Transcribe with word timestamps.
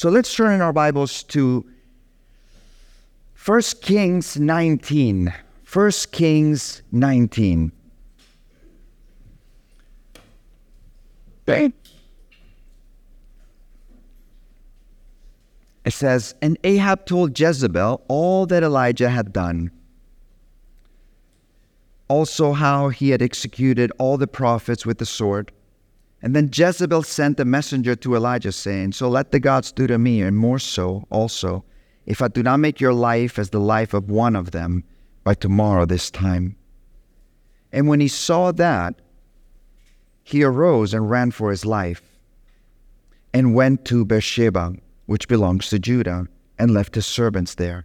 So 0.00 0.08
let's 0.08 0.34
turn 0.34 0.54
in 0.54 0.62
our 0.62 0.72
Bibles 0.72 1.24
to 1.24 1.62
1 3.44 3.60
Kings 3.82 4.38
19. 4.38 5.30
1 5.70 5.90
Kings 6.10 6.80
19. 6.90 7.70
Okay. 11.46 11.70
It 15.84 15.92
says, 15.92 16.34
And 16.40 16.56
Ahab 16.64 17.04
told 17.04 17.38
Jezebel 17.38 18.02
all 18.08 18.46
that 18.46 18.62
Elijah 18.62 19.10
had 19.10 19.34
done, 19.34 19.70
also 22.08 22.54
how 22.54 22.88
he 22.88 23.10
had 23.10 23.20
executed 23.20 23.92
all 23.98 24.16
the 24.16 24.26
prophets 24.26 24.86
with 24.86 24.96
the 24.96 25.04
sword. 25.04 25.52
And 26.22 26.36
then 26.36 26.50
Jezebel 26.52 27.02
sent 27.02 27.40
a 27.40 27.44
messenger 27.44 27.96
to 27.96 28.14
Elijah, 28.14 28.52
saying, 28.52 28.92
So 28.92 29.08
let 29.08 29.32
the 29.32 29.40
gods 29.40 29.72
do 29.72 29.86
to 29.86 29.98
me, 29.98 30.20
and 30.20 30.36
more 30.36 30.58
so 30.58 31.06
also, 31.10 31.64
if 32.04 32.20
I 32.20 32.28
do 32.28 32.42
not 32.42 32.58
make 32.58 32.80
your 32.80 32.92
life 32.92 33.38
as 33.38 33.50
the 33.50 33.60
life 33.60 33.94
of 33.94 34.10
one 34.10 34.36
of 34.36 34.50
them 34.50 34.84
by 35.24 35.34
tomorrow 35.34 35.86
this 35.86 36.10
time. 36.10 36.56
And 37.72 37.88
when 37.88 38.00
he 38.00 38.08
saw 38.08 38.52
that, 38.52 39.00
he 40.22 40.42
arose 40.44 40.92
and 40.92 41.10
ran 41.10 41.30
for 41.30 41.50
his 41.50 41.64
life, 41.64 42.02
and 43.32 43.54
went 43.54 43.84
to 43.86 44.04
Beersheba 44.04 44.74
which 45.10 45.26
belongs 45.26 45.68
to 45.68 45.76
Judah, 45.76 46.28
and 46.56 46.70
left 46.70 46.94
his 46.94 47.04
servants 47.04 47.56
there. 47.56 47.84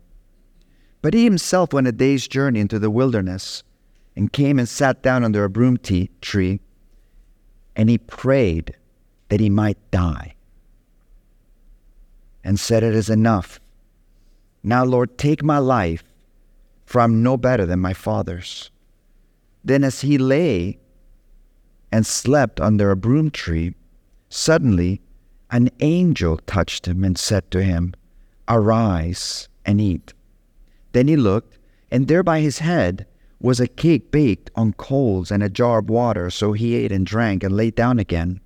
But 1.01 1.15
he 1.15 1.23
himself 1.23 1.73
went 1.73 1.87
a 1.87 1.91
day's 1.91 2.27
journey 2.27 2.59
into 2.59 2.77
the 2.77 2.91
wilderness, 2.91 3.63
and 4.15 4.31
came 4.31 4.59
and 4.59 4.69
sat 4.69 5.01
down 5.01 5.23
under 5.23 5.43
a 5.43 5.49
broom 5.49 5.79
tree, 6.21 6.59
and 7.75 7.89
he 7.89 7.97
prayed 7.97 8.75
that 9.29 9.39
he 9.39 9.49
might 9.49 9.77
die, 9.91 10.33
and 12.43 12.59
said, 12.59 12.83
It 12.83 12.95
is 12.95 13.09
enough. 13.09 13.59
Now, 14.63 14.83
Lord, 14.83 15.17
take 15.17 15.43
my 15.43 15.57
life, 15.57 16.03
for 16.85 17.01
I'm 17.01 17.23
no 17.23 17.37
better 17.37 17.65
than 17.65 17.79
my 17.79 17.93
father's. 17.93 18.71
Then, 19.63 19.83
as 19.83 20.01
he 20.01 20.17
lay 20.17 20.77
and 21.91 22.05
slept 22.05 22.59
under 22.59 22.91
a 22.91 22.95
broom 22.95 23.31
tree, 23.31 23.73
suddenly 24.29 25.01
an 25.51 25.69
angel 25.79 26.37
touched 26.45 26.87
him 26.87 27.03
and 27.03 27.17
said 27.17 27.49
to 27.51 27.63
him, 27.63 27.93
Arise 28.47 29.47
and 29.65 29.81
eat. 29.81 30.13
Then 30.91 31.07
he 31.07 31.15
looked, 31.15 31.57
and 31.91 32.07
there 32.07 32.23
by 32.23 32.41
his 32.41 32.59
head 32.59 33.05
was 33.39 33.59
a 33.59 33.67
cake 33.67 34.11
baked 34.11 34.49
on 34.55 34.73
coals 34.73 35.31
and 35.31 35.43
a 35.43 35.49
jar 35.49 35.79
of 35.79 35.89
water. 35.89 36.29
So 36.29 36.53
he 36.53 36.75
ate 36.75 36.91
and 36.91 37.05
drank 37.05 37.43
and 37.43 37.55
lay 37.55 37.71
down 37.71 37.99
again. 37.99 38.39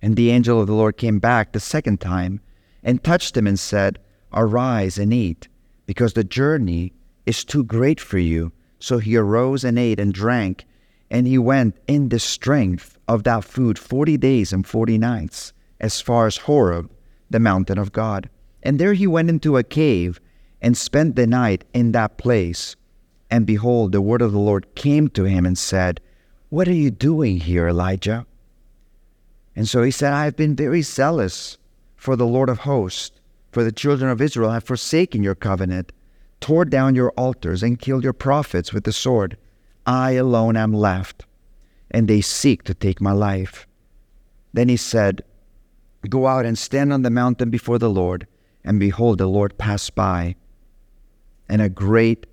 And 0.00 0.16
the 0.16 0.30
angel 0.30 0.60
of 0.60 0.66
the 0.66 0.74
Lord 0.74 0.96
came 0.96 1.18
back 1.18 1.52
the 1.52 1.60
second 1.60 2.00
time 2.00 2.40
and 2.82 3.02
touched 3.02 3.36
him 3.36 3.46
and 3.46 3.58
said, 3.58 3.98
Arise 4.32 4.98
and 4.98 5.12
eat, 5.12 5.48
because 5.86 6.14
the 6.14 6.24
journey 6.24 6.92
is 7.26 7.44
too 7.44 7.62
great 7.62 8.00
for 8.00 8.18
you. 8.18 8.52
So 8.80 8.98
he 8.98 9.16
arose 9.16 9.62
and 9.62 9.78
ate 9.78 10.00
and 10.00 10.12
drank, 10.12 10.66
and 11.08 11.26
he 11.26 11.38
went 11.38 11.76
in 11.86 12.08
the 12.08 12.18
strength 12.18 12.98
of 13.06 13.22
that 13.22 13.44
food 13.44 13.78
forty 13.78 14.16
days 14.16 14.52
and 14.52 14.66
forty 14.66 14.98
nights, 14.98 15.52
as 15.78 16.00
far 16.00 16.26
as 16.26 16.38
Horeb, 16.38 16.90
the 17.30 17.38
mountain 17.38 17.78
of 17.78 17.92
God. 17.92 18.28
And 18.64 18.80
there 18.80 18.94
he 18.94 19.06
went 19.06 19.28
into 19.28 19.56
a 19.56 19.62
cave 19.62 20.20
and 20.60 20.76
spent 20.76 21.14
the 21.14 21.26
night 21.26 21.64
in 21.74 21.92
that 21.92 22.18
place. 22.18 22.74
And 23.32 23.46
behold, 23.46 23.92
the 23.92 24.02
word 24.02 24.20
of 24.20 24.32
the 24.32 24.38
Lord 24.38 24.74
came 24.74 25.08
to 25.08 25.24
him 25.24 25.46
and 25.46 25.56
said, 25.56 26.02
What 26.50 26.68
are 26.68 26.74
you 26.74 26.90
doing 26.90 27.38
here, 27.38 27.66
Elijah? 27.66 28.26
And 29.56 29.66
so 29.66 29.82
he 29.82 29.90
said, 29.90 30.12
I 30.12 30.26
have 30.26 30.36
been 30.36 30.54
very 30.54 30.82
zealous 30.82 31.56
for 31.96 32.14
the 32.14 32.26
Lord 32.26 32.50
of 32.50 32.58
hosts, 32.58 33.18
for 33.50 33.64
the 33.64 33.72
children 33.72 34.10
of 34.10 34.20
Israel 34.20 34.50
have 34.50 34.64
forsaken 34.64 35.22
your 35.22 35.34
covenant, 35.34 35.92
tore 36.40 36.66
down 36.66 36.94
your 36.94 37.10
altars, 37.12 37.62
and 37.62 37.78
killed 37.78 38.04
your 38.04 38.12
prophets 38.12 38.74
with 38.74 38.84
the 38.84 38.92
sword. 38.92 39.38
I 39.86 40.10
alone 40.10 40.58
am 40.58 40.74
left, 40.74 41.24
and 41.90 42.08
they 42.08 42.20
seek 42.20 42.64
to 42.64 42.74
take 42.74 43.00
my 43.00 43.12
life. 43.12 43.66
Then 44.52 44.68
he 44.68 44.76
said, 44.76 45.24
Go 46.06 46.26
out 46.26 46.44
and 46.44 46.58
stand 46.58 46.92
on 46.92 47.00
the 47.00 47.08
mountain 47.08 47.48
before 47.48 47.78
the 47.78 47.88
Lord. 47.88 48.26
And 48.62 48.78
behold, 48.78 49.16
the 49.16 49.26
Lord 49.26 49.56
passed 49.56 49.94
by, 49.94 50.36
and 51.48 51.62
a 51.62 51.70
great 51.70 52.26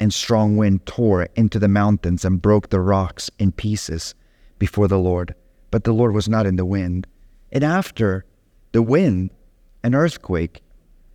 and 0.00 0.12
strong 0.12 0.56
wind 0.56 0.84
tore 0.86 1.28
into 1.36 1.58
the 1.58 1.68
mountains 1.68 2.24
and 2.24 2.42
broke 2.42 2.70
the 2.70 2.80
rocks 2.80 3.30
in 3.38 3.52
pieces 3.52 4.14
before 4.58 4.88
the 4.88 4.98
Lord. 4.98 5.34
But 5.70 5.84
the 5.84 5.92
Lord 5.92 6.12
was 6.12 6.28
not 6.28 6.46
in 6.46 6.56
the 6.56 6.64
wind. 6.64 7.06
And 7.52 7.62
after 7.62 8.24
the 8.72 8.82
wind, 8.82 9.30
an 9.84 9.94
earthquake, 9.94 10.62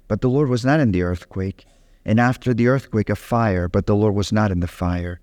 but 0.08 0.22
the 0.22 0.30
Lord 0.30 0.48
was 0.48 0.64
not 0.64 0.80
in 0.80 0.92
the 0.92 1.02
earthquake. 1.02 1.66
And 2.06 2.20
after 2.20 2.54
the 2.54 2.68
earthquake, 2.68 3.10
a 3.10 3.16
fire, 3.16 3.68
but 3.68 3.88
the 3.88 3.96
Lord 3.96 4.16
was 4.16 4.32
not 4.32 4.52
in 4.52 4.62
the 4.62 4.68
fire 4.68 5.20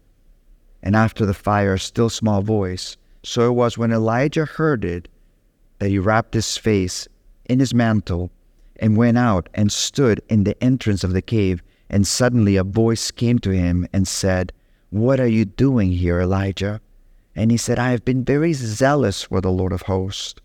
and 0.82 0.96
after 0.96 1.24
the 1.24 1.34
fire 1.34 1.74
a 1.74 1.78
still 1.78 2.10
small 2.10 2.42
voice. 2.42 2.96
So 3.22 3.48
it 3.48 3.54
was 3.54 3.78
when 3.78 3.92
Elijah 3.92 4.44
heard 4.44 4.84
it 4.84 5.08
that 5.78 5.90
he 5.90 5.98
wrapped 5.98 6.34
his 6.34 6.56
face 6.56 7.06
in 7.48 7.60
his 7.60 7.72
mantle 7.72 8.30
and 8.76 8.96
went 8.96 9.18
out 9.18 9.48
and 9.54 9.70
stood 9.70 10.20
in 10.28 10.44
the 10.44 10.60
entrance 10.62 11.04
of 11.04 11.12
the 11.12 11.22
cave. 11.22 11.62
And 11.92 12.06
suddenly 12.06 12.56
a 12.56 12.64
voice 12.64 13.10
came 13.10 13.38
to 13.40 13.50
him 13.50 13.86
and 13.92 14.08
said, 14.08 14.52
What 14.90 15.20
are 15.20 15.28
you 15.28 15.44
doing 15.44 15.92
here, 15.92 16.20
Elijah? 16.20 16.80
And 17.36 17.50
he 17.50 17.56
said, 17.56 17.78
I 17.78 17.90
have 17.90 18.04
been 18.04 18.24
very 18.24 18.54
zealous 18.54 19.22
for 19.22 19.40
the 19.40 19.52
Lord 19.52 19.72
of 19.72 19.82
hosts, 19.82 20.40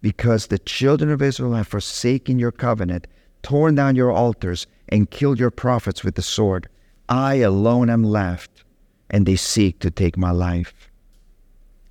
because 0.00 0.46
the 0.46 0.58
children 0.58 1.10
of 1.10 1.22
Israel 1.22 1.54
have 1.54 1.68
forsaken 1.68 2.38
your 2.38 2.52
covenant, 2.52 3.06
torn 3.42 3.74
down 3.74 3.96
your 3.96 4.12
altars, 4.12 4.66
and 4.88 5.10
killed 5.10 5.40
your 5.40 5.50
prophets 5.50 6.04
with 6.04 6.14
the 6.14 6.22
sword. 6.22 6.68
I 7.08 7.36
alone 7.36 7.90
am 7.90 8.04
left 8.04 8.64
and 9.10 9.26
they 9.26 9.36
seek 9.36 9.78
to 9.80 9.90
take 9.90 10.16
my 10.16 10.30
life. 10.30 10.90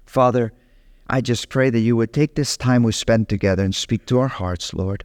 Father, 0.05 0.53
I 1.07 1.21
just 1.21 1.49
pray 1.49 1.69
that 1.69 1.79
you 1.79 1.95
would 1.95 2.13
take 2.13 2.35
this 2.35 2.57
time 2.57 2.83
we 2.83 2.91
spend 2.91 3.29
together 3.29 3.63
and 3.63 3.73
speak 3.73 4.05
to 4.07 4.19
our 4.19 4.27
hearts, 4.27 4.73
Lord. 4.73 5.03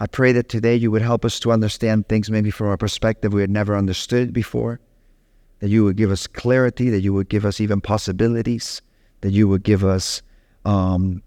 I 0.00 0.06
pray 0.06 0.32
that 0.32 0.48
today 0.48 0.76
you 0.76 0.90
would 0.90 1.02
help 1.02 1.24
us 1.24 1.40
to 1.40 1.50
understand 1.50 2.08
things 2.08 2.30
maybe 2.30 2.50
from 2.50 2.68
a 2.68 2.76
perspective 2.76 3.32
we 3.32 3.40
had 3.40 3.50
never 3.50 3.76
understood 3.76 4.32
before, 4.32 4.80
that 5.58 5.68
you 5.68 5.84
would 5.84 5.96
give 5.96 6.12
us 6.12 6.26
clarity, 6.26 6.88
that 6.90 7.00
you 7.00 7.12
would 7.12 7.28
give 7.28 7.44
us 7.44 7.60
even 7.60 7.80
possibilities, 7.80 8.80
that 9.22 9.30
you 9.30 9.48
would 9.48 9.64
give 9.64 9.84
us 9.84 10.22
um, 10.64 11.22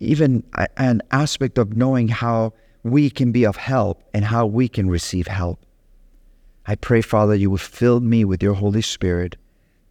even 0.00 0.42
a, 0.54 0.68
an 0.78 1.02
aspect 1.10 1.58
of 1.58 1.76
knowing 1.76 2.08
how 2.08 2.54
we 2.82 3.10
can 3.10 3.30
be 3.30 3.44
of 3.44 3.56
help 3.56 4.02
and 4.14 4.24
how 4.24 4.46
we 4.46 4.68
can 4.68 4.88
receive 4.88 5.26
help. 5.26 5.64
I 6.66 6.76
pray, 6.76 7.02
Father, 7.02 7.34
you 7.34 7.50
would 7.50 7.60
fill 7.60 8.00
me 8.00 8.24
with 8.24 8.42
your 8.42 8.54
Holy 8.54 8.82
Spirit 8.82 9.36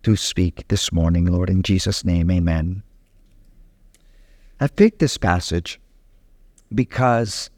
to 0.02 0.16
speak 0.16 0.68
this 0.69 0.92
morning, 0.92 1.25
Lord. 1.25 1.50
In 1.50 1.62
Jesus' 1.62 2.03
name, 2.03 2.31
amen. 2.31 2.81
I 4.59 4.68
picked 4.68 5.00
this 5.00 5.18
passage 5.18 5.80
because 6.74 7.50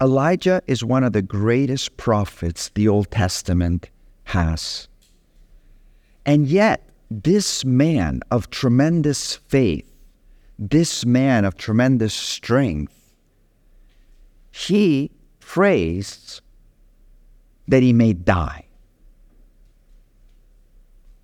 Elijah 0.00 0.62
is 0.66 0.84
one 0.84 1.04
of 1.04 1.12
the 1.12 1.22
greatest 1.22 1.96
prophets 1.96 2.70
the 2.74 2.88
Old 2.88 3.10
Testament 3.10 3.90
has. 4.24 4.88
And 6.26 6.46
yet, 6.46 6.88
this 7.10 7.64
man 7.64 8.20
of 8.30 8.50
tremendous 8.50 9.36
faith, 9.36 9.90
this 10.58 11.04
man 11.04 11.44
of 11.44 11.56
tremendous 11.56 12.14
strength, 12.14 13.14
he 14.50 15.10
prays 15.40 16.40
that 17.68 17.82
he 17.82 17.92
may 17.92 18.12
die. 18.12 18.64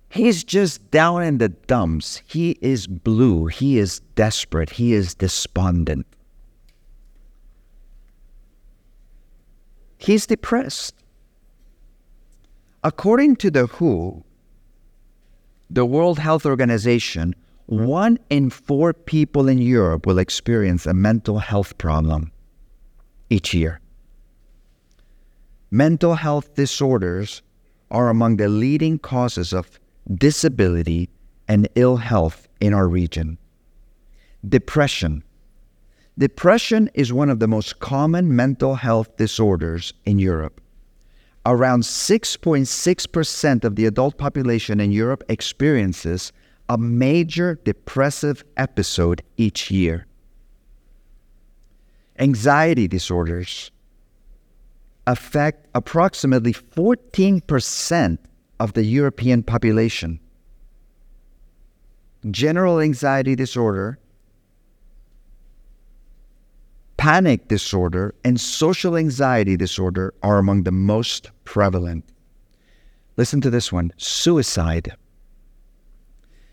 He's 0.09 0.43
just 0.43 0.89
down 0.89 1.23
in 1.23 1.37
the 1.37 1.49
dumps. 1.49 2.21
He 2.25 2.57
is 2.61 2.87
blue. 2.87 3.45
He 3.45 3.77
is 3.77 3.99
desperate. 4.15 4.71
He 4.71 4.93
is 4.93 5.13
despondent. 5.13 6.07
He's 9.99 10.25
depressed. 10.25 10.95
According 12.83 13.35
to 13.35 13.51
the 13.51 13.67
WHO, 13.67 14.23
the 15.69 15.85
World 15.85 16.17
Health 16.17 16.45
Organization, 16.45 17.35
one 17.65 18.17
in 18.29 18.49
four 18.49 18.93
people 18.93 19.49
in 19.49 19.59
Europe 19.59 20.05
will 20.05 20.17
experience 20.17 20.85
a 20.85 20.93
mental 20.93 21.39
health 21.39 21.77
problem 21.77 22.31
each 23.29 23.53
year. 23.53 23.81
Mental 25.69 26.15
health 26.15 26.55
disorders 26.55 27.41
are 27.91 28.09
among 28.09 28.37
the 28.37 28.47
leading 28.47 28.97
causes 28.97 29.51
of 29.53 29.79
disability 30.15 31.09
and 31.49 31.67
ill 31.75 31.97
health 31.97 32.47
in 32.61 32.73
our 32.73 32.87
region. 32.87 33.37
Depression. 34.47 35.23
Depression 36.19 36.89
is 36.93 37.13
one 37.13 37.29
of 37.29 37.39
the 37.39 37.47
most 37.47 37.79
common 37.79 38.35
mental 38.35 38.75
health 38.75 39.15
disorders 39.15 39.93
in 40.03 40.19
Europe. 40.19 40.59
Around 41.45 41.83
6.6% 41.83 43.63
of 43.63 43.77
the 43.77 43.85
adult 43.85 44.17
population 44.17 44.81
in 44.81 44.91
Europe 44.91 45.23
experiences 45.29 46.33
a 46.67 46.77
major 46.77 47.57
depressive 47.63 48.43
episode 48.57 49.23
each 49.37 49.71
year. 49.71 50.05
anxiety 52.19 52.85
disorders 52.85 53.71
affect 55.07 55.67
approximately 55.73 56.51
14% 56.51 58.17
of 58.59 58.73
the 58.73 58.83
European 58.83 59.41
population. 59.41 60.19
General 62.29 62.81
anxiety 62.81 63.35
disorder, 63.37 63.97
panic 66.99 67.47
disorder, 67.47 68.13
and 68.25 68.39
social 68.39 68.97
anxiety 68.97 69.55
disorder 69.55 70.13
are 70.21 70.37
among 70.37 70.63
the 70.63 70.71
most 70.71 71.31
prevalent. 71.45 72.03
Listen 73.15 73.39
to 73.39 73.49
this 73.49 73.71
one 73.71 73.93
suicide. 73.95 74.91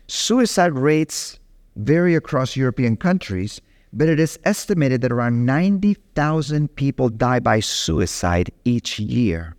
Suicide 0.07 0.71
rates 0.71 1.37
vary 1.75 2.15
across 2.15 2.55
European 2.55 2.95
countries, 2.95 3.59
but 3.91 4.07
it 4.07 4.21
is 4.21 4.39
estimated 4.45 5.01
that 5.01 5.11
around 5.11 5.45
90,000 5.45 6.73
people 6.75 7.09
die 7.09 7.41
by 7.41 7.59
suicide 7.59 8.49
each 8.63 8.99
year 8.99 9.53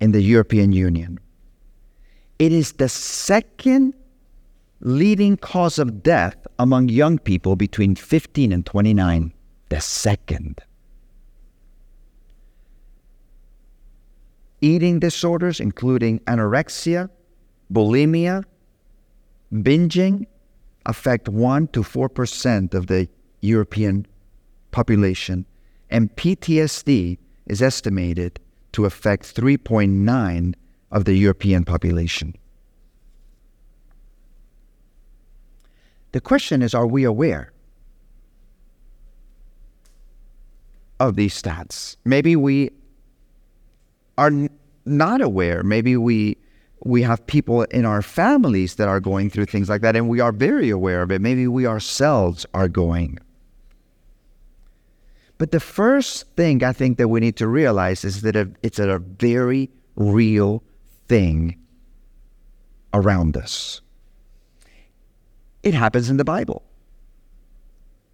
in 0.00 0.12
the 0.12 0.22
European 0.22 0.72
Union. 0.72 1.20
It 2.38 2.52
is 2.52 2.72
the 2.72 2.88
second 2.88 3.92
leading 4.84 5.34
cause 5.38 5.78
of 5.78 6.02
death 6.02 6.36
among 6.58 6.90
young 6.90 7.18
people 7.18 7.56
between 7.56 7.96
15 7.96 8.52
and 8.52 8.64
29. 8.66 9.32
The 9.70 9.80
second. 9.80 10.60
Eating 14.60 15.00
disorders, 15.00 15.58
including 15.58 16.20
anorexia, 16.20 17.08
bulimia, 17.72 18.44
binging, 19.52 20.26
affect 20.86 21.28
1 21.28 21.68
to 21.68 21.80
4% 21.80 22.74
of 22.74 22.86
the 22.86 23.08
European 23.40 24.06
population, 24.70 25.46
and 25.90 26.14
PTSD 26.16 27.18
is 27.46 27.62
estimated 27.62 28.38
to 28.72 28.84
affect 28.84 29.34
3.9 29.34 30.54
of 30.90 31.04
the 31.04 31.14
European 31.14 31.64
population. 31.64 32.34
The 36.14 36.20
question 36.20 36.62
is 36.62 36.74
are 36.74 36.86
we 36.86 37.02
aware 37.02 37.52
of 41.00 41.16
these 41.16 41.42
stats? 41.42 41.96
Maybe 42.04 42.36
we 42.36 42.70
are 44.16 44.30
not 44.84 45.20
aware. 45.20 45.64
Maybe 45.64 45.96
we 45.96 46.36
we 46.84 47.02
have 47.02 47.26
people 47.26 47.62
in 47.62 47.84
our 47.84 48.00
families 48.00 48.76
that 48.76 48.86
are 48.86 49.00
going 49.00 49.28
through 49.28 49.46
things 49.46 49.68
like 49.68 49.80
that 49.80 49.96
and 49.96 50.08
we 50.08 50.20
are 50.20 50.30
very 50.30 50.70
aware 50.70 51.02
of 51.02 51.10
it. 51.10 51.20
Maybe 51.20 51.48
we 51.48 51.66
ourselves 51.66 52.46
are 52.54 52.68
going. 52.68 53.18
But 55.36 55.50
the 55.50 55.58
first 55.58 56.28
thing 56.36 56.62
I 56.62 56.72
think 56.72 56.96
that 56.98 57.08
we 57.08 57.18
need 57.18 57.34
to 57.38 57.48
realize 57.48 58.04
is 58.04 58.22
that 58.22 58.36
it's 58.62 58.78
a 58.78 59.00
very 59.00 59.68
real 59.96 60.62
thing 61.08 61.58
around 62.92 63.36
us. 63.36 63.80
It 65.64 65.72
happens 65.72 66.10
in 66.10 66.18
the 66.18 66.24
Bible. 66.24 66.62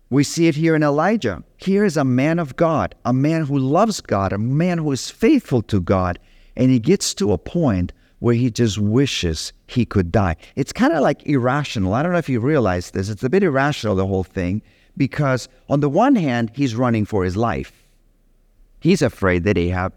We 0.08 0.22
see 0.22 0.46
it 0.46 0.54
here 0.54 0.76
in 0.76 0.84
Elijah. 0.84 1.42
Here 1.56 1.84
is 1.84 1.96
a 1.96 2.04
man 2.04 2.38
of 2.38 2.54
God, 2.54 2.94
a 3.04 3.12
man 3.12 3.44
who 3.44 3.58
loves 3.58 4.00
God, 4.00 4.32
a 4.32 4.38
man 4.38 4.78
who 4.78 4.92
is 4.92 5.10
faithful 5.10 5.60
to 5.62 5.80
God, 5.80 6.20
and 6.56 6.70
he 6.70 6.78
gets 6.78 7.12
to 7.14 7.32
a 7.32 7.38
point 7.38 7.92
where 8.20 8.34
he 8.34 8.50
just 8.50 8.78
wishes 8.78 9.52
he 9.66 9.84
could 9.84 10.12
die. 10.12 10.36
It's 10.54 10.72
kind 10.72 10.92
of 10.92 11.02
like 11.02 11.26
irrational. 11.26 11.94
I 11.94 12.04
don't 12.04 12.12
know 12.12 12.18
if 12.18 12.28
you 12.28 12.38
realize 12.38 12.92
this. 12.92 13.08
It's 13.08 13.24
a 13.24 13.30
bit 13.30 13.42
irrational, 13.42 13.96
the 13.96 14.06
whole 14.06 14.24
thing, 14.24 14.62
because 14.96 15.48
on 15.68 15.80
the 15.80 15.88
one 15.88 16.14
hand, 16.14 16.52
he's 16.54 16.76
running 16.76 17.04
for 17.04 17.24
his 17.24 17.36
life. 17.36 17.72
He's 18.78 19.02
afraid 19.02 19.42
that 19.44 19.58
Ahab 19.58 19.92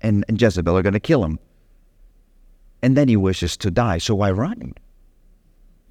and, 0.00 0.24
and 0.28 0.40
Jezebel 0.40 0.76
are 0.76 0.82
going 0.82 0.94
to 0.94 1.00
kill 1.00 1.24
him. 1.24 1.38
And 2.82 2.96
then 2.96 3.06
he 3.06 3.16
wishes 3.16 3.56
to 3.58 3.70
die. 3.70 3.98
So 3.98 4.16
why 4.16 4.32
run? 4.32 4.74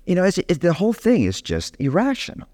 You 0.07 0.15
know, 0.15 0.23
it's, 0.23 0.39
it's, 0.39 0.59
the 0.59 0.73
whole 0.73 0.93
thing 0.93 1.25
is 1.25 1.41
just 1.41 1.75
irrational. 1.79 2.47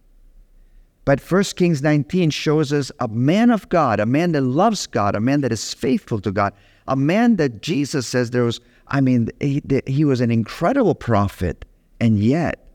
But 1.06 1.22
1 1.22 1.44
Kings 1.56 1.82
19 1.82 2.30
shows 2.30 2.74
us 2.74 2.92
a 3.00 3.08
man 3.08 3.50
of 3.50 3.70
God, 3.70 4.00
a 4.00 4.06
man 4.06 4.34
that 4.34 4.42
loves 4.42 4.88
God, 4.88 5.16
a 5.16 5.22
man 5.22 5.42
that 5.42 5.52
is 5.52 5.74
faithful 5.74 6.20
to 6.22 6.32
God, 6.32 6.54
a 6.88 6.96
man 6.96 7.38
that 7.38 7.62
Jesus 7.62 8.08
says 8.08 8.32
there 8.32 8.44
was 8.44 8.60
I 8.88 9.02
mean, 9.02 9.30
he, 9.40 9.62
he 9.88 10.06
was 10.06 10.22
an 10.22 10.32
incredible 10.32 10.96
prophet, 10.96 11.66
and 12.00 12.20
yet 12.20 12.68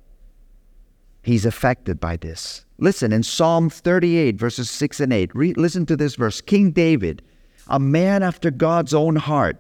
he's 1.23 1.45
affected 1.45 2.01
by 2.01 2.17
this. 2.17 2.65
Listen, 2.79 3.13
in 3.13 3.23
Psalm 3.23 3.69
38, 3.69 4.37
verses 4.37 4.71
6 4.71 5.01
and 5.01 5.13
8, 5.13 5.35
re- 5.35 5.55
listen 5.55 5.85
to 5.87 5.97
this 5.97 6.15
verse. 6.15 6.41
King 6.41 6.71
David, 6.71 7.23
a 7.67 7.79
man 7.79 8.23
after 8.23 8.51
God's 8.51 8.95
own 8.95 9.17
heart, 9.17 9.59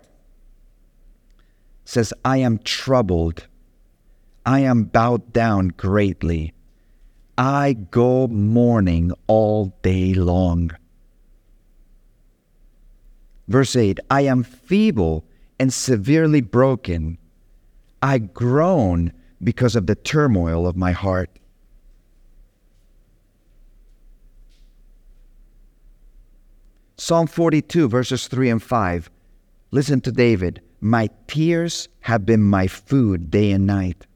says, 1.84 2.12
I 2.24 2.38
am 2.38 2.58
troubled. 2.58 3.46
I 4.48 4.60
am 4.60 4.84
bowed 4.84 5.34
down 5.34 5.68
greatly. 5.76 6.54
I 7.36 7.74
go 7.74 8.26
mourning 8.28 9.12
all 9.26 9.76
day 9.82 10.14
long. 10.14 10.70
Verse 13.46 13.76
8 13.76 14.00
I 14.08 14.22
am 14.22 14.42
feeble 14.42 15.26
and 15.58 15.70
severely 15.70 16.40
broken. 16.40 17.18
I 18.00 18.16
groan 18.16 19.12
because 19.44 19.76
of 19.76 19.86
the 19.86 19.94
turmoil 19.94 20.66
of 20.66 20.76
my 20.76 20.92
heart. 20.92 21.38
Psalm 26.96 27.26
42, 27.26 27.86
verses 27.86 28.28
3 28.28 28.48
and 28.48 28.62
5. 28.62 29.10
Listen 29.72 30.00
to 30.00 30.10
David. 30.10 30.62
My 30.80 31.10
tears 31.26 31.90
have 32.00 32.24
been 32.24 32.42
my 32.42 32.66
food 32.66 33.30
day 33.30 33.52
and 33.52 33.66
night. 33.66 34.06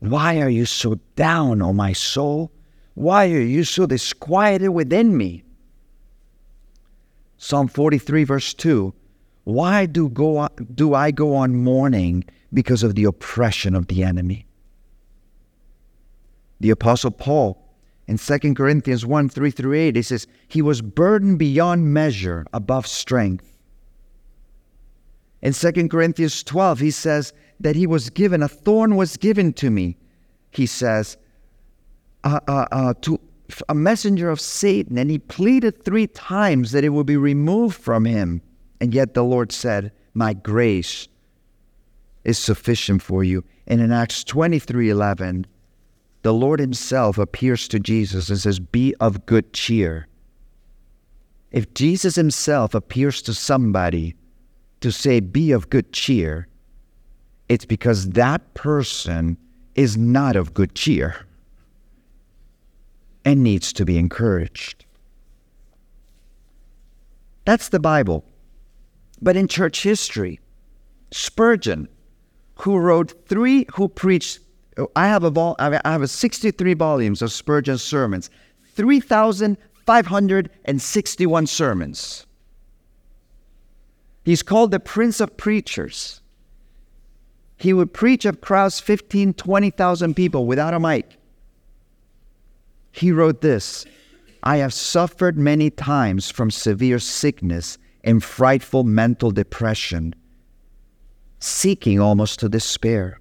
Why 0.00 0.40
are 0.40 0.48
you 0.48 0.64
so 0.64 1.00
down, 1.16 1.60
O 1.62 1.72
my 1.72 1.92
soul? 1.92 2.52
Why 2.94 3.30
are 3.30 3.40
you 3.40 3.64
so 3.64 3.86
disquieted 3.86 4.70
within 4.70 5.16
me? 5.16 5.44
Psalm 7.36 7.68
43, 7.68 8.24
verse 8.24 8.54
2 8.54 8.92
why 9.48 9.86
do, 9.86 10.10
go 10.10 10.36
on, 10.36 10.50
do 10.74 10.92
I 10.92 11.10
go 11.10 11.34
on 11.34 11.56
mourning 11.56 12.22
because 12.52 12.82
of 12.82 12.94
the 12.96 13.04
oppression 13.04 13.74
of 13.74 13.86
the 13.86 14.04
enemy? 14.04 14.44
The 16.60 16.68
Apostle 16.68 17.12
Paul 17.12 17.58
in 18.06 18.18
2 18.18 18.52
Corinthians 18.52 19.06
1 19.06 19.30
3 19.30 19.50
through 19.50 19.72
8, 19.72 19.96
he 19.96 20.02
says, 20.02 20.26
He 20.48 20.60
was 20.60 20.82
burdened 20.82 21.38
beyond 21.38 21.94
measure, 21.94 22.44
above 22.52 22.86
strength. 22.86 23.56
In 25.40 25.54
2 25.54 25.88
Corinthians 25.88 26.42
12, 26.42 26.80
he 26.80 26.90
says 26.90 27.32
that 27.60 27.76
he 27.76 27.86
was 27.86 28.10
given, 28.10 28.42
a 28.42 28.48
thorn 28.48 28.96
was 28.96 29.16
given 29.16 29.52
to 29.54 29.70
me, 29.70 29.96
he 30.50 30.66
says, 30.66 31.16
uh, 32.24 32.40
uh, 32.48 32.66
uh, 32.72 32.94
to 33.02 33.20
a 33.68 33.74
messenger 33.74 34.30
of 34.30 34.40
Satan, 34.40 34.98
and 34.98 35.10
he 35.10 35.18
pleaded 35.18 35.84
three 35.84 36.06
times 36.06 36.72
that 36.72 36.84
it 36.84 36.90
would 36.90 37.06
be 37.06 37.16
removed 37.16 37.76
from 37.76 38.04
him. 38.04 38.42
And 38.80 38.94
yet 38.94 39.14
the 39.14 39.24
Lord 39.24 39.52
said, 39.52 39.92
My 40.14 40.34
grace 40.34 41.08
is 42.24 42.38
sufficient 42.38 43.02
for 43.02 43.24
you. 43.24 43.44
And 43.66 43.80
in 43.80 43.90
Acts 43.90 44.22
23 44.24 44.90
11, 44.90 45.46
the 46.22 46.34
Lord 46.34 46.60
Himself 46.60 47.18
appears 47.18 47.68
to 47.68 47.78
Jesus 47.78 48.28
and 48.28 48.38
says, 48.38 48.58
Be 48.58 48.94
of 49.00 49.24
good 49.26 49.52
cheer. 49.52 50.06
If 51.50 51.72
Jesus 51.74 52.16
Himself 52.16 52.74
appears 52.74 53.22
to 53.22 53.34
somebody 53.34 54.14
to 54.80 54.92
say, 54.92 55.20
Be 55.20 55.52
of 55.52 55.70
good 55.70 55.92
cheer, 55.92 56.48
it's 57.48 57.64
because 57.64 58.10
that 58.10 58.54
person 58.54 59.36
is 59.74 59.96
not 59.96 60.36
of 60.36 60.54
good 60.54 60.74
cheer 60.74 61.26
and 63.24 63.42
needs 63.42 63.72
to 63.74 63.84
be 63.84 63.98
encouraged. 63.98 64.84
That's 67.44 67.70
the 67.70 67.80
Bible. 67.80 68.24
But 69.22 69.36
in 69.36 69.48
church 69.48 69.82
history, 69.82 70.38
Spurgeon, 71.10 71.88
who 72.56 72.76
wrote 72.76 73.26
three, 73.26 73.66
who 73.74 73.88
preached, 73.88 74.40
I 74.94 75.08
have 75.08 75.24
a 75.24 75.30
vol, 75.30 75.56
I 75.58 75.80
have 75.84 76.02
a 76.02 76.08
63 76.08 76.74
volumes 76.74 77.22
of 77.22 77.32
Spurgeon's 77.32 77.82
sermons, 77.82 78.28
3,561 78.74 81.46
sermons. 81.46 82.26
He's 84.24 84.42
called 84.42 84.70
the 84.70 84.80
Prince 84.80 85.20
of 85.20 85.36
Preachers. 85.36 86.20
He 87.58 87.72
would 87.72 87.92
preach 87.92 88.24
of 88.24 88.40
crowds 88.40 88.78
15, 88.78 89.34
20,000 89.34 90.14
people 90.14 90.46
without 90.46 90.74
a 90.74 90.80
mic. 90.80 91.16
He 92.92 93.12
wrote 93.12 93.40
this 93.40 93.84
I 94.42 94.58
have 94.58 94.72
suffered 94.72 95.36
many 95.36 95.68
times 95.68 96.30
from 96.30 96.50
severe 96.50 97.00
sickness 97.00 97.76
and 98.04 98.22
frightful 98.22 98.84
mental 98.84 99.32
depression, 99.32 100.14
seeking 101.40 102.00
almost 102.00 102.38
to 102.40 102.48
despair. 102.48 103.20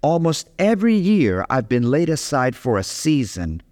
Almost 0.00 0.48
every 0.58 0.94
year, 0.94 1.44
I've 1.50 1.68
been 1.68 1.90
laid 1.90 2.08
aside 2.08 2.56
for 2.56 2.78
a 2.78 2.84
season, 2.84 3.62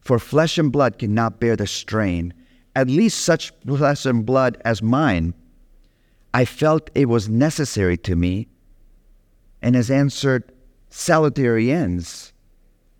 for 0.00 0.18
flesh 0.18 0.58
and 0.58 0.70
blood 0.70 0.98
cannot 0.98 1.40
bear 1.40 1.56
the 1.56 1.66
strain, 1.66 2.34
at 2.76 2.88
least 2.88 3.20
such 3.20 3.52
flesh 3.66 4.04
and 4.04 4.26
blood 4.26 4.60
as 4.64 4.82
mine. 4.82 5.34
I 6.34 6.44
felt 6.44 6.90
it 6.94 7.08
was 7.08 7.28
necessary 7.28 7.96
to 7.98 8.16
me, 8.16 8.48
and 9.62 9.74
has 9.74 9.90
answered 9.90 10.52
salutary 10.90 11.70
ends. 11.70 12.32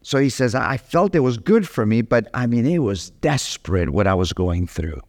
So 0.03 0.19
he 0.19 0.29
says, 0.29 0.55
I 0.55 0.77
felt 0.77 1.15
it 1.15 1.21
was 1.21 1.39
good 1.39 1.69
for 1.69 1.85
me, 1.85 2.03
but 2.03 2.29
I 2.33 2.47
mean, 2.47 2.67
it 2.67 2.79
was 2.79 3.11
desperate 3.11 3.91
what 3.91 4.07
I 4.07 4.15
was 4.15 4.33
going 4.33 4.67
through. 4.67 5.01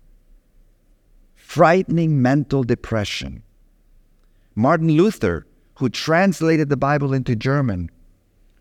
Frightening 1.36 2.22
mental 2.22 2.64
depression. 2.64 3.44
Martin 4.56 4.90
Luther, 4.90 5.48
who 5.76 5.90
translated 5.90 6.70
the 6.70 6.78
Bible 6.78 7.14
into 7.14 7.36
German, 7.36 7.90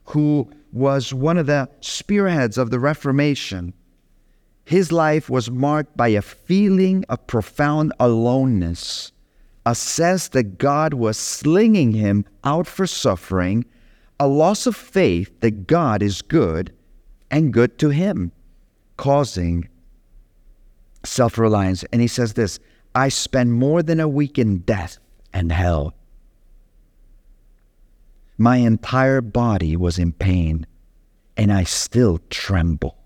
who 0.04 0.48
was 0.72 1.12
one 1.12 1.38
of 1.38 1.46
the 1.46 1.68
spearheads 1.80 2.56
of 2.56 2.70
the 2.70 2.78
Reformation, 2.78 3.74
his 4.64 4.92
life 4.92 5.28
was 5.28 5.50
marked 5.50 5.96
by 5.96 6.08
a 6.08 6.22
feeling 6.22 7.04
of 7.08 7.26
profound 7.26 7.92
aloneness, 7.98 9.12
a 9.68 9.74
sense 9.74 10.28
that 10.28 10.56
God 10.56 10.94
was 10.94 11.18
slinging 11.18 11.92
him 11.92 12.24
out 12.42 12.66
for 12.66 12.86
suffering 12.86 13.66
a 14.18 14.26
loss 14.26 14.66
of 14.66 14.74
faith 14.74 15.30
that 15.40 15.66
God 15.66 16.02
is 16.02 16.22
good 16.22 16.72
and 17.30 17.52
good 17.52 17.78
to 17.80 17.90
him, 17.90 18.32
causing 18.96 19.68
self 21.04 21.36
reliance. 21.36 21.84
And 21.92 22.00
he 22.00 22.08
says 22.08 22.32
this 22.32 22.58
I 22.94 23.10
spent 23.10 23.50
more 23.50 23.82
than 23.82 24.00
a 24.00 24.08
week 24.08 24.38
in 24.38 24.60
death 24.60 24.96
and 25.34 25.52
hell. 25.52 25.92
My 28.38 28.56
entire 28.56 29.20
body 29.20 29.76
was 29.76 29.98
in 29.98 30.12
pain, 30.12 30.66
and 31.36 31.52
I 31.52 31.64
still 31.64 32.20
tremble. 32.30 32.96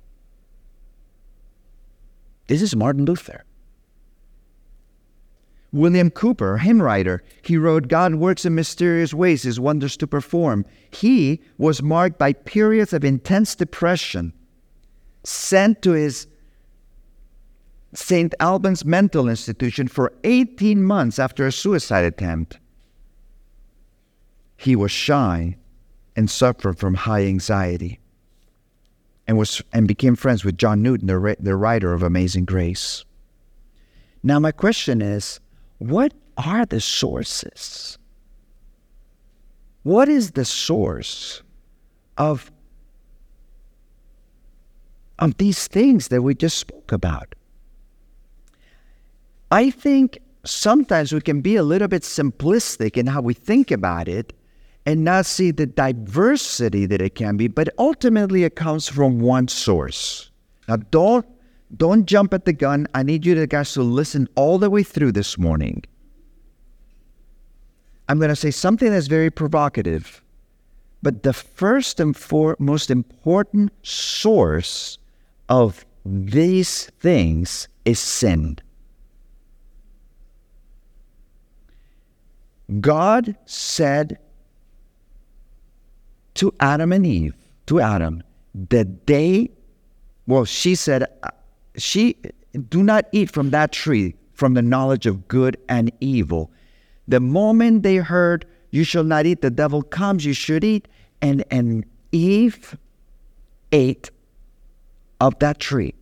This 2.46 2.62
is 2.62 2.76
Martin 2.76 3.04
Luther. 3.04 3.42
William 5.72 6.10
Cowper, 6.10 6.58
hymn 6.58 6.82
writer, 6.82 7.22
he 7.40 7.56
wrote, 7.56 7.88
God 7.88 8.16
works 8.16 8.44
in 8.44 8.54
mysterious 8.54 9.14
ways, 9.14 9.42
his 9.42 9.58
wonders 9.58 9.96
to 9.96 10.06
perform. 10.06 10.66
He 10.90 11.40
was 11.56 11.82
marked 11.82 12.18
by 12.18 12.34
periods 12.34 12.92
of 12.92 13.04
intense 13.04 13.54
depression, 13.54 14.34
sent 15.24 15.80
to 15.82 15.92
his 15.92 16.26
St. 17.94 18.34
Albans 18.40 18.84
mental 18.84 19.28
institution 19.28 19.88
for 19.88 20.12
18 20.24 20.82
months 20.82 21.18
after 21.18 21.46
a 21.46 21.52
suicide 21.52 22.04
attempt. 22.04 22.58
He 24.56 24.76
was 24.76 24.90
shy 24.90 25.56
and 26.16 26.30
suffered 26.30 26.78
from 26.78 26.94
high 26.94 27.24
anxiety 27.24 27.98
and, 29.26 29.38
was, 29.38 29.62
and 29.72 29.88
became 29.88 30.16
friends 30.16 30.44
with 30.44 30.58
John 30.58 30.82
Newton, 30.82 31.06
the, 31.06 31.36
the 31.40 31.56
writer 31.56 31.92
of 31.92 32.02
Amazing 32.02 32.44
Grace. 32.44 33.04
Now, 34.22 34.38
my 34.38 34.52
question 34.52 35.02
is 35.02 35.40
what 35.82 36.14
are 36.36 36.64
the 36.66 36.80
sources? 36.80 37.98
What 39.82 40.08
is 40.08 40.32
the 40.32 40.44
source 40.44 41.42
of, 42.16 42.50
of 45.18 45.36
these 45.38 45.66
things 45.66 46.08
that 46.08 46.22
we 46.22 46.34
just 46.34 46.58
spoke 46.58 46.92
about? 46.92 47.34
I 49.50 49.70
think 49.70 50.18
sometimes 50.44 51.12
we 51.12 51.20
can 51.20 51.40
be 51.40 51.56
a 51.56 51.62
little 51.62 51.88
bit 51.88 52.02
simplistic 52.02 52.96
in 52.96 53.06
how 53.06 53.20
we 53.20 53.34
think 53.34 53.70
about 53.70 54.08
it 54.08 54.32
and 54.86 55.04
not 55.04 55.26
see 55.26 55.50
the 55.50 55.66
diversity 55.66 56.86
that 56.86 57.00
it 57.00 57.14
can 57.14 57.36
be, 57.36 57.48
but 57.48 57.68
ultimately 57.78 58.44
it 58.44 58.56
comes 58.56 58.88
from 58.88 59.20
one 59.20 59.48
source. 59.48 60.30
Now, 60.68 60.76
don't 60.76 61.26
don't 61.76 62.06
jump 62.06 62.34
at 62.34 62.44
the 62.44 62.52
gun. 62.52 62.86
I 62.94 63.02
need 63.02 63.24
you 63.24 63.46
guys 63.46 63.72
to 63.74 63.82
listen 63.82 64.28
all 64.34 64.58
the 64.58 64.70
way 64.70 64.82
through 64.82 65.12
this 65.12 65.38
morning. 65.38 65.84
I'm 68.08 68.18
going 68.18 68.28
to 68.28 68.36
say 68.36 68.50
something 68.50 68.90
that's 68.90 69.06
very 69.06 69.30
provocative, 69.30 70.22
but 71.02 71.22
the 71.22 71.32
first 71.32 71.98
and 72.00 72.16
most 72.58 72.90
important 72.90 73.72
source 73.82 74.98
of 75.48 75.86
these 76.04 76.86
things 77.00 77.68
is 77.84 77.98
sin. 77.98 78.58
God 82.80 83.36
said 83.46 84.18
to 86.34 86.54
Adam 86.60 86.92
and 86.92 87.06
Eve, 87.06 87.34
to 87.66 87.80
Adam, 87.80 88.22
that 88.54 89.06
they, 89.06 89.50
well, 90.26 90.44
she 90.44 90.74
said, 90.74 91.06
she 91.76 92.16
do 92.68 92.82
not 92.82 93.06
eat 93.12 93.30
from 93.30 93.50
that 93.50 93.72
tree 93.72 94.14
from 94.32 94.54
the 94.54 94.62
knowledge 94.62 95.06
of 95.06 95.28
good 95.28 95.56
and 95.68 95.92
evil. 96.00 96.50
The 97.08 97.20
moment 97.20 97.82
they 97.82 97.96
heard, 97.96 98.46
you 98.70 98.84
shall 98.84 99.04
not 99.04 99.26
eat, 99.26 99.40
the 99.40 99.50
devil 99.50 99.82
comes, 99.82 100.24
you 100.24 100.32
should 100.32 100.64
eat. 100.64 100.88
And, 101.20 101.44
and 101.50 101.84
Eve 102.10 102.76
ate 103.70 104.10
of 105.20 105.38
that 105.38 105.60
tree. 105.60 105.94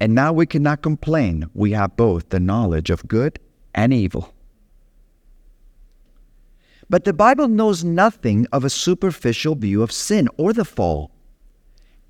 And 0.00 0.14
now 0.14 0.32
we 0.32 0.46
cannot 0.46 0.82
complain. 0.82 1.50
We 1.54 1.72
have 1.72 1.96
both 1.96 2.30
the 2.30 2.40
knowledge 2.40 2.90
of 2.90 3.06
good 3.06 3.38
and 3.74 3.92
evil. 3.92 4.32
But 6.88 7.04
the 7.04 7.12
Bible 7.12 7.48
knows 7.48 7.84
nothing 7.84 8.46
of 8.52 8.64
a 8.64 8.70
superficial 8.70 9.54
view 9.54 9.82
of 9.82 9.92
sin 9.92 10.28
or 10.36 10.52
the 10.52 10.64
fall. 10.64 11.10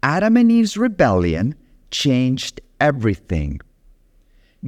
Adam 0.02 0.37
and 0.37 0.50
Eve's 0.50 0.76
rebellion 0.76 1.54
changed 1.94 2.60
everything. 2.80 3.60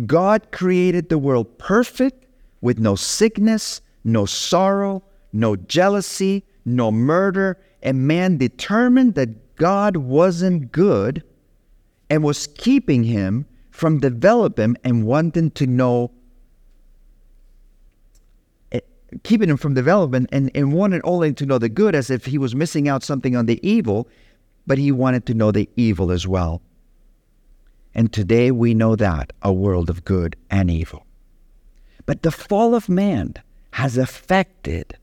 God 0.06 0.52
created 0.52 1.09
the 1.09 1.18
world 1.18 1.59
perfect 1.59 2.25
with 2.61 2.78
no 2.78 2.95
sickness, 2.95 3.80
no 4.04 4.26
sorrow, 4.26 5.02
no 5.33 5.56
jealousy, 5.56 6.45
no 6.64 6.92
murder, 6.92 7.59
and 7.83 8.06
man 8.06 8.37
determined 8.37 9.16
that 9.16 9.56
God 9.56 9.97
wasn't 9.97 10.71
good 10.71 11.25
and 12.09 12.23
was 12.23 12.47
keeping 12.47 13.02
him 13.02 13.45
from 13.71 13.99
developing 13.99 14.76
and 14.85 15.04
wanting 15.04 15.50
to 15.52 15.66
know, 15.66 16.12
eh, 18.71 18.80
keeping 19.25 19.49
him 19.49 19.56
from 19.56 19.75
development 19.75 20.28
and, 20.30 20.52
and 20.54 20.73
wanted 20.73 21.00
only 21.02 21.33
to 21.33 21.45
know 21.45 21.59
the 21.59 21.68
good 21.68 21.97
as 21.97 22.09
if 22.09 22.26
he 22.26 22.38
was 22.38 22.54
missing 22.54 22.88
out 22.88 23.02
something 23.02 23.35
on 23.35 23.47
the 23.47 23.59
evil, 23.68 24.06
but 24.64 24.78
he 24.78 24.92
wanted 24.92 25.26
to 25.26 25.35
know 25.35 25.50
the 25.50 25.68
evil 25.76 26.12
as 26.12 26.28
well. 26.28 26.62
And 27.97 28.12
today 28.12 28.50
we 28.50 28.75
know 28.75 28.95
that 28.95 29.33
a 29.41 29.50
world 29.50 29.88
of 29.88 30.05
good 30.05 30.37
and 30.50 30.71
evil. 30.71 31.07
But 32.05 32.23
the 32.23 32.31
fall 32.31 32.75
of 32.75 32.91
man 32.91 33.35
has 33.73 33.97
affected 33.97 34.99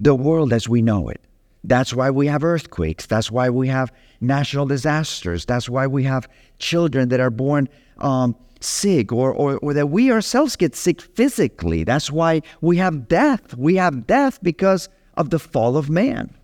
the 0.00 0.16
world 0.16 0.52
as 0.52 0.68
we 0.68 0.82
know 0.82 1.08
it. 1.08 1.20
That's 1.62 1.94
why 1.94 2.10
we 2.10 2.26
have 2.26 2.42
earthquakes. 2.42 3.06
That's 3.06 3.30
why 3.30 3.50
we 3.50 3.68
have 3.68 3.92
national 4.20 4.66
disasters. 4.66 5.44
That's 5.44 5.68
why 5.68 5.86
we 5.86 6.02
have 6.02 6.28
children 6.58 7.08
that 7.10 7.20
are 7.20 7.30
born 7.30 7.68
um, 7.98 8.34
sick 8.58 9.12
or, 9.12 9.32
or, 9.32 9.58
or 9.58 9.72
that 9.72 9.90
we 9.90 10.10
ourselves 10.10 10.56
get 10.56 10.74
sick 10.74 11.00
physically. 11.00 11.84
That's 11.84 12.10
why 12.10 12.42
we 12.60 12.78
have 12.78 13.06
death. 13.06 13.56
We 13.56 13.76
have 13.76 14.08
death 14.08 14.42
because 14.42 14.88
of 15.16 15.30
the 15.30 15.38
fall 15.38 15.76
of 15.76 15.88
man. 15.88 16.34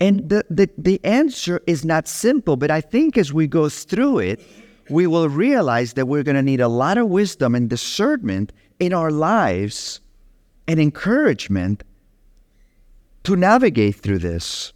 And 0.00 0.28
the, 0.28 0.44
the, 0.48 0.70
the 0.78 1.04
answer 1.04 1.60
is 1.66 1.84
not 1.84 2.06
simple, 2.06 2.56
but 2.56 2.70
I 2.70 2.80
think 2.80 3.18
as 3.18 3.32
we 3.32 3.46
go 3.46 3.68
through 3.68 4.20
it, 4.20 4.40
we 4.88 5.06
will 5.06 5.28
realize 5.28 5.94
that 5.94 6.06
we're 6.06 6.22
going 6.22 6.36
to 6.36 6.42
need 6.42 6.60
a 6.60 6.68
lot 6.68 6.98
of 6.98 7.08
wisdom 7.08 7.54
and 7.54 7.68
discernment 7.68 8.52
in 8.78 8.92
our 8.92 9.10
lives 9.10 10.00
and 10.66 10.78
encouragement 10.78 11.82
to 13.24 13.36
navigate 13.36 13.96
through 13.96 14.18
this. 14.18 14.72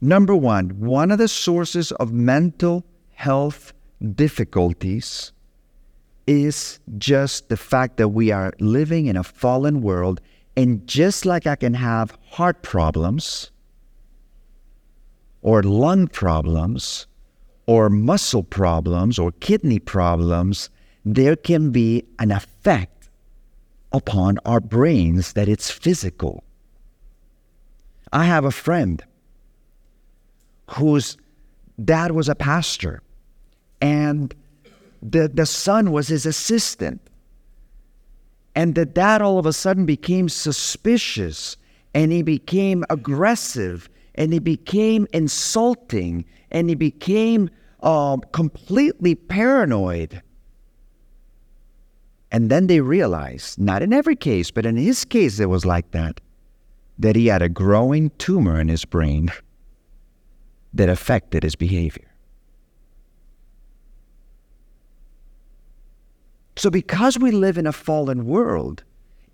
Number 0.00 0.34
one, 0.34 0.70
one 0.80 1.10
of 1.10 1.18
the 1.18 1.28
sources 1.28 1.92
of 1.92 2.12
mental 2.12 2.84
health 3.12 3.72
difficulties 4.14 5.32
is 6.26 6.80
just 6.98 7.48
the 7.48 7.56
fact 7.56 7.96
that 7.96 8.08
we 8.08 8.30
are 8.30 8.52
living 8.60 9.06
in 9.06 9.16
a 9.16 9.24
fallen 9.24 9.80
world 9.80 10.20
and 10.56 10.86
just 10.86 11.26
like 11.26 11.46
I 11.46 11.56
can 11.56 11.74
have 11.74 12.16
heart 12.30 12.62
problems 12.62 13.50
or 15.42 15.62
lung 15.62 16.08
problems 16.08 17.06
or 17.66 17.90
muscle 17.90 18.42
problems 18.42 19.18
or 19.18 19.32
kidney 19.32 19.78
problems, 19.78 20.70
there 21.04 21.36
can 21.36 21.70
be 21.70 22.04
an 22.18 22.30
effect 22.30 23.08
upon 23.92 24.38
our 24.44 24.60
brains 24.60 25.34
that 25.34 25.48
it's 25.48 25.70
physical. 25.70 26.42
I 28.12 28.24
have 28.24 28.44
a 28.44 28.50
friend 28.50 29.04
whose 30.70 31.16
dad 31.84 32.12
was 32.12 32.28
a 32.28 32.34
pastor 32.34 33.02
and 33.80 34.34
the, 35.02 35.28
the 35.28 35.46
son 35.46 35.92
was 35.92 36.08
his 36.08 36.24
assistant 36.24 37.00
And 38.56 38.74
that 38.74 38.94
dad 38.94 39.20
all 39.20 39.38
of 39.38 39.44
a 39.44 39.52
sudden 39.52 39.84
became 39.84 40.30
suspicious 40.30 41.58
and 41.92 42.10
he 42.10 42.22
became 42.22 42.84
aggressive 42.88 43.90
and 44.14 44.32
he 44.32 44.38
became 44.38 45.06
insulting 45.12 46.24
and 46.50 46.70
he 46.70 46.74
became 46.74 47.50
uh, 47.82 48.16
completely 48.32 49.14
paranoid. 49.14 50.22
And 52.32 52.50
then 52.50 52.66
they 52.66 52.80
realized, 52.80 53.58
not 53.60 53.82
in 53.82 53.92
every 53.92 54.16
case, 54.16 54.50
but 54.50 54.64
in 54.64 54.76
his 54.76 55.04
case, 55.04 55.38
it 55.38 55.50
was 55.50 55.66
like 55.66 55.90
that, 55.90 56.22
that 56.98 57.14
he 57.14 57.26
had 57.26 57.42
a 57.42 57.50
growing 57.50 58.10
tumor 58.16 58.58
in 58.58 58.68
his 58.68 58.86
brain 58.86 59.30
that 60.72 60.88
affected 60.88 61.42
his 61.42 61.56
behavior. 61.56 62.08
So, 66.56 66.70
because 66.70 67.18
we 67.18 67.30
live 67.30 67.58
in 67.58 67.66
a 67.66 67.72
fallen 67.72 68.26
world, 68.26 68.82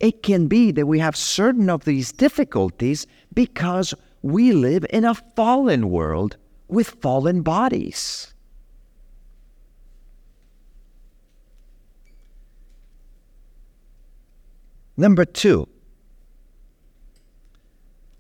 it 0.00 0.24
can 0.24 0.48
be 0.48 0.72
that 0.72 0.86
we 0.86 0.98
have 0.98 1.16
certain 1.16 1.70
of 1.70 1.84
these 1.84 2.10
difficulties 2.10 3.06
because 3.32 3.94
we 4.22 4.52
live 4.52 4.84
in 4.90 5.04
a 5.04 5.14
fallen 5.14 5.88
world 5.88 6.36
with 6.66 6.88
fallen 7.00 7.42
bodies. 7.42 8.34
Number 14.96 15.24
two, 15.24 15.68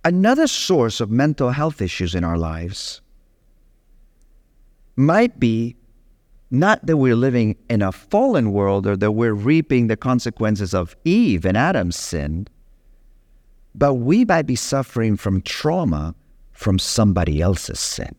another 0.04 0.46
source 0.46 1.00
of 1.00 1.10
mental 1.10 1.50
health 1.50 1.82
issues 1.82 2.14
in 2.14 2.24
our 2.24 2.38
lives 2.38 3.00
might 4.96 5.38
be 5.40 5.76
not 6.52 6.84
that 6.84 6.98
we're 6.98 7.16
living 7.16 7.56
in 7.70 7.80
a 7.80 7.90
fallen 7.90 8.52
world 8.52 8.86
or 8.86 8.94
that 8.94 9.12
we're 9.12 9.32
reaping 9.32 9.86
the 9.86 9.96
consequences 9.96 10.74
of 10.74 10.94
Eve 11.02 11.46
and 11.46 11.56
Adam's 11.56 11.96
sin, 11.96 12.46
but 13.74 13.94
we 13.94 14.26
might 14.26 14.46
be 14.46 14.54
suffering 14.54 15.16
from 15.16 15.40
trauma 15.40 16.14
from 16.52 16.78
somebody 16.78 17.40
else's 17.40 17.80
sin. 17.80 18.14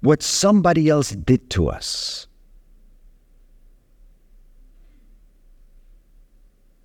What 0.00 0.22
somebody 0.22 0.88
else 0.88 1.10
did 1.10 1.50
to 1.50 1.68
us. 1.68 2.26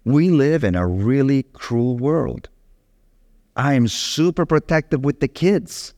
We 0.04 0.30
live 0.30 0.66
in 0.66 0.76
a 0.76 0.86
really 0.86 1.44
cruel 1.44 1.98
world. 1.98 2.50
I 3.56 3.76
am 3.76 3.88
super 3.88 4.46
protective 4.46 5.06
with 5.06 5.22
the 5.22 5.28
kids. 5.30 5.94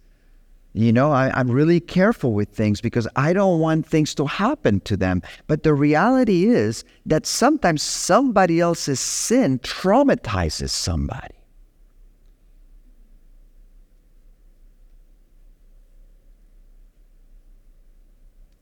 You 0.74 0.92
know, 0.92 1.12
I, 1.12 1.39
am 1.39 1.51
really 1.51 1.80
careful 1.80 2.34
with 2.34 2.50
things 2.50 2.82
because 2.82 3.08
I 3.15 3.32
don't 3.32 3.60
want 3.60 3.86
things 3.86 4.15
to 4.15 4.25
happen 4.25 4.80
to 4.82 4.98
them. 4.98 5.22
But 5.46 5.62
the 5.62 5.74
reality 5.75 6.46
is 6.48 6.84
that 7.06 7.27
sometimes 7.27 7.84
somebody 7.84 8.60
else's 8.60 9.00
sin 9.00 9.60
traumatizes 9.60 10.72
somebody. 10.72 11.36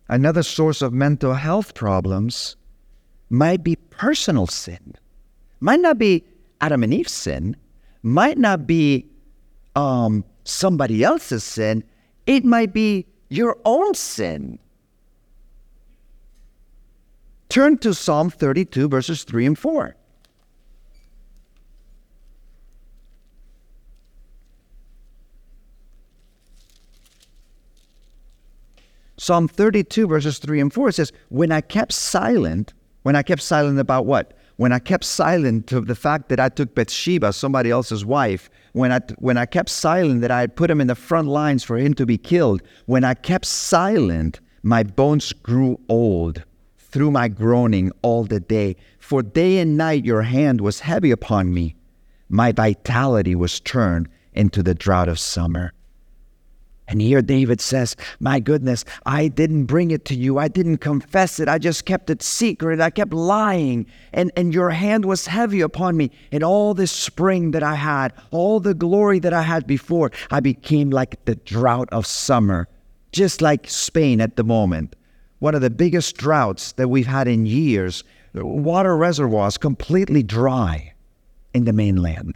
Another 0.09 0.43
source 0.43 0.81
of 0.81 0.91
mental 0.91 1.35
health 1.35 1.73
problems 1.73 2.57
might 3.29 3.63
be 3.63 3.77
personal 3.77 4.45
sin. 4.45 4.95
Might 5.61 5.79
not 5.79 5.97
be 5.97 6.25
Adam 6.59 6.83
and 6.83 6.93
Eve's 6.93 7.13
sin, 7.13 7.55
might 8.03 8.37
not 8.37 8.67
be 8.67 9.09
um, 9.77 10.25
somebody 10.43 11.01
else's 11.01 11.45
sin, 11.45 11.85
it 12.25 12.45
might 12.45 12.73
be 12.73 13.07
your 13.29 13.57
own 13.65 13.93
sin. 13.93 14.59
Turn 17.49 17.77
to 17.79 17.93
Psalm 17.93 18.29
32, 18.29 18.87
verses 18.87 19.23
3 19.23 19.45
and 19.45 19.59
4. 19.59 19.95
Psalm 29.17 29.47
32, 29.47 30.07
verses 30.07 30.39
3 30.39 30.61
and 30.61 30.73
4 30.73 30.91
says, 30.93 31.11
When 31.29 31.51
I 31.51 31.61
kept 31.61 31.93
silent, 31.93 32.73
when 33.03 33.15
I 33.15 33.21
kept 33.21 33.43
silent 33.43 33.79
about 33.79 34.05
what? 34.07 34.33
When 34.55 34.71
I 34.71 34.79
kept 34.79 35.03
silent 35.03 35.71
of 35.73 35.87
the 35.87 35.93
fact 35.93 36.29
that 36.29 36.39
I 36.39 36.49
took 36.49 36.73
Bathsheba, 36.73 37.31
somebody 37.31 37.69
else's 37.69 38.03
wife, 38.03 38.49
when 38.73 38.91
I, 38.91 38.99
when 39.17 39.37
I 39.37 39.45
kept 39.45 39.69
silent 39.69 40.21
that 40.21 40.31
I 40.31 40.41
had 40.41 40.55
put 40.55 40.71
him 40.71 40.81
in 40.81 40.87
the 40.87 40.95
front 40.95 41.27
lines 41.27 41.63
for 41.63 41.77
him 41.77 41.93
to 41.95 42.05
be 42.05 42.17
killed, 42.17 42.61
when 42.85 43.03
I 43.03 43.13
kept 43.13 43.45
silent, 43.45 44.39
my 44.63 44.83
bones 44.83 45.33
grew 45.33 45.79
old 45.89 46.43
through 46.77 47.11
my 47.11 47.27
groaning 47.27 47.91
all 48.01 48.23
the 48.23 48.39
day. 48.39 48.75
For 48.99 49.23
day 49.23 49.59
and 49.59 49.77
night 49.77 50.05
your 50.05 50.23
hand 50.23 50.61
was 50.61 50.81
heavy 50.81 51.11
upon 51.11 51.53
me. 51.53 51.75
My 52.29 52.51
vitality 52.51 53.35
was 53.35 53.59
turned 53.59 54.07
into 54.33 54.63
the 54.63 54.73
drought 54.73 55.09
of 55.09 55.19
summer. 55.19 55.73
And 56.91 57.01
here 57.01 57.21
David 57.21 57.61
says, 57.61 57.95
My 58.19 58.41
goodness, 58.41 58.83
I 59.05 59.29
didn't 59.29 59.65
bring 59.65 59.91
it 59.91 60.03
to 60.05 60.15
you. 60.15 60.37
I 60.37 60.49
didn't 60.49 60.79
confess 60.79 61.39
it. 61.39 61.47
I 61.47 61.57
just 61.57 61.85
kept 61.85 62.09
it 62.09 62.21
secret. 62.21 62.81
I 62.81 62.89
kept 62.89 63.13
lying. 63.13 63.85
And, 64.11 64.29
and 64.35 64.53
your 64.53 64.71
hand 64.71 65.05
was 65.05 65.25
heavy 65.25 65.61
upon 65.61 65.95
me. 65.95 66.11
And 66.33 66.43
all 66.43 66.73
this 66.73 66.91
spring 66.91 67.51
that 67.51 67.63
I 67.63 67.75
had, 67.75 68.11
all 68.31 68.59
the 68.59 68.73
glory 68.73 69.19
that 69.19 69.31
I 69.31 69.41
had 69.41 69.65
before, 69.65 70.11
I 70.31 70.41
became 70.41 70.89
like 70.89 71.23
the 71.23 71.35
drought 71.35 71.87
of 71.93 72.05
summer, 72.05 72.67
just 73.13 73.41
like 73.41 73.69
Spain 73.69 74.19
at 74.19 74.35
the 74.35 74.43
moment. 74.43 74.97
One 75.39 75.55
of 75.55 75.61
the 75.61 75.69
biggest 75.69 76.17
droughts 76.17 76.73
that 76.73 76.89
we've 76.89 77.07
had 77.07 77.29
in 77.29 77.45
years. 77.45 78.03
Water 78.33 78.97
reservoirs 78.97 79.57
completely 79.57 80.23
dry 80.23 80.93
in 81.53 81.63
the 81.63 81.73
mainland. 81.73 82.35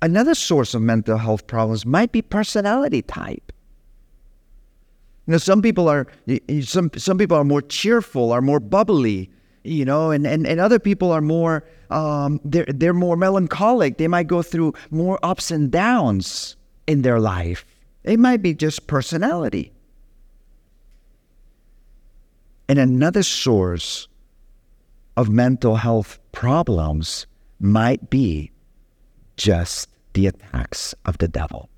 Another 0.00 0.34
source 0.34 0.74
of 0.74 0.82
mental 0.82 1.18
health 1.18 1.46
problems 1.46 1.84
might 1.84 2.12
be 2.12 2.22
personality 2.22 3.02
type. 3.02 3.52
You 5.26 5.32
know, 5.32 5.38
some 5.38 5.60
people 5.60 5.88
are 5.88 6.06
some 6.62 6.90
some 6.96 7.18
people 7.18 7.36
are 7.36 7.44
more 7.44 7.62
cheerful, 7.62 8.32
are 8.32 8.40
more 8.40 8.60
bubbly, 8.60 9.30
you 9.64 9.84
know, 9.84 10.10
and, 10.10 10.26
and, 10.26 10.46
and 10.46 10.60
other 10.60 10.78
people 10.78 11.10
are 11.10 11.20
more 11.20 11.64
um, 11.90 12.40
they're 12.44 12.66
they're 12.68 12.94
more 12.94 13.16
melancholic. 13.16 13.98
They 13.98 14.08
might 14.08 14.26
go 14.26 14.40
through 14.42 14.74
more 14.90 15.18
ups 15.22 15.50
and 15.50 15.70
downs 15.70 16.56
in 16.86 17.02
their 17.02 17.18
life. 17.20 17.64
It 18.04 18.18
might 18.18 18.40
be 18.40 18.54
just 18.54 18.86
personality. 18.86 19.72
And 22.68 22.78
another 22.78 23.22
source 23.22 24.08
of 25.16 25.28
mental 25.28 25.76
health 25.76 26.18
problems 26.32 27.26
might 27.60 28.08
be 28.08 28.52
just 29.38 29.88
the 30.12 30.26
attacks 30.26 30.94
of 31.06 31.16
the 31.18 31.28
devil. 31.28 31.70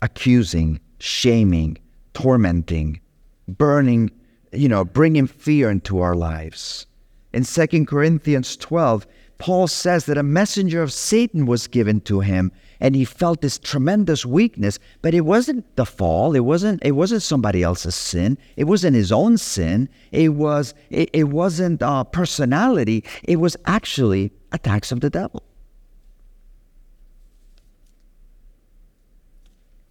Accusing, 0.00 0.80
shaming, 0.98 1.78
tormenting, 2.14 3.00
burning, 3.46 4.10
you 4.52 4.68
know, 4.68 4.84
bringing 4.84 5.28
fear 5.28 5.70
into 5.70 6.00
our 6.00 6.16
lives. 6.16 6.86
In 7.32 7.44
2 7.44 7.86
Corinthians 7.86 8.56
12, 8.56 9.06
Paul 9.38 9.68
says 9.68 10.06
that 10.06 10.18
a 10.18 10.22
messenger 10.22 10.82
of 10.82 10.92
Satan 10.92 11.46
was 11.46 11.66
given 11.66 12.00
to 12.02 12.20
him 12.20 12.50
and 12.82 12.96
he 12.96 13.04
felt 13.04 13.40
this 13.40 13.60
tremendous 13.60 14.26
weakness, 14.26 14.80
but 15.02 15.14
it 15.14 15.20
wasn't 15.20 15.64
the 15.76 15.86
fall, 15.86 16.34
it 16.34 16.40
wasn't 16.40 16.84
it 16.84 16.90
wasn't 16.90 17.22
somebody 17.22 17.62
else's 17.62 17.94
sin, 17.94 18.36
it 18.56 18.64
wasn't 18.64 18.96
his 18.96 19.12
own 19.12 19.38
sin, 19.38 19.88
it 20.10 20.30
was 20.30 20.74
it, 20.90 21.08
it 21.12 21.28
wasn't 21.28 21.80
uh, 21.80 22.02
personality, 22.02 23.04
it 23.22 23.36
was 23.36 23.56
actually 23.66 24.32
attacks 24.50 24.90
of 24.90 25.00
the 25.00 25.08
devil. 25.08 25.44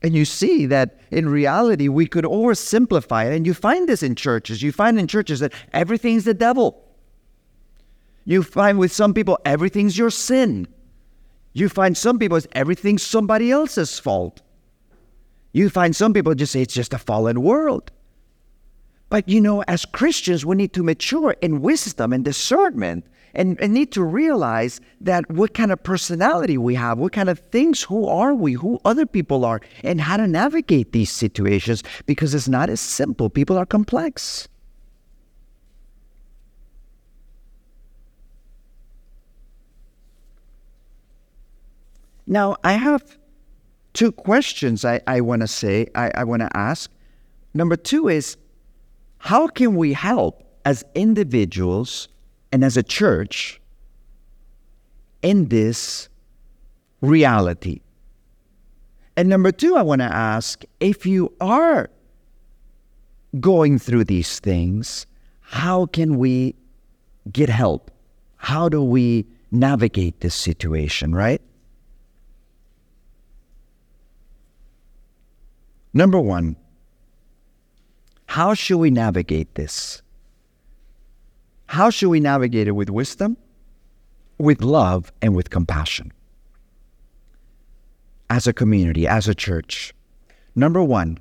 And 0.04 0.14
you 0.14 0.26
see 0.26 0.66
that 0.66 1.00
in 1.12 1.30
reality, 1.30 1.88
we 1.88 2.08
could 2.08 2.26
oversimplify 2.26 3.28
it. 3.28 3.36
And 3.36 3.46
you 3.46 3.54
find 3.54 3.88
this 3.88 4.02
in 4.02 4.16
churches. 4.16 4.64
You 4.64 4.72
find 4.72 5.00
in 5.00 5.06
churches 5.06 5.42
that 5.42 5.54
everything's 5.74 6.24
the 6.24 6.34
devil. 6.34 6.84
You 8.26 8.42
find 8.42 8.80
with 8.80 8.92
some 8.92 9.14
people, 9.14 9.38
everything's 9.46 9.96
your 9.96 10.10
sin. 10.10 10.68
You 11.54 11.70
find 11.70 11.98
some 11.98 12.18
people, 12.18 12.40
everything's 12.54 13.04
somebody 13.04 13.52
else's 13.52 14.00
fault. 14.00 14.42
You 15.54 15.70
find 15.70 15.96
some 15.96 16.14
people 16.14 16.34
just 16.34 16.54
say 16.54 16.62
it's 16.62 16.74
just 16.74 16.94
a 16.94 16.98
fallen 16.98 17.42
world. 17.42 17.92
But 19.10 19.28
you 19.28 19.42
know, 19.42 19.62
as 19.68 19.84
Christians, 19.84 20.46
we 20.46 20.56
need 20.56 20.72
to 20.74 20.84
mature 20.84 21.36
in 21.42 21.62
wisdom 21.62 22.14
and 22.14 22.24
discernment 22.24 23.06
and, 23.34 23.60
and 23.60 23.74
need 23.74 23.92
to 23.92 24.04
realize 24.04 24.80
that 25.02 25.30
what 25.30 25.54
kind 25.54 25.72
of 25.72 25.84
personality 25.84 26.58
we 26.58 26.76
have, 26.76 26.98
what 26.98 27.12
kind 27.12 27.30
of 27.30 27.40
things, 27.40 27.84
who 27.84 28.08
are 28.08 28.34
we, 28.34 28.54
who 28.54 28.80
other 28.86 29.06
people 29.06 29.44
are, 29.44 29.62
and 29.84 30.00
how 30.00 30.16
to 30.18 30.28
navigate 30.28 30.94
these 30.94 31.12
situations 31.12 31.84
because 32.06 32.34
it's 32.34 32.48
not 32.48 32.70
as 32.70 32.80
simple. 32.80 33.30
People 33.30 33.58
are 33.58 33.66
complex. 33.66 34.48
Now, 42.32 42.56
I 42.64 42.74
have 42.74 43.18
two 43.92 44.14
questions 44.14 44.86
I, 44.86 45.02
I 45.06 45.20
want 45.20 45.42
to 45.42 45.50
say, 45.50 45.88
I, 45.96 46.12
I 46.16 46.24
want 46.24 46.42
to 46.42 46.50
ask. 46.56 46.90
Number 47.54 47.76
two 47.76 48.08
is 48.08 48.38
how 49.18 49.50
can 49.50 49.76
we 49.76 49.92
help 49.92 50.42
as 50.64 50.86
individuals 50.96 52.08
and 52.54 52.64
as 52.64 52.78
a 52.78 52.84
church 52.84 53.60
in 55.22 55.50
this 55.50 56.08
reality? 57.02 57.82
And 59.18 59.28
number 59.28 59.52
two, 59.52 59.76
I 59.76 59.82
want 59.82 60.00
to 60.00 60.06
ask 60.06 60.64
if 60.80 61.06
you 61.06 61.34
are 61.42 61.90
going 63.42 63.78
through 63.78 64.06
these 64.06 64.40
things, 64.40 65.06
how 65.42 65.86
can 65.86 66.18
we 66.18 66.56
get 67.30 67.50
help? 67.50 67.92
How 68.38 68.70
do 68.70 68.82
we 68.82 69.26
navigate 69.52 70.22
this 70.22 70.34
situation, 70.34 71.14
right? 71.14 71.42
Number 75.94 76.20
one, 76.20 76.56
how 78.28 78.54
should 78.54 78.78
we 78.78 78.92
navigate 78.92 79.56
this? 79.56 80.02
How 81.66 81.90
should 81.90 82.10
we 82.10 82.20
navigate 82.20 82.68
it 82.68 82.72
with 82.72 82.90
wisdom, 82.90 83.36
with 84.38 84.62
love, 84.62 85.12
and 85.22 85.36
with 85.36 85.50
compassion? 85.50 86.14
As 88.30 88.48
a 88.48 88.54
community, 88.54 89.06
as 89.06 89.28
a 89.28 89.36
church, 89.36 89.94
number 90.56 90.82
one, 90.82 91.18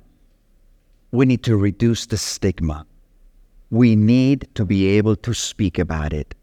we 1.11 1.25
need 1.25 1.43
to 1.43 1.57
reduce 1.57 2.05
the 2.05 2.17
stigma. 2.17 2.85
We 3.69 3.97
need 3.97 4.47
to 4.55 4.65
be 4.65 4.87
able 4.97 5.17
to 5.17 5.33
speak 5.33 5.77
about 5.77 6.13
it. 6.13 6.33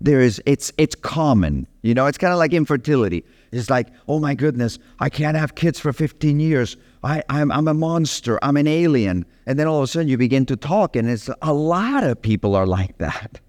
There 0.00 0.20
is 0.20 0.42
it's 0.44 0.72
it's 0.76 0.96
common. 0.96 1.68
You 1.82 1.94
know, 1.94 2.06
it's 2.06 2.18
kind 2.18 2.32
of 2.32 2.38
like 2.38 2.52
infertility. 2.52 3.24
It's 3.52 3.70
like, 3.70 3.88
oh 4.08 4.18
my 4.18 4.34
goodness, 4.34 4.80
I 4.98 5.08
can't 5.08 5.36
have 5.36 5.54
kids 5.54 5.78
for 5.78 5.92
15 5.92 6.40
years. 6.40 6.76
I, 7.04 7.22
I'm, 7.28 7.52
I'm 7.52 7.68
a 7.68 7.74
monster. 7.74 8.38
I'm 8.42 8.56
an 8.56 8.66
alien. 8.66 9.26
And 9.46 9.58
then 9.58 9.66
all 9.66 9.78
of 9.78 9.84
a 9.84 9.86
sudden 9.86 10.08
you 10.08 10.16
begin 10.16 10.46
to 10.46 10.56
talk, 10.56 10.96
and 10.96 11.08
it's 11.08 11.28
a 11.42 11.52
lot 11.52 12.02
of 12.02 12.20
people 12.20 12.54
are 12.54 12.66
like 12.66 12.98
that. 12.98 13.40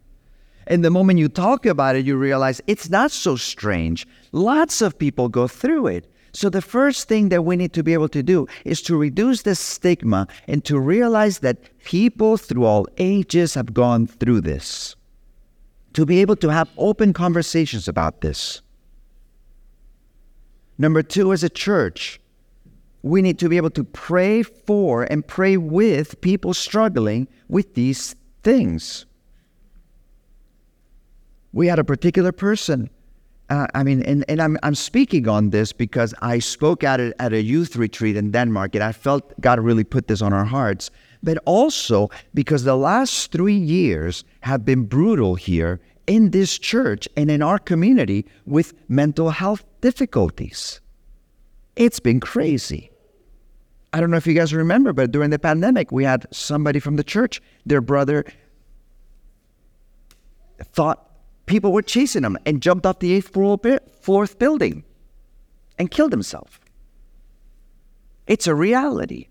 And 0.67 0.83
the 0.83 0.89
moment 0.89 1.19
you 1.19 1.29
talk 1.29 1.65
about 1.65 1.95
it, 1.95 2.05
you 2.05 2.17
realize 2.17 2.59
it's 2.67 2.89
not 2.89 3.11
so 3.11 3.35
strange. 3.35 4.07
Lots 4.31 4.81
of 4.81 4.97
people 4.97 5.29
go 5.29 5.47
through 5.47 5.87
it. 5.87 6.11
So, 6.33 6.49
the 6.49 6.61
first 6.61 7.07
thing 7.07 7.29
that 7.29 7.45
we 7.45 7.55
need 7.55 7.71
to 7.73 7.83
be 7.83 7.93
able 7.93 8.09
to 8.09 8.21
do 8.21 8.45
is 8.65 8.81
to 8.83 8.97
reduce 8.97 9.43
the 9.43 9.55
stigma 9.55 10.27
and 10.47 10.65
to 10.65 10.77
realize 10.77 11.39
that 11.39 11.57
people 11.85 12.35
through 12.35 12.65
all 12.65 12.87
ages 12.97 13.53
have 13.53 13.73
gone 13.73 14.05
through 14.05 14.41
this. 14.41 14.97
To 15.93 16.05
be 16.05 16.19
able 16.19 16.35
to 16.37 16.49
have 16.49 16.69
open 16.77 17.13
conversations 17.13 17.87
about 17.87 18.19
this. 18.19 18.61
Number 20.77 21.01
two, 21.01 21.31
as 21.31 21.41
a 21.41 21.49
church, 21.49 22.19
we 23.05 23.21
need 23.21 23.37
to 23.37 23.47
be 23.47 23.55
able 23.55 23.69
to 23.69 23.83
pray 23.83 24.41
for 24.41 25.03
and 25.03 25.25
pray 25.27 25.57
with 25.57 26.19
people 26.21 26.55
struggling 26.55 27.27
with 27.47 27.75
these 27.75 28.15
things. 28.41 29.05
We 31.53 31.67
had 31.67 31.77
a 31.77 31.83
particular 31.83 32.31
person 32.31 32.89
uh, 33.47 33.67
I 33.75 33.83
mean, 33.83 34.01
and, 34.01 34.25
and 34.27 34.41
I'm, 34.41 34.57
I'm 34.63 34.73
speaking 34.73 35.27
on 35.27 35.51
this 35.51 35.71
because 35.71 36.15
I 36.19 36.39
spoke 36.39 36.83
at 36.83 36.99
it 36.99 37.13
at 37.19 37.31
a 37.31 37.43
youth 37.43 37.75
retreat 37.75 38.17
in 38.17 38.31
Denmark, 38.31 38.73
and 38.73 38.83
I 38.83 38.91
felt 38.91 39.39
God 39.39 39.59
really 39.59 39.83
put 39.83 40.07
this 40.07 40.23
on 40.23 40.33
our 40.33 40.45
hearts. 40.45 40.89
But 41.21 41.37
also 41.45 42.09
because 42.33 42.63
the 42.63 42.75
last 42.75 43.31
three 43.31 43.55
years 43.55 44.23
have 44.41 44.65
been 44.65 44.85
brutal 44.85 45.35
here 45.35 45.79
in 46.07 46.31
this 46.31 46.57
church 46.57 47.07
and 47.15 47.29
in 47.29 47.43
our 47.43 47.59
community 47.59 48.25
with 48.47 48.73
mental 48.89 49.29
health 49.29 49.63
difficulties. 49.79 50.81
It's 51.75 51.99
been 51.99 52.19
crazy. 52.19 52.89
I 53.95 54.01
don't 54.01 54.11
know 54.11 54.17
if 54.17 54.27
you 54.27 54.33
guys 54.33 54.53
remember, 54.53 54.91
but 54.91 55.11
during 55.11 55.29
the 55.29 55.39
pandemic, 55.39 55.89
we 55.89 56.03
had 56.03 56.25
somebody 56.29 56.81
from 56.81 56.97
the 56.97 57.03
church, 57.03 57.41
their 57.65 57.79
brother 57.79 58.25
thought 60.61 61.11
people 61.45 61.71
were 61.71 61.81
chasing 61.81 62.25
him 62.25 62.37
and 62.45 62.61
jumped 62.61 62.85
off 62.85 62.99
the 62.99 63.13
eighth 63.13 63.29
floor, 63.29 63.57
fourth 64.01 64.37
building 64.37 64.83
and 65.79 65.89
killed 65.89 66.11
himself. 66.11 66.59
It's 68.27 68.47
a 68.47 68.53
reality. 68.53 69.29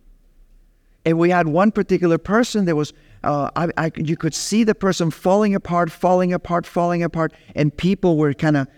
And 1.05 1.18
we 1.18 1.29
had 1.29 1.46
one 1.46 1.70
particular 1.70 2.16
person 2.16 2.64
that 2.64 2.74
was, 2.74 2.94
uh, 3.22 3.50
I, 3.55 3.68
I, 3.77 3.92
you 3.96 4.16
could 4.16 4.33
see 4.35 4.64
the 4.64 4.74
person 4.74 5.11
falling 5.11 5.55
apart, 5.55 5.92
falling 5.92 6.33
apart, 6.33 6.64
falling 6.64 7.03
apart, 7.03 7.35
and 7.55 7.77
people 7.77 8.16
were 8.16 8.33
kind 8.33 8.57
of 8.57 8.68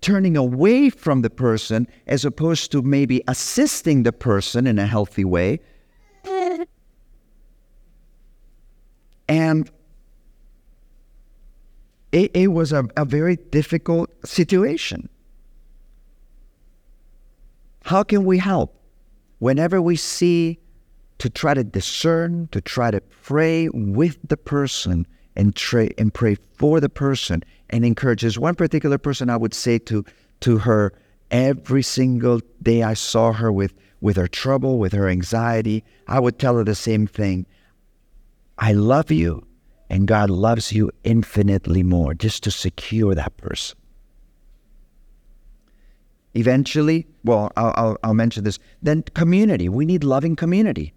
turning 0.00 0.36
away 0.36 0.90
from 0.90 1.22
the 1.22 1.30
person 1.30 1.86
as 2.06 2.24
opposed 2.24 2.72
to 2.72 2.82
maybe 2.82 3.22
assisting 3.28 4.02
the 4.02 4.12
person 4.12 4.66
in 4.66 4.78
a 4.78 4.86
healthy 4.86 5.24
way. 5.24 5.60
And 9.28 9.70
it, 12.12 12.30
it 12.34 12.46
was 12.48 12.72
a, 12.72 12.84
a 12.96 13.04
very 13.04 13.36
difficult 13.36 14.10
situation. 14.24 15.08
How 17.82 18.02
can 18.02 18.24
we 18.24 18.38
help? 18.38 18.80
Whenever 19.38 19.82
we 19.82 19.96
see 19.96 20.58
to 21.18 21.30
try 21.30 21.54
to 21.54 21.64
discern, 21.64 22.48
to 22.52 22.60
try 22.60 22.90
to 22.90 23.00
pray 23.00 23.68
with 23.68 24.18
the 24.26 24.36
person 24.36 25.06
and, 25.36 25.54
tra- 25.54 25.90
and 25.98 26.12
pray 26.12 26.36
for 26.54 26.80
the 26.80 26.88
person 26.88 27.42
and 27.70 27.84
encourage. 27.84 28.22
There's 28.22 28.38
one 28.38 28.54
particular 28.54 28.98
person 28.98 29.30
I 29.30 29.36
would 29.36 29.54
say 29.54 29.78
to, 29.80 30.04
to 30.40 30.58
her 30.58 30.92
every 31.30 31.82
single 31.82 32.40
day 32.62 32.82
I 32.82 32.94
saw 32.94 33.32
her 33.32 33.52
with, 33.52 33.74
with 34.00 34.16
her 34.16 34.28
trouble, 34.28 34.78
with 34.78 34.92
her 34.92 35.08
anxiety. 35.08 35.84
I 36.06 36.20
would 36.20 36.38
tell 36.38 36.56
her 36.56 36.64
the 36.64 36.74
same 36.74 37.06
thing 37.06 37.46
I 38.58 38.72
love 38.72 39.10
you 39.10 39.46
and 39.90 40.08
God 40.08 40.30
loves 40.30 40.72
you 40.72 40.90
infinitely 41.04 41.82
more 41.82 42.14
just 42.14 42.42
to 42.44 42.50
secure 42.50 43.14
that 43.14 43.36
person. 43.36 43.78
Eventually, 46.34 47.06
well, 47.24 47.50
I'll, 47.56 47.72
I'll, 47.76 47.96
I'll, 48.02 48.14
mention 48.14 48.44
this. 48.44 48.58
Then, 48.82 49.02
community. 49.14 49.68
We 49.68 49.86
need 49.86 50.04
loving 50.04 50.36
community. 50.36 50.92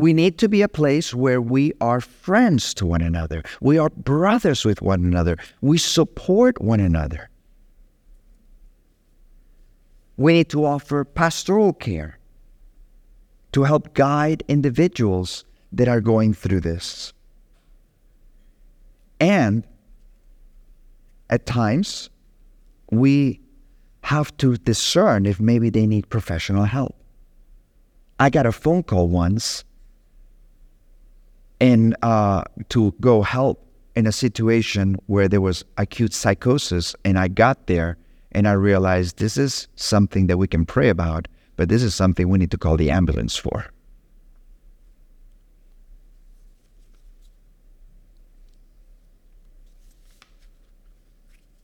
We 0.00 0.14
need 0.14 0.38
to 0.38 0.48
be 0.48 0.62
a 0.62 0.68
place 0.68 1.12
where 1.12 1.42
we 1.42 1.74
are 1.82 2.00
friends 2.00 2.72
to 2.74 2.86
one 2.86 3.02
another. 3.02 3.42
We 3.60 3.76
are 3.76 3.90
brothers 3.90 4.64
with 4.64 4.80
one 4.80 5.04
another. 5.04 5.36
We 5.60 5.76
support 5.76 6.58
one 6.58 6.80
another. 6.80 7.28
We 10.16 10.32
need 10.32 10.48
to 10.48 10.64
offer 10.64 11.04
pastoral 11.04 11.74
care 11.74 12.18
to 13.52 13.64
help 13.64 13.92
guide 13.92 14.42
individuals 14.48 15.44
that 15.70 15.86
are 15.86 16.00
going 16.00 16.32
through 16.32 16.60
this. 16.60 17.12
And 19.20 19.66
at 21.28 21.44
times, 21.44 22.08
we 22.90 23.38
have 24.04 24.34
to 24.38 24.56
discern 24.56 25.26
if 25.26 25.40
maybe 25.40 25.68
they 25.68 25.86
need 25.86 26.08
professional 26.08 26.64
help. 26.64 26.96
I 28.18 28.30
got 28.30 28.46
a 28.46 28.52
phone 28.52 28.82
call 28.82 29.06
once 29.06 29.62
and 31.60 31.94
uh, 32.02 32.42
to 32.70 32.94
go 33.00 33.22
help 33.22 33.66
in 33.94 34.06
a 34.06 34.12
situation 34.12 34.96
where 35.06 35.28
there 35.28 35.40
was 35.40 35.64
acute 35.76 36.14
psychosis, 36.14 36.96
and 37.04 37.18
I 37.18 37.28
got 37.28 37.66
there 37.66 37.98
and 38.32 38.46
I 38.46 38.52
realized 38.52 39.18
this 39.18 39.36
is 39.36 39.68
something 39.76 40.26
that 40.28 40.38
we 40.38 40.46
can 40.46 40.64
pray 40.64 40.88
about, 40.88 41.28
but 41.56 41.68
this 41.68 41.82
is 41.82 41.94
something 41.94 42.28
we 42.28 42.38
need 42.38 42.50
to 42.52 42.58
call 42.58 42.76
the 42.76 42.90
ambulance 42.90 43.36
for. 43.36 43.66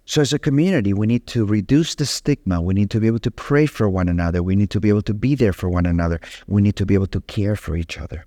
So, 0.08 0.20
as 0.20 0.32
a 0.32 0.38
community, 0.38 0.92
we 0.92 1.06
need 1.08 1.26
to 1.28 1.44
reduce 1.44 1.96
the 1.96 2.06
stigma. 2.06 2.60
We 2.62 2.74
need 2.74 2.90
to 2.90 3.00
be 3.00 3.08
able 3.08 3.18
to 3.20 3.30
pray 3.30 3.66
for 3.66 3.88
one 3.88 4.08
another. 4.08 4.40
We 4.40 4.54
need 4.54 4.70
to 4.70 4.80
be 4.80 4.88
able 4.88 5.02
to 5.02 5.14
be 5.14 5.34
there 5.34 5.52
for 5.52 5.68
one 5.68 5.84
another. 5.84 6.20
We 6.46 6.62
need 6.62 6.76
to 6.76 6.86
be 6.86 6.94
able 6.94 7.08
to 7.08 7.20
care 7.22 7.56
for 7.56 7.76
each 7.76 7.98
other. 7.98 8.24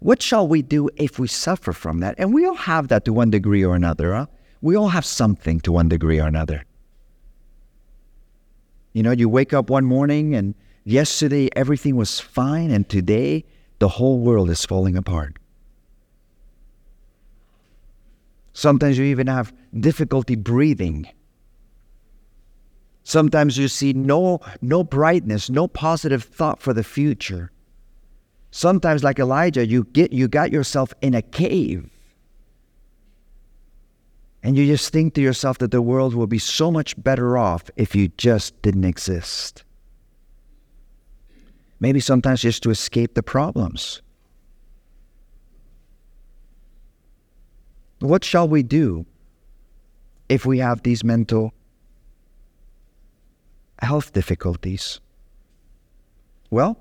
What 0.00 0.22
shall 0.22 0.46
we 0.46 0.62
do 0.62 0.88
if 0.96 1.18
we 1.18 1.26
suffer 1.26 1.72
from 1.72 2.00
that? 2.00 2.14
And 2.18 2.32
we 2.32 2.46
all 2.46 2.54
have 2.54 2.88
that 2.88 3.04
to 3.06 3.12
one 3.12 3.30
degree 3.30 3.64
or 3.64 3.74
another. 3.74 4.14
Huh? 4.14 4.26
We 4.60 4.76
all 4.76 4.88
have 4.88 5.04
something 5.04 5.60
to 5.60 5.72
one 5.72 5.88
degree 5.88 6.20
or 6.20 6.26
another. 6.26 6.64
You 8.92 9.02
know, 9.02 9.10
you 9.10 9.28
wake 9.28 9.52
up 9.52 9.70
one 9.70 9.84
morning 9.84 10.34
and 10.34 10.54
yesterday 10.84 11.48
everything 11.54 11.96
was 11.96 12.18
fine, 12.18 12.70
and 12.70 12.88
today 12.88 13.44
the 13.78 13.88
whole 13.88 14.18
world 14.18 14.50
is 14.50 14.64
falling 14.64 14.96
apart. 14.96 15.36
Sometimes 18.52 18.98
you 18.98 19.04
even 19.04 19.28
have 19.28 19.52
difficulty 19.78 20.34
breathing. 20.34 21.08
Sometimes 23.04 23.56
you 23.56 23.68
see 23.68 23.92
no, 23.92 24.40
no 24.60 24.82
brightness, 24.82 25.48
no 25.48 25.68
positive 25.68 26.24
thought 26.24 26.60
for 26.60 26.72
the 26.72 26.82
future. 26.82 27.52
Sometimes, 28.50 29.04
like 29.04 29.18
Elijah, 29.18 29.66
you, 29.66 29.84
get, 29.84 30.12
you 30.12 30.28
got 30.28 30.50
yourself 30.50 30.92
in 31.02 31.14
a 31.14 31.22
cave. 31.22 31.90
And 34.42 34.56
you 34.56 34.66
just 34.66 34.92
think 34.92 35.14
to 35.14 35.20
yourself 35.20 35.58
that 35.58 35.70
the 35.70 35.82
world 35.82 36.14
will 36.14 36.26
be 36.26 36.38
so 36.38 36.70
much 36.70 37.00
better 37.02 37.36
off 37.36 37.70
if 37.76 37.94
you 37.94 38.08
just 38.16 38.60
didn't 38.62 38.84
exist. 38.84 39.64
Maybe 41.80 42.00
sometimes 42.00 42.40
just 42.40 42.62
to 42.62 42.70
escape 42.70 43.14
the 43.14 43.22
problems. 43.22 44.02
What 48.00 48.24
shall 48.24 48.48
we 48.48 48.62
do 48.62 49.06
if 50.28 50.46
we 50.46 50.58
have 50.58 50.82
these 50.82 51.02
mental 51.02 51.52
health 53.82 54.12
difficulties? 54.12 55.00
Well, 56.50 56.78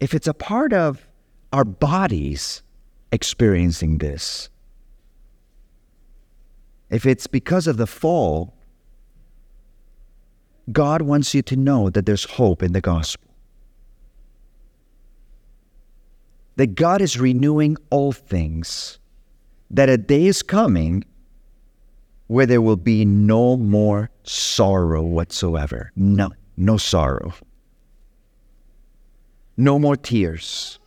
if 0.00 0.14
it's 0.14 0.26
a 0.26 0.34
part 0.34 0.72
of 0.72 1.08
our 1.52 1.64
bodies 1.64 2.62
experiencing 3.12 3.98
this, 3.98 4.48
if 6.90 7.06
it's 7.06 7.26
because 7.26 7.66
of 7.66 7.76
the 7.76 7.86
fall, 7.86 8.54
God 10.72 11.02
wants 11.02 11.34
you 11.34 11.42
to 11.42 11.56
know 11.56 11.90
that 11.90 12.06
there's 12.06 12.24
hope 12.24 12.62
in 12.62 12.72
the 12.72 12.80
gospel. 12.80 13.28
That 16.56 16.74
God 16.74 17.00
is 17.00 17.18
renewing 17.18 17.76
all 17.90 18.12
things, 18.12 18.98
that 19.70 19.88
a 19.88 19.98
day 19.98 20.26
is 20.26 20.42
coming 20.42 21.04
where 22.28 22.46
there 22.46 22.62
will 22.62 22.76
be 22.76 23.04
no 23.04 23.56
more 23.56 24.10
sorrow 24.22 25.02
whatsoever. 25.02 25.92
No, 25.96 26.30
no 26.56 26.76
sorrow. 26.76 27.34
No 29.56 29.78
more 29.78 29.96
tears. 29.96 30.78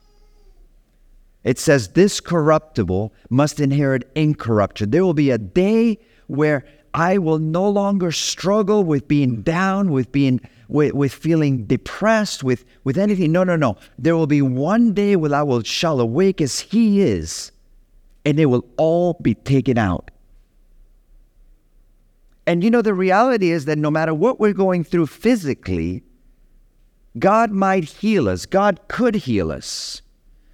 It 1.44 1.58
says, 1.58 1.90
This 1.90 2.20
corruptible 2.20 3.14
must 3.30 3.60
inherit 3.60 4.10
incorruption. 4.16 4.92
There 4.92 5.06
will 5.06 5.14
be 5.14 5.32
a 5.32 5.38
day 5.38 6.00
where 6.28 6.66
I 6.94 7.18
will 7.20 7.40
no 7.40 7.70
longer 7.70 8.12
struggle 8.12 8.84
with 8.84 9.08
being 9.08 9.44
down, 9.44 9.92
with 9.92 10.12
being 10.12 10.42
with, 10.68 10.94
with 10.94 11.14
feeling 11.14 11.66
depressed, 11.66 12.44
with, 12.44 12.66
with 12.84 12.98
anything. 12.98 13.32
No, 13.32 13.44
no, 13.44 13.56
no. 13.56 13.78
There 13.98 14.16
will 14.16 14.28
be 14.28 14.42
one 14.42 14.94
day 14.94 15.16
where 15.16 15.34
I 15.34 15.44
will 15.44 15.64
shall 15.64 16.00
awake 16.00 16.42
as 16.42 16.60
he 16.60 17.02
is, 17.02 17.52
and 18.26 18.40
it 18.40 18.48
will 18.48 18.66
all 18.78 19.14
be 19.22 19.34
taken 19.34 19.78
out. 19.78 20.12
And 22.46 22.64
you 22.64 22.72
know, 22.72 22.82
the 22.82 22.94
reality 22.94 23.52
is 23.52 23.66
that 23.66 23.78
no 23.78 23.92
matter 23.92 24.14
what 24.14 24.40
we're 24.40 24.54
going 24.54 24.84
through 24.84 25.08
physically, 25.08 26.04
God 27.20 27.52
might 27.52 27.86
heal 27.86 28.28
us. 28.28 28.46
God 28.46 28.80
could 28.88 29.16
heal 29.16 29.52
us. 29.52 30.02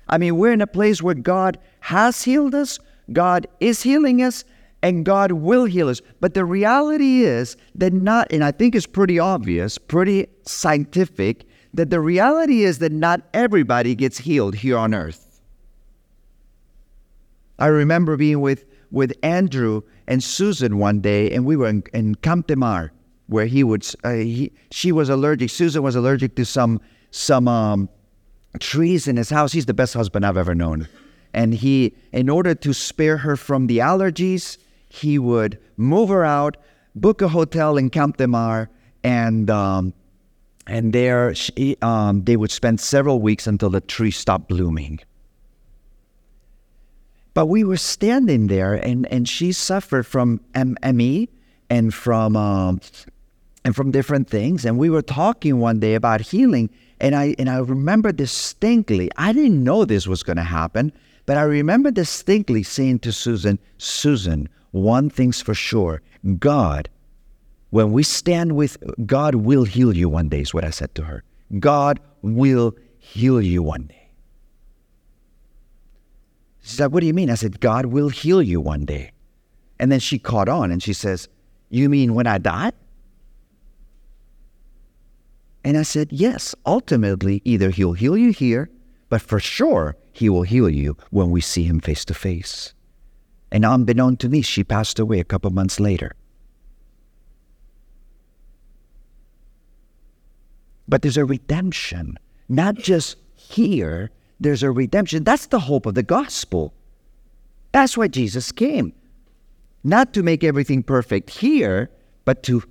I 0.07 0.17
mean, 0.17 0.37
we're 0.37 0.53
in 0.53 0.61
a 0.61 0.67
place 0.67 1.01
where 1.01 1.15
God 1.15 1.57
has 1.81 2.23
healed 2.23 2.55
us, 2.55 2.79
God 3.11 3.47
is 3.59 3.83
healing 3.83 4.21
us, 4.21 4.43
and 4.81 5.05
God 5.05 5.31
will 5.31 5.65
heal 5.65 5.89
us. 5.89 6.01
But 6.19 6.33
the 6.33 6.45
reality 6.45 7.21
is 7.21 7.57
that 7.75 7.93
not, 7.93 8.31
and 8.31 8.43
I 8.43 8.51
think 8.51 8.75
it's 8.75 8.85
pretty 8.85 9.19
obvious, 9.19 9.77
pretty 9.77 10.27
scientific, 10.45 11.45
that 11.73 11.89
the 11.89 11.99
reality 11.99 12.63
is 12.63 12.79
that 12.79 12.91
not 12.91 13.21
everybody 13.33 13.95
gets 13.95 14.17
healed 14.17 14.55
here 14.55 14.77
on 14.77 14.93
earth. 14.93 15.41
I 17.59 17.67
remember 17.67 18.17
being 18.17 18.41
with 18.41 18.65
with 18.93 19.11
Andrew 19.23 19.81
and 20.07 20.23
Susan 20.23 20.77
one 20.77 21.01
day, 21.01 21.31
and 21.31 21.45
we 21.45 21.57
were 21.57 21.67
in, 21.67 21.83
in 21.93 22.13
Camp 22.15 22.45
de 22.47 22.55
Mar, 22.55 22.93
where 23.27 23.45
he 23.45 23.63
would. 23.63 23.87
Uh, 24.03 24.13
he, 24.13 24.51
she 24.71 24.91
was 24.91 25.09
allergic. 25.09 25.49
Susan 25.49 25.83
was 25.83 25.95
allergic 25.95 26.35
to 26.35 26.45
some 26.45 26.81
some 27.11 27.47
um, 27.47 27.89
trees 28.59 29.07
in 29.07 29.17
his 29.17 29.29
house. 29.29 29.51
He's 29.51 29.65
the 29.65 29.73
best 29.73 29.93
husband 29.93 30.25
I've 30.25 30.37
ever 30.37 30.55
known, 30.55 30.87
and 31.33 31.53
he, 31.53 31.95
in 32.11 32.29
order 32.29 32.55
to 32.55 32.73
spare 32.73 33.17
her 33.17 33.35
from 33.35 33.67
the 33.67 33.79
allergies, 33.79 34.57
he 34.89 35.19
would 35.19 35.59
move 35.77 36.09
her 36.09 36.23
out, 36.23 36.57
book 36.95 37.21
a 37.21 37.27
hotel 37.27 37.77
in 37.77 37.89
Camp 37.89 38.17
de 38.17 38.27
Mar, 38.27 38.69
and 39.03 39.49
um, 39.49 39.93
and 40.67 40.93
there 40.93 41.33
she, 41.35 41.77
um, 41.81 42.23
they 42.23 42.37
would 42.37 42.51
spend 42.51 42.79
several 42.79 43.19
weeks 43.19 43.47
until 43.47 43.69
the 43.69 43.81
tree 43.81 44.11
stopped 44.11 44.47
blooming. 44.47 44.99
But 47.33 47.47
we 47.47 47.63
were 47.63 47.77
standing 47.77 48.47
there, 48.47 48.75
and, 48.75 49.07
and 49.07 49.27
she 49.27 49.51
suffered 49.51 50.05
from 50.05 50.39
ME 50.55 51.29
and 51.69 51.93
from 51.93 52.35
um, 52.35 52.79
and 53.65 53.75
from 53.75 53.91
different 53.91 54.29
things. 54.29 54.65
And 54.65 54.77
we 54.77 54.89
were 54.89 55.01
talking 55.01 55.59
one 55.59 55.79
day 55.79 55.95
about 55.95 56.21
healing, 56.21 56.69
and 56.99 57.15
I 57.15 57.35
and 57.39 57.49
I 57.49 57.57
remember 57.57 58.11
distinctly. 58.11 59.09
I 59.17 59.33
didn't 59.33 59.63
know 59.63 59.85
this 59.85 60.07
was 60.07 60.23
going 60.23 60.37
to 60.37 60.43
happen, 60.43 60.91
but 61.25 61.37
I 61.37 61.43
remember 61.43 61.91
distinctly 61.91 62.63
saying 62.63 62.99
to 62.99 63.11
Susan, 63.11 63.59
"Susan, 63.77 64.49
one 64.71 65.09
thing's 65.09 65.41
for 65.41 65.53
sure: 65.53 66.01
God, 66.39 66.89
when 67.69 67.91
we 67.91 68.03
stand 68.03 68.55
with 68.55 68.77
God, 69.05 69.35
will 69.35 69.63
heal 69.63 69.95
you 69.95 70.09
one 70.09 70.29
day." 70.29 70.41
Is 70.41 70.53
what 70.53 70.65
I 70.65 70.69
said 70.69 70.93
to 70.95 71.03
her. 71.03 71.23
God 71.59 71.99
will 72.21 72.75
heal 72.97 73.41
you 73.41 73.61
one 73.61 73.83
day. 73.83 74.03
She 76.63 76.77
said, 76.77 76.91
What 76.93 77.01
do 77.01 77.07
you 77.07 77.13
mean? 77.13 77.29
I 77.29 77.35
said, 77.35 77.59
God 77.59 77.87
will 77.87 78.09
heal 78.09 78.41
you 78.41 78.61
one 78.61 78.85
day. 78.85 79.11
And 79.79 79.91
then 79.91 79.99
she 79.99 80.17
caught 80.17 80.47
on 80.47 80.71
and 80.71 80.81
she 80.81 80.93
says, 80.93 81.27
You 81.69 81.89
mean 81.89 82.15
when 82.15 82.25
I 82.25 82.37
die? 82.37 82.71
And 85.63 85.77
I 85.77 85.83
said, 85.83 86.11
Yes, 86.11 86.55
ultimately, 86.65 87.41
either 87.45 87.69
he'll 87.69 87.93
heal 87.93 88.17
you 88.17 88.31
here, 88.31 88.69
but 89.09 89.21
for 89.21 89.39
sure, 89.39 89.95
he 90.11 90.29
will 90.29 90.43
heal 90.43 90.69
you 90.69 90.97
when 91.09 91.29
we 91.29 91.41
see 91.41 91.63
him 91.63 91.79
face 91.79 92.05
to 92.05 92.13
face. 92.13 92.73
And 93.51 93.63
unbeknown 93.63 94.17
to 94.17 94.29
me, 94.29 94.41
she 94.41 94.63
passed 94.63 94.99
away 94.99 95.19
a 95.19 95.23
couple 95.23 95.51
months 95.51 95.79
later. 95.79 96.15
But 100.87 101.01
there's 101.01 101.17
a 101.17 101.25
redemption, 101.25 102.17
not 102.49 102.75
just 102.75 103.17
here, 103.35 104.11
there's 104.39 104.63
a 104.63 104.71
redemption. 104.71 105.23
That's 105.23 105.45
the 105.45 105.59
hope 105.59 105.85
of 105.85 105.95
the 105.95 106.03
gospel. 106.03 106.73
That's 107.71 107.97
why 107.97 108.07
Jesus 108.07 108.51
came. 108.51 108.93
Not 109.83 110.13
to 110.13 110.23
make 110.23 110.43
everything 110.43 110.83
perfect 110.83 111.29
here, 111.29 111.89
but 112.25 112.43
to, 112.43 112.63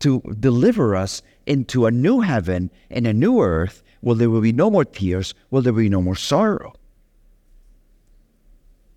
to 0.00 0.20
deliver 0.40 0.96
us 0.96 1.22
into 1.50 1.86
a 1.86 1.90
new 1.90 2.20
heaven 2.20 2.70
and 2.90 3.06
a 3.06 3.12
new 3.12 3.42
earth 3.42 3.82
where 4.00 4.14
there 4.14 4.30
will 4.30 4.40
be 4.40 4.52
no 4.52 4.70
more 4.70 4.84
tears, 4.84 5.34
where 5.48 5.60
there 5.60 5.72
will 5.72 5.82
be 5.82 5.88
no 5.88 6.00
more 6.00 6.14
sorrow. 6.14 6.72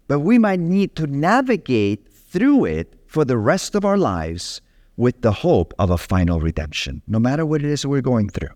But 0.07 0.19
we 0.19 0.37
might 0.37 0.59
need 0.59 0.95
to 0.97 1.07
navigate 1.07 2.07
through 2.07 2.65
it 2.65 2.93
for 3.07 3.25
the 3.25 3.39
rest 3.39 3.73
of 3.73 3.83
our 3.83 3.97
lives 3.97 4.61
with 4.97 5.21
the 5.21 5.31
hope 5.31 5.73
of 5.79 5.89
a 5.89 5.97
final 5.97 6.39
redemption, 6.39 7.01
no 7.07 7.17
matter 7.17 7.43
what 7.43 7.61
it 7.63 7.69
is 7.71 7.85
we're 7.87 8.01
going 8.01 8.29
through. 8.29 8.53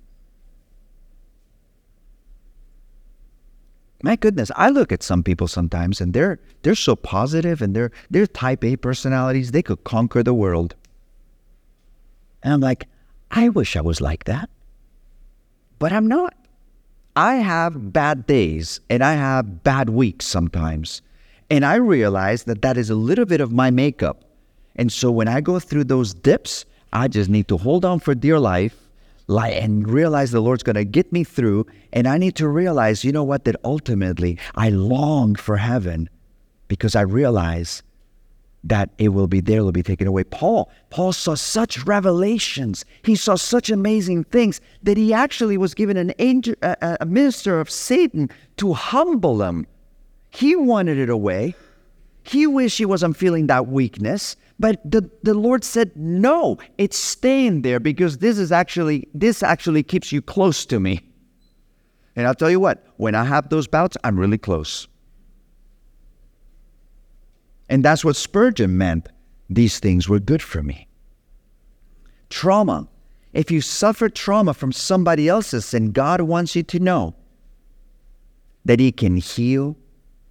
my 4.04 4.16
goodness, 4.16 4.52
I 4.56 4.70
look 4.70 4.92
at 4.92 5.02
some 5.02 5.24
people 5.24 5.48
sometimes 5.48 6.00
and 6.00 6.14
they're 6.14 6.40
they're 6.62 6.76
so 6.76 6.96
positive 6.96 7.64
and 7.64 7.76
they're 7.76 7.92
they're 8.12 8.28
type 8.28 8.64
A 8.64 8.76
personalities, 8.76 9.52
they 9.52 9.64
could 9.64 9.84
conquer 9.84 10.22
the 10.22 10.36
world. 10.36 10.76
And 12.44 12.54
I'm 12.54 12.62
like, 12.62 12.88
I 13.32 13.50
wish 13.50 13.76
I 13.76 13.82
was 13.82 14.02
like 14.02 14.24
that. 14.26 14.50
But 15.80 15.92
I'm 15.92 16.08
not. 16.08 16.34
I 17.16 17.36
have 17.36 17.92
bad 17.94 18.28
days 18.28 18.80
and 18.90 19.04
I 19.04 19.14
have 19.14 19.64
bad 19.64 19.90
weeks 19.90 20.26
sometimes. 20.26 21.02
And 21.50 21.66
I 21.66 21.76
realize 21.76 22.44
that 22.44 22.62
that 22.62 22.78
is 22.78 22.90
a 22.90 22.96
little 22.96 23.26
bit 23.26 23.42
of 23.42 23.52
my 23.52 23.72
makeup. 23.72 24.24
And 24.76 24.92
so 24.92 25.10
when 25.10 25.28
I 25.28 25.42
go 25.42 25.60
through 25.60 25.86
those 25.86 26.14
dips, 26.14 26.66
I 26.94 27.08
just 27.08 27.30
need 27.30 27.48
to 27.48 27.58
hold 27.58 27.86
on 27.86 28.00
for 28.00 28.14
dear 28.14 28.40
life 28.40 28.76
and 29.30 29.90
realize 29.90 30.32
the 30.32 30.40
Lord's 30.40 30.64
going 30.64 30.76
to 30.76 30.86
get 30.86 31.12
me 31.12 31.24
through. 31.24 31.66
And 31.92 32.08
I 32.08 32.18
need 32.18 32.36
to 32.36 32.48
realize, 32.48 33.04
you 33.04 33.12
know 33.12 33.24
what, 33.24 33.46
that 33.46 33.56
ultimately 33.64 34.38
I 34.56 34.70
long 34.70 35.36
for 35.36 35.58
heaven 35.58 36.10
because 36.68 36.96
I 36.96 37.02
realize 37.02 37.82
that 38.64 38.90
it 38.98 39.10
will 39.10 39.28
be 39.28 39.40
there, 39.40 39.60
it 39.60 39.64
will 39.64 39.72
be 39.72 39.84
taken 39.84 40.08
away. 40.08 40.24
Paul, 40.24 40.70
Paul 40.90 41.14
saw 41.14 41.36
such 41.36 41.84
revelations. 41.86 42.86
He 43.04 43.16
saw 43.16 43.36
such 43.36 43.70
amazing 43.70 44.26
things 44.26 44.60
that 44.84 44.98
he 44.98 45.14
actually 45.14 45.58
was 45.58 45.74
given 45.74 45.98
an 45.98 46.14
angel, 46.20 46.56
a, 46.62 46.98
a 47.02 47.06
minister 47.06 47.60
of 47.60 47.70
Satan 47.70 48.30
to 48.58 48.74
humble 48.74 49.42
him. 49.42 49.68
He 50.32 50.56
wanted 50.56 50.98
it 50.98 51.10
away. 51.10 51.56
He 52.24 52.46
wished 52.46 52.78
he 52.78 52.86
wasn't 52.86 53.16
feeling 53.16 53.48
that 53.48 53.68
weakness. 53.68 54.36
But 54.60 54.82
the, 54.90 55.10
the 55.24 55.34
Lord 55.34 55.64
said, 55.64 55.92
No, 55.96 56.58
it's 56.78 56.98
staying 56.98 57.62
there 57.62 57.80
because 57.80 58.18
this 58.18 58.38
is 58.38 58.52
actually 58.52 59.08
this 59.14 59.44
actually 59.44 59.84
keeps 59.84 60.12
you 60.12 60.22
close 60.22 60.66
to 60.66 60.80
me. 60.80 61.02
And 62.16 62.28
I'll 62.28 62.36
tell 62.36 62.50
you 62.50 62.60
what, 62.60 62.84
when 62.98 63.14
I 63.14 63.24
have 63.24 63.50
those 63.50 63.68
bouts, 63.68 63.96
I'm 64.04 64.20
really 64.20 64.40
close. 64.40 64.88
And 67.70 67.84
that's 67.84 68.06
what 68.06 68.16
Spurgeon 68.16 68.78
meant. 68.78 69.10
These 69.50 69.80
things 69.80 70.08
were 70.08 70.20
good 70.20 70.42
for 70.42 70.64
me. 70.64 70.88
Trauma. 72.30 72.88
If 73.34 73.52
you 73.52 73.62
suffer 73.62 74.10
trauma 74.10 74.54
from 74.54 74.72
somebody 74.72 75.28
else's 75.28 75.66
sin, 75.66 75.92
God 75.92 76.22
wants 76.22 76.56
you 76.56 76.64
to 76.64 76.80
know 76.80 77.16
that 78.66 78.80
He 78.80 78.92
can 78.92 79.18
heal 79.18 79.78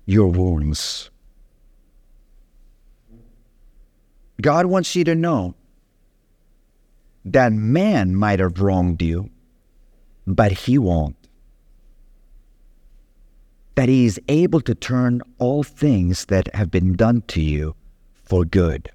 your 0.06 0.28
wounds. 0.28 1.10
God 4.40 4.66
wants 4.66 4.94
you 4.94 5.04
to 5.04 5.14
know 5.14 5.54
that 7.24 7.52
man 7.52 8.14
might 8.14 8.38
have 8.38 8.60
wronged 8.60 9.02
you, 9.02 9.30
but 10.26 10.52
he 10.52 10.78
won't. 10.78 11.25
That 13.76 13.88
he 13.88 14.06
is 14.06 14.20
able 14.28 14.60
to 14.62 14.74
turn 14.74 15.22
all 15.38 15.62
things 15.62 16.24
that 16.26 16.52
have 16.54 16.70
been 16.70 16.94
done 16.94 17.22
to 17.28 17.40
you 17.40 17.74
for 18.24 18.44
good. 18.44 18.90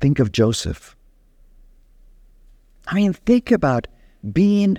Think 0.00 0.18
of 0.18 0.32
Joseph. 0.32 0.96
I 2.88 2.96
mean, 2.96 3.12
think 3.14 3.50
about 3.50 3.86
being 4.32 4.78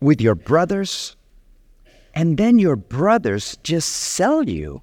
with 0.00 0.20
your 0.20 0.36
brothers, 0.36 1.16
and 2.14 2.38
then 2.38 2.58
your 2.58 2.76
brothers 2.76 3.58
just 3.64 3.88
sell 3.88 4.44
you 4.44 4.82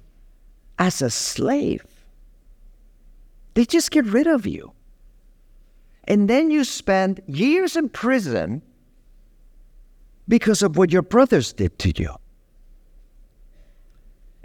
as 0.78 1.00
a 1.00 1.10
slave. 1.10 1.84
They 3.54 3.64
just 3.64 3.90
get 3.90 4.04
rid 4.04 4.26
of 4.26 4.46
you. 4.46 4.72
And 6.04 6.28
then 6.28 6.50
you 6.50 6.62
spend 6.62 7.22
years 7.26 7.74
in 7.74 7.88
prison 7.88 8.62
because 10.28 10.62
of 10.62 10.76
what 10.76 10.92
your 10.92 11.02
brothers 11.02 11.52
did 11.52 11.78
to 11.78 11.92
you. 11.96 12.14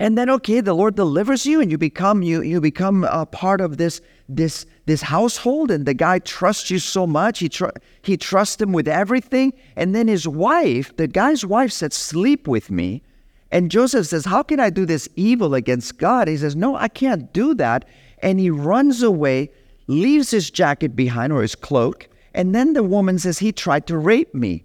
And 0.01 0.17
then 0.17 0.31
okay, 0.31 0.61
the 0.61 0.73
Lord 0.73 0.95
delivers 0.95 1.45
you 1.45 1.61
and 1.61 1.69
you 1.69 1.77
become 1.77 2.23
you 2.23 2.41
you 2.41 2.59
become 2.59 3.03
a 3.03 3.23
part 3.23 3.61
of 3.61 3.77
this 3.77 4.01
this 4.27 4.65
this 4.87 5.03
household 5.03 5.69
and 5.69 5.85
the 5.85 5.93
guy 5.93 6.17
trusts 6.17 6.71
you 6.71 6.79
so 6.79 7.05
much. 7.05 7.37
He 7.37 7.49
tr- 7.49 7.77
he 8.01 8.17
trusts 8.17 8.59
him 8.59 8.71
with 8.71 8.87
everything 8.87 9.53
and 9.75 9.93
then 9.93 10.07
his 10.07 10.27
wife, 10.27 10.97
the 10.97 11.05
guy's 11.07 11.45
wife 11.45 11.71
said 11.71 11.93
sleep 11.93 12.47
with 12.47 12.71
me. 12.71 13.03
And 13.51 13.69
Joseph 13.69 14.07
says, 14.07 14.25
"How 14.25 14.41
can 14.41 14.59
I 14.59 14.71
do 14.71 14.87
this 14.87 15.07
evil 15.15 15.53
against 15.53 15.99
God?" 15.99 16.27
He 16.27 16.37
says, 16.37 16.55
"No, 16.55 16.75
I 16.75 16.87
can't 16.87 17.31
do 17.31 17.53
that." 17.55 17.85
And 18.23 18.39
he 18.39 18.49
runs 18.49 19.03
away, 19.03 19.51
leaves 19.85 20.31
his 20.31 20.49
jacket 20.49 20.95
behind 20.95 21.31
or 21.31 21.43
his 21.43 21.53
cloak, 21.53 22.09
and 22.33 22.55
then 22.55 22.73
the 22.73 22.83
woman 22.83 23.19
says 23.19 23.37
he 23.37 23.51
tried 23.51 23.85
to 23.85 23.99
rape 23.99 24.33
me. 24.33 24.63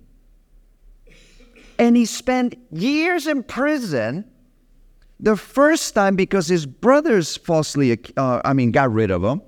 And 1.79 1.97
he 1.97 2.05
spent 2.07 2.57
years 2.71 3.27
in 3.27 3.43
prison. 3.43 4.25
The 5.19 5.37
first 5.37 5.95
time 5.95 6.15
because 6.15 6.49
his 6.49 6.67
brothers 6.67 7.37
falsely, 7.37 7.99
uh, 8.17 8.41
I 8.45 8.53
mean, 8.53 8.71
got 8.71 8.93
rid 8.93 9.11
of 9.11 9.25
him. 9.25 9.41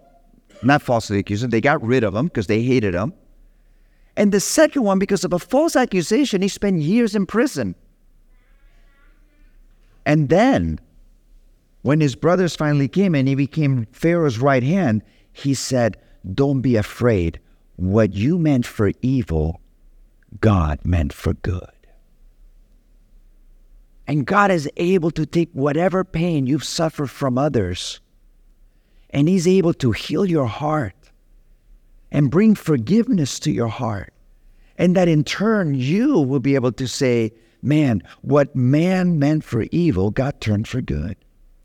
Not 0.62 0.82
falsely 0.82 1.18
accused 1.18 1.44
him, 1.44 1.50
they 1.50 1.60
got 1.60 1.82
rid 1.82 2.04
of 2.04 2.14
him 2.14 2.26
because 2.26 2.46
they 2.46 2.62
hated 2.62 2.94
him. 2.94 3.12
And 4.16 4.32
the 4.32 4.40
second 4.40 4.82
one, 4.82 4.98
because 4.98 5.24
of 5.24 5.32
a 5.32 5.38
false 5.38 5.76
accusation, 5.76 6.42
he 6.42 6.48
spent 6.48 6.80
years 6.80 7.14
in 7.14 7.26
prison. 7.26 7.76
And 10.04 10.28
then, 10.28 10.80
when 11.82 12.00
his 12.00 12.16
brothers 12.16 12.56
finally 12.56 12.88
came 12.88 13.14
and 13.14 13.28
he 13.28 13.34
became 13.34 13.86
Pharaoh's 13.92 14.38
right 14.38 14.62
hand, 14.62 15.02
he 15.32 15.54
said, 15.54 15.98
Don't 16.34 16.62
be 16.62 16.74
afraid. 16.74 17.38
What 17.76 18.14
you 18.14 18.38
meant 18.38 18.66
for 18.66 18.90
evil, 19.02 19.60
God 20.40 20.80
meant 20.84 21.12
for 21.12 21.34
good. 21.34 21.77
And 24.08 24.26
God 24.26 24.50
is 24.50 24.68
able 24.78 25.10
to 25.12 25.26
take 25.26 25.50
whatever 25.52 26.02
pain 26.02 26.46
you've 26.46 26.64
suffered 26.64 27.08
from 27.10 27.36
others, 27.36 28.00
and 29.10 29.28
He's 29.28 29.46
able 29.46 29.74
to 29.74 29.92
heal 29.92 30.24
your 30.24 30.46
heart 30.46 30.94
and 32.10 32.30
bring 32.30 32.54
forgiveness 32.54 33.38
to 33.40 33.52
your 33.52 33.68
heart. 33.68 34.14
And 34.78 34.96
that 34.96 35.08
in 35.08 35.24
turn, 35.24 35.74
you 35.74 36.20
will 36.20 36.40
be 36.40 36.54
able 36.54 36.72
to 36.72 36.88
say, 36.88 37.32
Man, 37.60 38.02
what 38.22 38.54
man 38.54 39.18
meant 39.18 39.44
for 39.44 39.66
evil, 39.72 40.10
God 40.10 40.40
turned 40.40 40.68
for 40.68 40.80
good. 40.80 41.16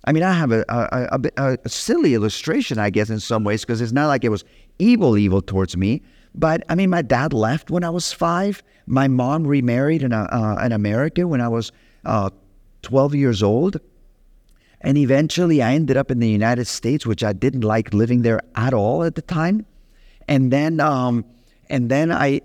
I 0.06 0.12
mean, 0.12 0.24
I 0.24 0.34
have 0.34 0.52
a, 0.52 0.66
a, 0.68 1.20
a, 1.38 1.58
a 1.64 1.70
silly 1.70 2.14
illustration, 2.14 2.78
I 2.78 2.90
guess, 2.90 3.10
in 3.10 3.20
some 3.20 3.44
ways, 3.44 3.62
because 3.62 3.80
it's 3.80 3.92
not 3.92 4.08
like 4.08 4.24
it 4.24 4.30
was 4.30 4.44
evil, 4.80 5.18
evil 5.18 5.42
towards 5.42 5.78
me. 5.78 6.02
But 6.36 6.64
I 6.68 6.76
mean, 6.76 6.90
my 6.90 7.04
dad 7.04 7.32
left 7.32 7.70
when 7.72 7.84
I 7.84 7.90
was 7.90 8.12
five. 8.12 8.64
My 8.88 9.08
mom 9.08 9.46
remarried 9.46 10.02
in, 10.02 10.12
uh, 10.12 10.60
in 10.66 10.72
America 10.72 11.28
when 11.28 11.40
I 11.40 11.48
was 11.48 11.72
uh, 12.06 12.30
12 12.82 13.16
years 13.16 13.44
old. 13.44 13.80
And 14.82 14.98
eventually 14.98 15.62
I 15.62 15.74
ended 15.74 15.96
up 15.98 16.12
in 16.12 16.20
the 16.20 16.30
United 16.30 16.68
States, 16.68 17.06
which 17.06 17.24
I 17.24 17.34
didn't 17.34 17.62
like 17.62 17.94
living 17.94 18.22
there 18.22 18.42
at 18.56 18.74
all 18.74 19.04
at 19.04 19.16
the 19.16 19.22
time. 19.22 19.66
And 20.28 20.52
then, 20.52 20.80
um, 20.80 21.26
and 21.70 21.90
then 21.90 22.12
I, 22.12 22.42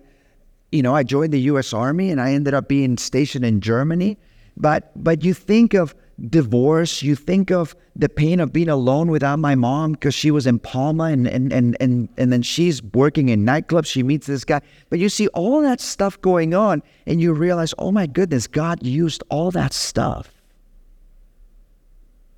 you 0.70 0.82
know, 0.82 0.94
I 0.94 1.02
joined 1.02 1.32
the 1.32 1.40
U.S. 1.40 1.72
Army 1.72 2.10
and 2.10 2.20
I 2.20 2.32
ended 2.32 2.54
up 2.54 2.68
being 2.68 2.96
stationed 2.96 3.44
in 3.44 3.60
Germany. 3.60 4.18
But, 4.56 4.90
but 5.02 5.24
you 5.24 5.34
think 5.34 5.74
of 5.74 5.94
divorce, 6.26 7.02
you 7.02 7.14
think 7.14 7.50
of 7.50 7.76
the 7.94 8.08
pain 8.08 8.40
of 8.40 8.52
being 8.52 8.68
alone 8.68 9.10
without 9.10 9.38
my 9.38 9.54
mom 9.54 9.92
because 9.92 10.14
she 10.14 10.30
was 10.30 10.46
in 10.46 10.58
Palma 10.58 11.04
and, 11.04 11.26
and, 11.26 11.52
and, 11.52 11.76
and, 11.80 12.08
and 12.16 12.32
then 12.32 12.42
she's 12.42 12.82
working 12.82 13.28
in 13.28 13.44
nightclubs. 13.44 13.86
She 13.86 14.02
meets 14.02 14.26
this 14.26 14.44
guy. 14.44 14.60
But 14.90 14.98
you 14.98 15.08
see 15.08 15.28
all 15.28 15.62
that 15.62 15.80
stuff 15.80 16.20
going 16.20 16.54
on 16.54 16.82
and 17.06 17.20
you 17.20 17.32
realize, 17.32 17.72
oh 17.78 17.92
my 17.92 18.06
goodness, 18.06 18.46
God 18.46 18.84
used 18.84 19.22
all 19.28 19.50
that 19.52 19.72
stuff. 19.72 20.32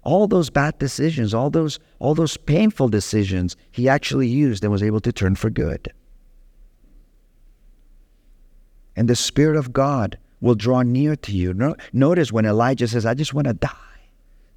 All 0.02 0.26
those 0.26 0.50
bad 0.50 0.78
decisions, 0.78 1.34
all 1.34 1.50
those 1.50 1.78
all 1.98 2.14
those 2.14 2.38
painful 2.38 2.88
decisions, 2.88 3.54
he 3.70 3.86
actually 3.86 4.28
used 4.28 4.64
and 4.64 4.72
was 4.72 4.82
able 4.82 5.00
to 5.00 5.12
turn 5.12 5.36
for 5.36 5.50
good. 5.50 5.92
And 8.96 9.08
the 9.08 9.16
Spirit 9.16 9.58
of 9.58 9.74
God 9.74 10.18
will 10.40 10.54
draw 10.54 10.82
near 10.82 11.16
to 11.16 11.32
you. 11.32 11.52
No, 11.54 11.76
notice 11.92 12.32
when 12.32 12.46
Elijah 12.46 12.88
says, 12.88 13.06
I 13.06 13.14
just 13.14 13.34
want 13.34 13.46
to 13.46 13.54
die, 13.54 13.70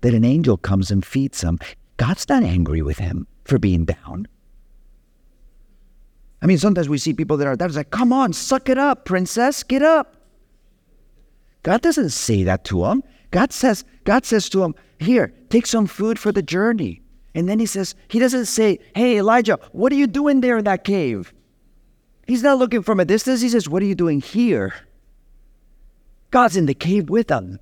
that 0.01 0.13
an 0.13 0.23
angel 0.23 0.57
comes 0.57 0.91
and 0.91 1.05
feeds 1.05 1.41
him. 1.41 1.59
God's 1.97 2.27
not 2.27 2.43
angry 2.43 2.81
with 2.81 2.97
him 2.97 3.27
for 3.45 3.59
being 3.59 3.85
down. 3.85 4.27
I 6.41 6.45
mean, 6.45 6.57
sometimes 6.57 6.89
we 6.89 6.97
see 6.97 7.13
people 7.13 7.37
that 7.37 7.47
are 7.47 7.55
down. 7.55 7.69
It's 7.69 7.77
like, 7.77 7.91
come 7.91 8.11
on, 8.11 8.33
suck 8.33 8.67
it 8.67 8.77
up, 8.77 9.05
princess, 9.05 9.63
get 9.63 9.81
up. 9.81 10.17
God 11.63 11.81
doesn't 11.81 12.09
say 12.09 12.43
that 12.43 12.65
to 12.65 12.85
him. 12.85 13.03
God 13.31 13.53
says, 13.53 13.85
God 14.03 14.25
says 14.25 14.49
to 14.49 14.63
him, 14.63 14.75
here, 14.99 15.33
take 15.49 15.65
some 15.65 15.87
food 15.87 16.19
for 16.19 16.31
the 16.31 16.41
journey. 16.41 17.01
And 17.33 17.47
then 17.47 17.59
he 17.59 17.65
says, 17.65 17.95
he 18.09 18.19
doesn't 18.19 18.45
say, 18.45 18.79
hey, 18.95 19.17
Elijah, 19.17 19.57
what 19.71 19.91
are 19.91 19.95
you 19.95 20.07
doing 20.07 20.41
there 20.41 20.57
in 20.57 20.65
that 20.65 20.83
cave? 20.83 21.33
He's 22.27 22.43
not 22.43 22.59
looking 22.59 22.83
from 22.83 22.99
a 22.99 23.05
distance. 23.05 23.41
He 23.41 23.49
says, 23.49 23.67
what 23.67 23.81
are 23.81 23.85
you 23.85 23.95
doing 23.95 24.21
here? 24.21 24.73
God's 26.33 26.57
in 26.57 26.65
the 26.65 26.73
cave 26.73 27.11
with 27.11 27.27
them. 27.27 27.59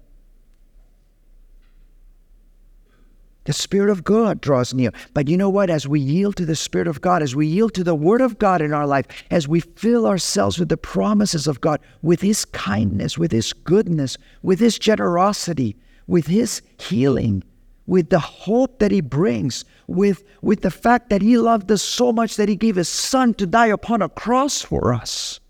The 3.44 3.52
Spirit 3.52 3.90
of 3.90 4.06
God 4.06 4.40
draws 4.40 4.74
near. 4.74 4.94
But 5.14 5.28
you 5.28 5.36
know 5.36 5.50
what? 5.50 5.70
As 5.70 5.90
we 5.90 6.00
yield 6.00 6.38
to 6.38 6.46
the 6.46 6.56
Spirit 6.56 6.88
of 6.88 7.02
God, 7.02 7.22
as 7.22 7.36
we 7.36 7.48
yield 7.48 7.74
to 7.74 7.84
the 7.84 7.94
Word 7.94 8.22
of 8.22 8.40
God 8.40 8.62
in 8.62 8.72
our 8.72 8.88
life, 8.88 9.08
as 9.30 9.46
we 9.46 9.60
fill 9.60 10.08
ourselves 10.08 10.58
with 10.58 10.70
the 10.70 10.78
promises 10.78 11.48
of 11.48 11.60
God, 11.60 11.82
with 12.02 12.22
His 12.22 12.46
kindness, 12.46 13.18
with 13.18 13.34
His 13.34 13.52
goodness, 13.52 14.18
with 14.42 14.62
His 14.62 14.80
generosity, 14.80 15.76
with 16.08 16.28
His 16.28 16.62
healing, 16.80 17.44
with 17.88 18.10
the 18.10 18.20
hope 18.20 18.80
that 18.80 18.92
He 18.92 19.02
brings, 19.02 19.66
with, 19.88 20.24
with 20.42 20.62
the 20.62 20.72
fact 20.72 21.10
that 21.10 21.22
He 21.22 21.38
loved 21.38 21.70
us 21.74 21.82
so 21.82 22.14
much 22.14 22.38
that 22.38 22.48
He 22.48 22.56
gave 22.56 22.78
His 22.78 22.88
Son 22.88 23.34
to 23.34 23.46
die 23.46 23.68
upon 23.68 24.02
a 24.02 24.08
cross 24.08 24.62
for 24.62 24.94
us 24.94 25.41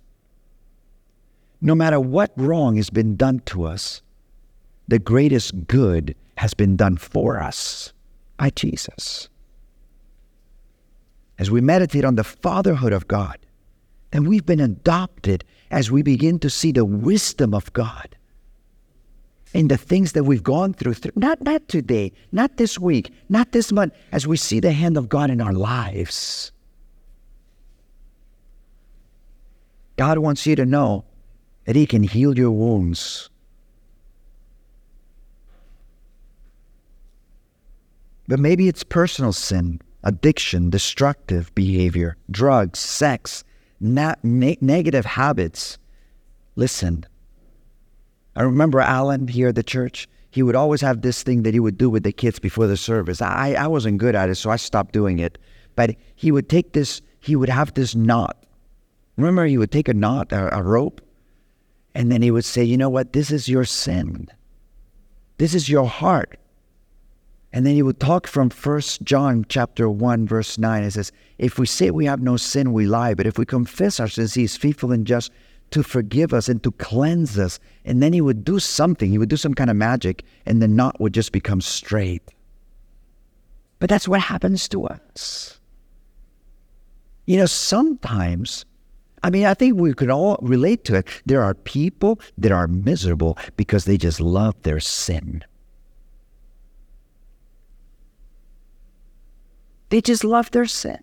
no 1.61 1.75
matter 1.75 1.99
what 1.99 2.31
wrong 2.35 2.75
has 2.75 2.89
been 2.89 3.15
done 3.15 3.39
to 3.45 3.63
us, 3.63 4.01
the 4.87 4.99
greatest 4.99 5.67
good 5.67 6.15
has 6.37 6.53
been 6.53 6.75
done 6.75 6.97
for 6.97 7.39
us 7.39 7.93
by 8.37 8.49
Jesus. 8.49 9.29
As 11.37 11.51
we 11.51 11.61
meditate 11.61 12.03
on 12.03 12.15
the 12.15 12.23
fatherhood 12.23 12.93
of 12.93 13.07
God, 13.07 13.37
then 14.11 14.25
we've 14.25 14.45
been 14.45 14.59
adopted 14.59 15.43
as 15.69 15.91
we 15.91 16.01
begin 16.01 16.39
to 16.39 16.49
see 16.49 16.71
the 16.71 16.83
wisdom 16.83 17.53
of 17.53 17.71
God 17.73 18.15
in 19.53 19.67
the 19.67 19.77
things 19.77 20.13
that 20.13 20.23
we've 20.23 20.43
gone 20.43 20.73
through, 20.73 20.95
not, 21.15 21.41
not 21.41 21.67
today, 21.67 22.11
not 22.31 22.57
this 22.57 22.79
week, 22.79 23.11
not 23.29 23.51
this 23.51 23.71
month, 23.71 23.93
as 24.11 24.27
we 24.27 24.37
see 24.37 24.59
the 24.59 24.71
hand 24.71 24.97
of 24.97 25.09
God 25.09 25.29
in 25.29 25.41
our 25.41 25.53
lives. 25.53 26.51
God 29.97 30.17
wants 30.17 30.45
you 30.47 30.55
to 30.55 30.65
know 30.65 31.05
that 31.65 31.75
He 31.75 31.85
can 31.85 32.03
heal 32.03 32.37
your 32.37 32.51
wounds. 32.51 33.29
But 38.27 38.39
maybe 38.39 38.67
it's 38.67 38.83
personal 38.83 39.33
sin, 39.33 39.81
addiction, 40.03 40.69
destructive 40.69 41.53
behavior, 41.53 42.15
drugs, 42.29 42.79
sex, 42.79 43.43
na- 43.81 44.15
ne- 44.23 44.57
negative 44.61 45.05
habits. 45.05 45.77
Listen, 46.55 47.05
I 48.35 48.43
remember 48.43 48.79
Alan 48.79 49.27
here 49.27 49.49
at 49.49 49.55
the 49.55 49.63
church. 49.63 50.07
He 50.29 50.43
would 50.43 50.55
always 50.55 50.79
have 50.79 51.01
this 51.01 51.23
thing 51.23 51.43
that 51.43 51.53
he 51.53 51.59
would 51.59 51.77
do 51.77 51.89
with 51.89 52.03
the 52.03 52.13
kids 52.13 52.39
before 52.39 52.67
the 52.67 52.77
service. 52.77 53.21
I, 53.21 53.53
I 53.53 53.67
wasn't 53.67 53.97
good 53.97 54.15
at 54.15 54.29
it, 54.29 54.35
so 54.35 54.49
I 54.49 54.55
stopped 54.55 54.93
doing 54.93 55.19
it. 55.19 55.37
But 55.75 55.95
he 56.15 56.31
would 56.31 56.47
take 56.47 56.71
this, 56.71 57.01
he 57.19 57.35
would 57.35 57.49
have 57.49 57.73
this 57.73 57.95
knot. 57.95 58.45
Remember, 59.17 59.45
he 59.45 59.57
would 59.57 59.71
take 59.71 59.89
a 59.89 59.93
knot, 59.93 60.31
a, 60.31 60.57
a 60.57 60.63
rope, 60.63 61.01
and 61.93 62.11
then 62.11 62.21
he 62.21 62.31
would 62.31 62.45
say, 62.45 62.63
You 62.63 62.77
know 62.77 62.89
what? 62.89 63.13
This 63.13 63.31
is 63.31 63.47
your 63.47 63.65
sin. 63.65 64.27
This 65.37 65.53
is 65.53 65.69
your 65.69 65.87
heart. 65.87 66.37
And 67.53 67.65
then 67.65 67.73
he 67.73 67.83
would 67.83 67.99
talk 67.99 68.27
from 68.27 68.49
First 68.49 69.01
John 69.03 69.45
chapter 69.49 69.89
1, 69.89 70.25
verse 70.25 70.57
9. 70.57 70.83
It 70.83 70.91
says, 70.91 71.11
If 71.37 71.59
we 71.59 71.65
say 71.65 71.91
we 71.91 72.05
have 72.05 72.21
no 72.21 72.37
sin, 72.37 72.71
we 72.71 72.85
lie. 72.85 73.13
But 73.13 73.27
if 73.27 73.37
we 73.37 73.45
confess 73.45 73.99
our 73.99 74.07
sins, 74.07 74.33
he 74.33 74.43
is 74.43 74.55
faithful 74.55 74.91
and 74.91 75.05
just 75.05 75.31
to 75.71 75.83
forgive 75.83 76.33
us 76.33 76.47
and 76.47 76.63
to 76.63 76.71
cleanse 76.71 77.37
us. 77.37 77.59
And 77.83 78.01
then 78.01 78.13
he 78.13 78.21
would 78.21 78.45
do 78.45 78.59
something, 78.59 79.09
he 79.09 79.17
would 79.17 79.29
do 79.29 79.37
some 79.37 79.53
kind 79.53 79.69
of 79.69 79.75
magic, 79.75 80.23
and 80.45 80.61
the 80.61 80.67
knot 80.67 80.99
would 81.01 81.13
just 81.13 81.31
become 81.31 81.59
straight. 81.59 82.23
But 83.79 83.89
that's 83.89 84.07
what 84.07 84.21
happens 84.21 84.69
to 84.69 84.85
us. 84.85 85.59
You 87.25 87.37
know, 87.37 87.45
sometimes, 87.45 88.65
I 89.23 89.29
mean, 89.29 89.45
I 89.45 89.53
think 89.53 89.79
we 89.79 89.93
can 89.93 90.09
all 90.09 90.39
relate 90.41 90.83
to 90.85 90.95
it. 90.95 91.07
There 91.25 91.43
are 91.43 91.53
people 91.53 92.19
that 92.37 92.51
are 92.51 92.67
miserable 92.67 93.37
because 93.55 93.85
they 93.85 93.97
just 93.97 94.19
love 94.19 94.55
their 94.63 94.79
sin. 94.79 95.43
They 99.89 100.01
just 100.01 100.23
love 100.23 100.51
their 100.51 100.65
sin. 100.65 100.99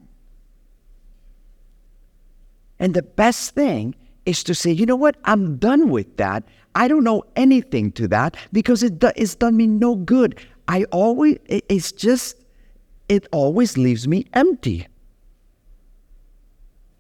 And 2.81 2.95
the 2.95 3.03
best 3.03 3.55
thing 3.55 3.95
is 4.25 4.43
to 4.45 4.55
say, 4.55 4.73
you 4.73 4.87
know 4.87 4.97
what? 4.97 5.16
I'm 5.25 5.57
done 5.57 5.91
with 5.91 6.16
that. 6.16 6.45
I 6.75 6.87
don't 6.89 7.05
know 7.05 7.25
anything 7.35 7.93
to 7.93 8.09
that 8.09 8.37
because 8.53 8.83
it 8.83 8.99
do, 8.99 9.11
it's 9.16 9.35
done 9.35 9.57
me 9.57 9.66
no 9.66 9.97
good. 9.97 10.39
I 10.69 10.85
always, 10.85 11.39
it's 11.47 11.93
just, 11.93 12.37
it 13.09 13.27
always 13.33 13.79
leaves 13.79 14.07
me 14.07 14.27
empty, 14.35 14.87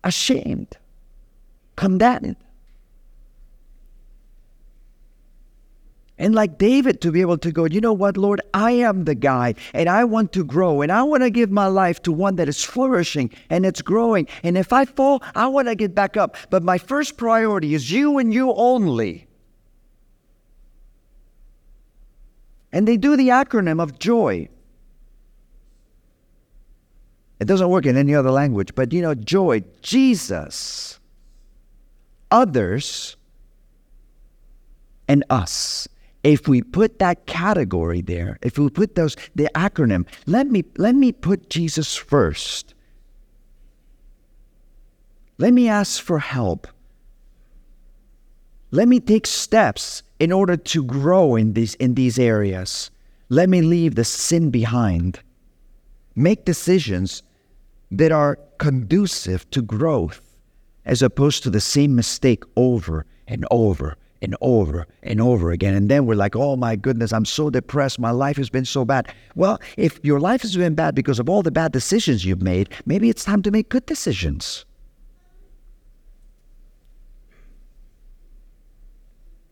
ashamed, 0.02 0.77
condemned. 1.78 2.36
And 6.20 6.34
like 6.34 6.58
David, 6.58 7.00
to 7.02 7.12
be 7.12 7.20
able 7.20 7.38
to 7.38 7.52
go, 7.52 7.64
you 7.66 7.80
know 7.80 7.92
what, 7.92 8.16
Lord, 8.16 8.40
I 8.52 8.72
am 8.72 9.04
the 9.04 9.14
guy 9.14 9.54
and 9.72 9.88
I 9.88 10.02
want 10.02 10.32
to 10.32 10.44
grow 10.44 10.82
and 10.82 10.90
I 10.90 11.04
want 11.04 11.22
to 11.22 11.30
give 11.30 11.52
my 11.52 11.68
life 11.68 12.02
to 12.02 12.12
one 12.12 12.34
that 12.36 12.48
is 12.48 12.64
flourishing 12.64 13.30
and 13.48 13.64
it's 13.64 13.80
growing. 13.80 14.26
And 14.42 14.58
if 14.58 14.72
I 14.72 14.84
fall, 14.84 15.22
I 15.36 15.46
want 15.46 15.68
to 15.68 15.76
get 15.76 15.94
back 15.94 16.16
up. 16.16 16.36
But 16.50 16.64
my 16.64 16.76
first 16.76 17.16
priority 17.16 17.72
is 17.72 17.92
you 17.92 18.18
and 18.18 18.34
you 18.34 18.52
only. 18.52 19.28
And 22.72 22.88
they 22.88 22.96
do 22.96 23.16
the 23.16 23.28
acronym 23.28 23.80
of 23.80 24.00
joy. 24.00 24.48
It 27.38 27.44
doesn't 27.44 27.70
work 27.70 27.86
in 27.86 27.96
any 27.96 28.16
other 28.16 28.32
language, 28.32 28.74
but 28.74 28.92
you 28.92 29.00
know, 29.00 29.14
joy, 29.14 29.62
Jesus, 29.82 30.98
others, 32.30 33.16
and 35.06 35.24
us 35.30 35.88
if 36.24 36.48
we 36.48 36.62
put 36.62 36.98
that 36.98 37.26
category 37.26 38.00
there, 38.00 38.38
if 38.42 38.58
we 38.58 38.68
put 38.68 38.94
those 38.94 39.16
the 39.34 39.48
acronym, 39.54 40.06
let 40.26 40.48
me 40.48 40.64
let 40.76 40.94
me 40.94 41.12
put 41.12 41.48
Jesus 41.48 41.94
first. 41.94 42.74
Let 45.38 45.52
me 45.52 45.68
ask 45.68 46.02
for 46.02 46.18
help. 46.18 46.66
Let 48.70 48.88
me 48.88 49.00
take 49.00 49.26
steps 49.26 50.02
in 50.18 50.32
order 50.32 50.56
to 50.56 50.84
grow 50.84 51.36
in 51.36 51.52
these 51.52 51.74
in 51.74 51.94
these 51.94 52.18
areas. 52.18 52.90
Let 53.28 53.48
me 53.48 53.62
leave 53.62 53.94
the 53.94 54.04
sin 54.04 54.50
behind. 54.50 55.20
Make 56.16 56.44
decisions 56.44 57.22
that 57.90 58.10
are 58.10 58.38
conducive 58.58 59.48
to 59.50 59.62
growth 59.62 60.27
as 60.84 61.02
opposed 61.02 61.42
to 61.42 61.50
the 61.50 61.60
same 61.60 61.94
mistake 61.94 62.44
over 62.56 63.04
and 63.26 63.44
over 63.50 63.96
and 64.20 64.36
over 64.40 64.86
and 65.02 65.20
over 65.20 65.50
again. 65.50 65.74
And 65.74 65.88
then 65.88 66.06
we're 66.06 66.14
like, 66.14 66.34
oh 66.34 66.56
my 66.56 66.76
goodness, 66.76 67.12
I'm 67.12 67.24
so 67.24 67.50
depressed. 67.50 67.98
My 67.98 68.10
life 68.10 68.36
has 68.36 68.50
been 68.50 68.64
so 68.64 68.84
bad. 68.84 69.12
Well, 69.34 69.60
if 69.76 70.00
your 70.02 70.20
life 70.20 70.42
has 70.42 70.56
been 70.56 70.74
bad 70.74 70.94
because 70.94 71.18
of 71.18 71.28
all 71.28 71.42
the 71.42 71.50
bad 71.50 71.72
decisions 71.72 72.24
you've 72.24 72.42
made, 72.42 72.70
maybe 72.86 73.08
it's 73.08 73.24
time 73.24 73.42
to 73.42 73.50
make 73.50 73.68
good 73.68 73.86
decisions. 73.86 74.64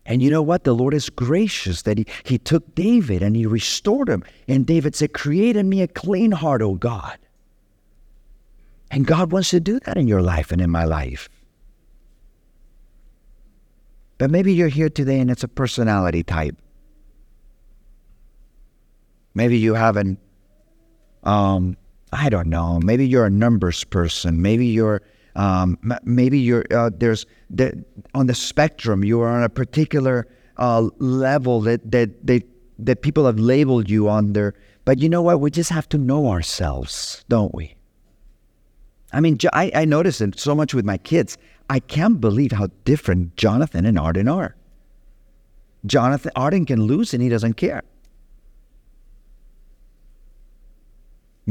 And 0.05 0.23
you 0.23 0.29
know 0.29 0.41
what? 0.41 0.63
The 0.63 0.73
Lord 0.73 0.93
is 0.93 1.09
gracious 1.09 1.81
that 1.81 1.97
he, 1.97 2.05
he 2.23 2.37
took 2.37 2.73
David 2.75 3.21
and 3.21 3.35
he 3.35 3.45
restored 3.45 4.07
him. 4.07 4.23
And 4.47 4.65
David 4.65 4.95
said, 4.95 5.13
Create 5.13 5.57
in 5.57 5.67
me 5.67 5.81
a 5.81 5.87
clean 5.87 6.31
heart, 6.31 6.61
O 6.61 6.75
God. 6.75 7.17
And 8.91 9.05
God 9.05 9.31
wants 9.31 9.49
to 9.51 9.59
do 9.59 9.79
that 9.81 9.97
in 9.97 10.07
your 10.07 10.21
life 10.21 10.51
and 10.51 10.61
in 10.61 10.69
my 10.69 10.85
life. 10.85 11.29
But 14.17 14.31
maybe 14.31 14.53
you're 14.53 14.67
here 14.67 14.89
today 14.89 15.19
and 15.19 15.29
it's 15.29 15.43
a 15.43 15.47
personality 15.47 16.23
type. 16.23 16.55
Maybe 19.35 19.57
you 19.57 19.75
haven't, 19.75 20.19
um, 21.23 21.77
I 22.11 22.29
don't 22.29 22.47
know, 22.47 22.79
maybe 22.83 23.07
you're 23.07 23.27
a 23.27 23.29
numbers 23.29 23.83
person. 23.83 24.41
Maybe 24.41 24.65
you're, 24.65 25.03
um, 25.35 25.77
maybe 26.03 26.39
you're, 26.39 26.65
uh, 26.71 26.89
there's, 26.97 27.27
the, 27.51 27.83
on 28.15 28.25
the 28.25 28.33
spectrum, 28.33 29.03
you 29.03 29.21
are 29.21 29.29
on 29.29 29.43
a 29.43 29.49
particular 29.49 30.27
uh, 30.57 30.89
level 30.97 31.61
that, 31.61 31.91
that, 31.91 32.25
that, 32.25 32.43
that 32.79 33.03
people 33.03 33.25
have 33.27 33.37
labeled 33.37 33.89
you 33.89 34.09
under. 34.09 34.55
But 34.85 34.97
you 34.97 35.09
know 35.09 35.21
what? 35.21 35.41
We 35.41 35.51
just 35.51 35.69
have 35.69 35.87
to 35.89 35.99
know 35.99 36.29
ourselves, 36.29 37.23
don't 37.29 37.53
we? 37.53 37.76
I 39.13 39.21
mean, 39.21 39.37
I, 39.53 39.71
I 39.73 39.85
notice 39.85 40.21
it 40.21 40.39
so 40.39 40.53
much 40.53 40.73
with 40.73 40.85
my 40.85 40.97
kids. 40.97 41.37
I 41.69 41.79
can't 41.79 42.19
believe 42.19 42.51
how 42.51 42.67
different 42.85 43.35
Jonathan 43.35 43.85
and 43.85 43.97
Arden 43.97 44.27
are. 44.27 44.55
Jonathan 45.85 46.31
Arden 46.35 46.65
can 46.65 46.83
lose 46.83 47.13
and 47.13 47.23
he 47.23 47.29
doesn't 47.29 47.53
care. 47.53 47.83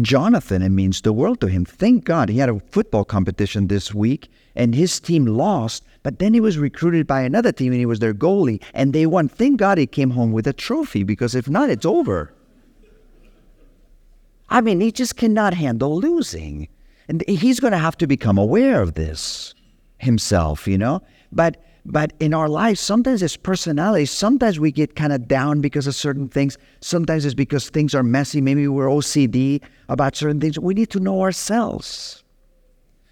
Jonathan, 0.03 0.61
it 0.61 0.69
means 0.69 1.01
the 1.01 1.13
world 1.13 1.41
to 1.41 1.47
him. 1.47 1.65
Thank 1.65 2.05
God 2.05 2.29
he 2.29 2.39
had 2.39 2.51
a 2.51 2.61
football 2.61 3.05
competition 3.05 3.69
this 3.69 3.95
week 3.95 4.31
and 4.55 4.75
his 4.75 5.01
team 5.01 5.25
lost, 5.25 5.85
but 6.03 6.19
then 6.19 6.35
he 6.35 6.41
was 6.41 6.59
recruited 6.59 7.07
by 7.07 7.23
another 7.23 7.51
team 7.51 7.73
and 7.73 7.81
he 7.81 7.87
was 7.87 8.01
their 8.01 8.13
goalie 8.13 8.63
and 8.75 8.93
they 8.93 9.07
won. 9.07 9.27
Thank 9.27 9.59
God 9.59 9.79
he 9.79 9.87
came 9.87 10.11
home 10.11 10.33
with 10.33 10.47
a 10.47 10.53
trophy 10.53 11.03
because 11.03 11.35
if 11.35 11.49
not, 11.49 11.71
it's 11.71 11.87
over. 11.87 12.35
I 14.51 14.61
mean, 14.61 14.81
he 14.81 14.93
just 14.93 15.17
cannot 15.17 15.55
handle 15.55 15.99
losing. 15.99 16.69
And 17.09 17.23
he's 17.29 17.61
going 17.61 17.73
to 17.73 17.79
have 17.79 17.97
to 17.99 18.07
become 18.07 18.39
aware 18.39 18.83
of 18.83 18.95
this 18.95 19.55
himself, 19.99 20.67
you 20.67 20.79
know? 20.79 21.03
But 21.33 21.63
but 21.89 22.13
in 22.19 22.35
our 22.35 22.49
lives, 22.49 22.81
sometimes 22.81 23.23
it's 23.23 23.37
personality. 23.37 24.07
Sometimes 24.07 24.59
we 24.59 24.73
get 24.73 24.97
kind 24.97 25.13
of 25.13 25.29
down 25.29 25.61
because 25.61 25.87
of 25.87 25.95
certain 25.95 26.29
things. 26.29 26.59
Sometimes 26.81 27.25
it's 27.25 27.35
because 27.35 27.71
things 27.71 27.95
are 27.95 28.03
messy. 28.03 28.41
Maybe 28.41 28.67
we're 28.67 28.89
OCD 28.89 29.63
about 29.89 30.17
certain 30.17 30.41
things. 30.41 30.59
We 30.59 30.75
need 30.75 30.91
to 30.91 31.01
know 31.01 31.23
ourselves. 31.23 32.25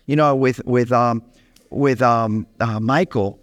You 0.06 0.16
know, 0.16 0.34
with 0.34 0.60
with 0.64 0.90
um, 0.90 1.22
with 1.70 2.02
um, 2.02 2.48
uh, 2.58 2.80
Michael, 2.80 3.38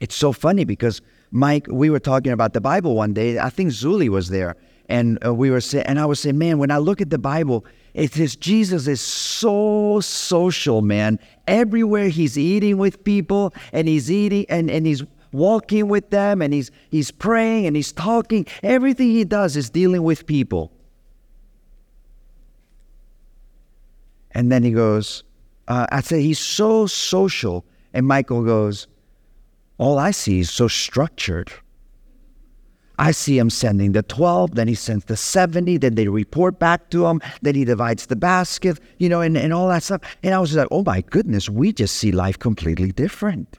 it's 0.00 0.16
so 0.16 0.32
funny 0.32 0.64
because 0.64 1.00
Mike, 1.30 1.66
we 1.70 1.88
were 1.88 2.00
talking 2.00 2.32
about 2.32 2.52
the 2.52 2.60
Bible 2.60 2.94
one 2.96 3.14
day. 3.14 3.38
I 3.38 3.50
think 3.50 3.70
Zuli 3.70 4.08
was 4.08 4.28
there, 4.28 4.56
and 4.88 5.18
uh, 5.24 5.34
we 5.34 5.50
were 5.50 5.60
saying, 5.60 5.86
and 5.86 6.00
I 6.00 6.06
was 6.06 6.20
saying, 6.20 6.38
man, 6.38 6.58
when 6.58 6.70
I 6.70 6.78
look 6.78 7.00
at 7.00 7.10
the 7.10 7.18
Bible, 7.18 7.64
it 7.94 8.12
says 8.12 8.36
Jesus 8.36 8.86
is 8.86 9.00
so 9.00 10.00
social, 10.00 10.82
man. 10.82 11.18
Everywhere 11.46 12.08
he's 12.08 12.38
eating 12.38 12.78
with 12.78 13.04
people, 13.04 13.52
and 13.72 13.86
he's 13.86 14.10
eating, 14.10 14.46
and, 14.48 14.70
and 14.70 14.86
he's 14.86 15.02
walking 15.32 15.88
with 15.88 16.10
them, 16.10 16.40
and 16.40 16.54
he's 16.54 16.70
he's 16.90 17.10
praying, 17.10 17.66
and 17.66 17.76
he's 17.76 17.92
talking. 17.92 18.46
Everything 18.62 19.08
he 19.08 19.24
does 19.24 19.56
is 19.56 19.68
dealing 19.68 20.02
with 20.02 20.26
people. 20.26 20.72
And 24.32 24.52
then 24.52 24.62
he 24.62 24.70
goes, 24.70 25.24
uh, 25.66 25.86
I 25.90 26.00
say 26.00 26.22
he's 26.22 26.38
so 26.38 26.86
social, 26.86 27.64
and 27.92 28.06
Michael 28.06 28.44
goes, 28.44 28.86
all 29.78 29.98
I 29.98 30.12
see 30.12 30.40
is 30.40 30.50
so 30.50 30.68
structured. 30.68 31.52
I 32.98 33.12
see 33.12 33.38
him 33.38 33.48
sending 33.48 33.92
the 33.92 34.02
12, 34.02 34.56
then 34.56 34.66
he 34.66 34.74
sends 34.74 35.04
the 35.04 35.16
70, 35.16 35.76
then 35.78 35.94
they 35.94 36.08
report 36.08 36.58
back 36.58 36.90
to 36.90 37.06
him, 37.06 37.20
then 37.42 37.54
he 37.54 37.64
divides 37.64 38.06
the 38.06 38.16
basket, 38.16 38.80
you 38.98 39.08
know, 39.08 39.20
and, 39.20 39.36
and 39.36 39.52
all 39.52 39.68
that 39.68 39.84
stuff. 39.84 40.00
And 40.24 40.34
I 40.34 40.40
was 40.40 40.56
like, 40.56 40.66
oh 40.72 40.82
my 40.82 41.02
goodness, 41.02 41.48
we 41.48 41.72
just 41.72 41.96
see 41.96 42.10
life 42.10 42.38
completely 42.38 42.90
different. 42.90 43.56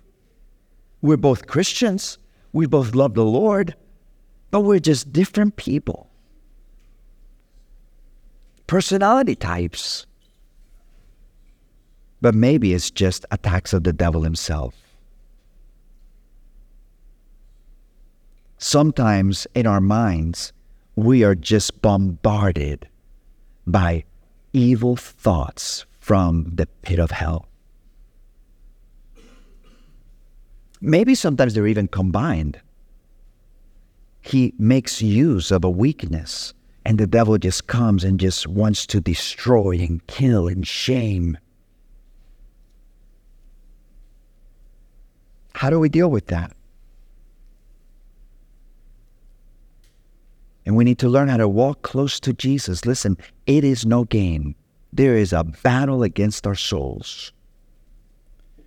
We're 1.01 1.17
both 1.17 1.47
Christians, 1.47 2.17
we 2.51 2.65
both 2.65 2.93
love 2.93 3.13
the 3.13 3.23
Lord, 3.23 3.75
but 4.51 4.61
we're 4.61 4.79
just 4.79 5.13
different 5.13 5.55
people. 5.55 6.09
Personality 8.67 9.35
types. 9.35 10.05
But 12.21 12.35
maybe 12.35 12.73
it's 12.73 12.91
just 12.91 13.25
attacks 13.31 13.71
of 13.71 13.85
the 13.85 13.93
devil 13.93 14.23
himself. 14.23 14.75
Sometimes 18.59 19.47
in 19.55 19.65
our 19.65 19.81
minds, 19.81 20.53
we 20.95 21.23
are 21.23 21.33
just 21.33 21.81
bombarded 21.81 22.87
by 23.65 24.03
evil 24.53 24.95
thoughts 24.95 25.85
from 25.99 26.51
the 26.53 26.67
pit 26.83 26.99
of 26.99 27.11
hell. 27.11 27.47
Maybe 30.81 31.15
sometimes 31.15 31.53
they're 31.53 31.67
even 31.67 31.87
combined. 31.87 32.59
He 34.21 34.53
makes 34.57 35.01
use 35.01 35.51
of 35.51 35.63
a 35.63 35.69
weakness, 35.69 36.53
and 36.85 36.97
the 36.97 37.07
devil 37.07 37.37
just 37.37 37.67
comes 37.67 38.03
and 38.03 38.19
just 38.19 38.47
wants 38.47 38.85
to 38.87 39.01
destroy 39.01 39.77
and 39.79 40.05
kill 40.07 40.47
and 40.47 40.67
shame. 40.67 41.37
How 45.53 45.69
do 45.69 45.79
we 45.79 45.89
deal 45.89 46.09
with 46.09 46.27
that? 46.27 46.55
And 50.65 50.75
we 50.75 50.83
need 50.83 50.99
to 50.99 51.09
learn 51.09 51.29
how 51.29 51.37
to 51.37 51.47
walk 51.47 51.81
close 51.81 52.19
to 52.21 52.33
Jesus. 52.33 52.85
Listen, 52.85 53.17
it 53.47 53.63
is 53.63 53.85
no 53.85 54.03
game. 54.03 54.55
There 54.93 55.15
is 55.15 55.33
a 55.33 55.43
battle 55.43 56.03
against 56.03 56.45
our 56.45 56.55
souls. 56.55 57.31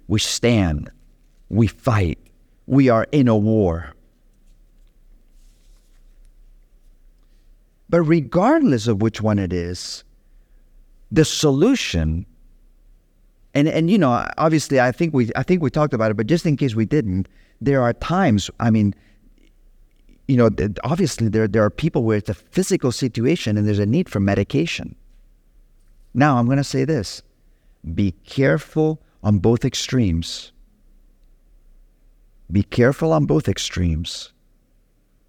We 0.09 0.19
stand, 0.19 0.91
we 1.49 1.67
fight, 1.67 2.19
we 2.67 2.89
are 2.89 3.07
in 3.13 3.29
a 3.29 3.37
war. 3.37 3.95
But 7.89 8.03
regardless 8.03 8.87
of 8.87 9.03
which 9.03 9.21
one 9.21 9.39
it 9.39 9.53
is, 9.53 10.03
the 11.11 11.27
solution 11.27 12.25
and 13.55 13.69
and 13.69 13.91
you 13.91 13.99
know 13.99 14.27
obviously 14.39 14.81
I 14.81 14.93
think 14.93 15.13
we 15.13 15.31
I 15.37 15.43
think 15.43 15.63
we 15.63 15.69
talked 15.71 15.93
about 15.93 16.11
it 16.11 16.17
but 16.17 16.27
just 16.27 16.47
in 16.47 16.57
case 16.57 16.75
we 16.75 16.87
didn't 16.87 17.29
there 17.61 17.83
are 17.83 17.93
times 17.93 18.51
I 18.59 18.71
mean 18.71 18.95
you 20.29 20.37
know 20.37 20.51
obviously 20.85 21.29
there 21.29 21.49
there 21.49 21.65
are 21.65 21.71
people 21.71 22.05
where 22.05 22.19
it's 22.19 22.31
a 22.31 22.35
physical 22.35 22.93
situation 22.93 23.57
and 23.57 23.67
there's 23.67 23.79
a 23.79 23.87
need 23.87 24.09
for 24.09 24.21
medication 24.21 24.95
now 26.15 26.37
I'm 26.37 26.47
going 26.47 26.59
to 26.59 26.65
say 26.65 26.85
this 26.85 27.23
be 27.95 28.13
careful 28.25 29.01
on 29.23 29.39
both 29.39 29.65
extremes 29.65 30.53
be 32.51 32.63
careful 32.63 33.13
on 33.13 33.27
both 33.27 33.49
extremes 33.49 34.33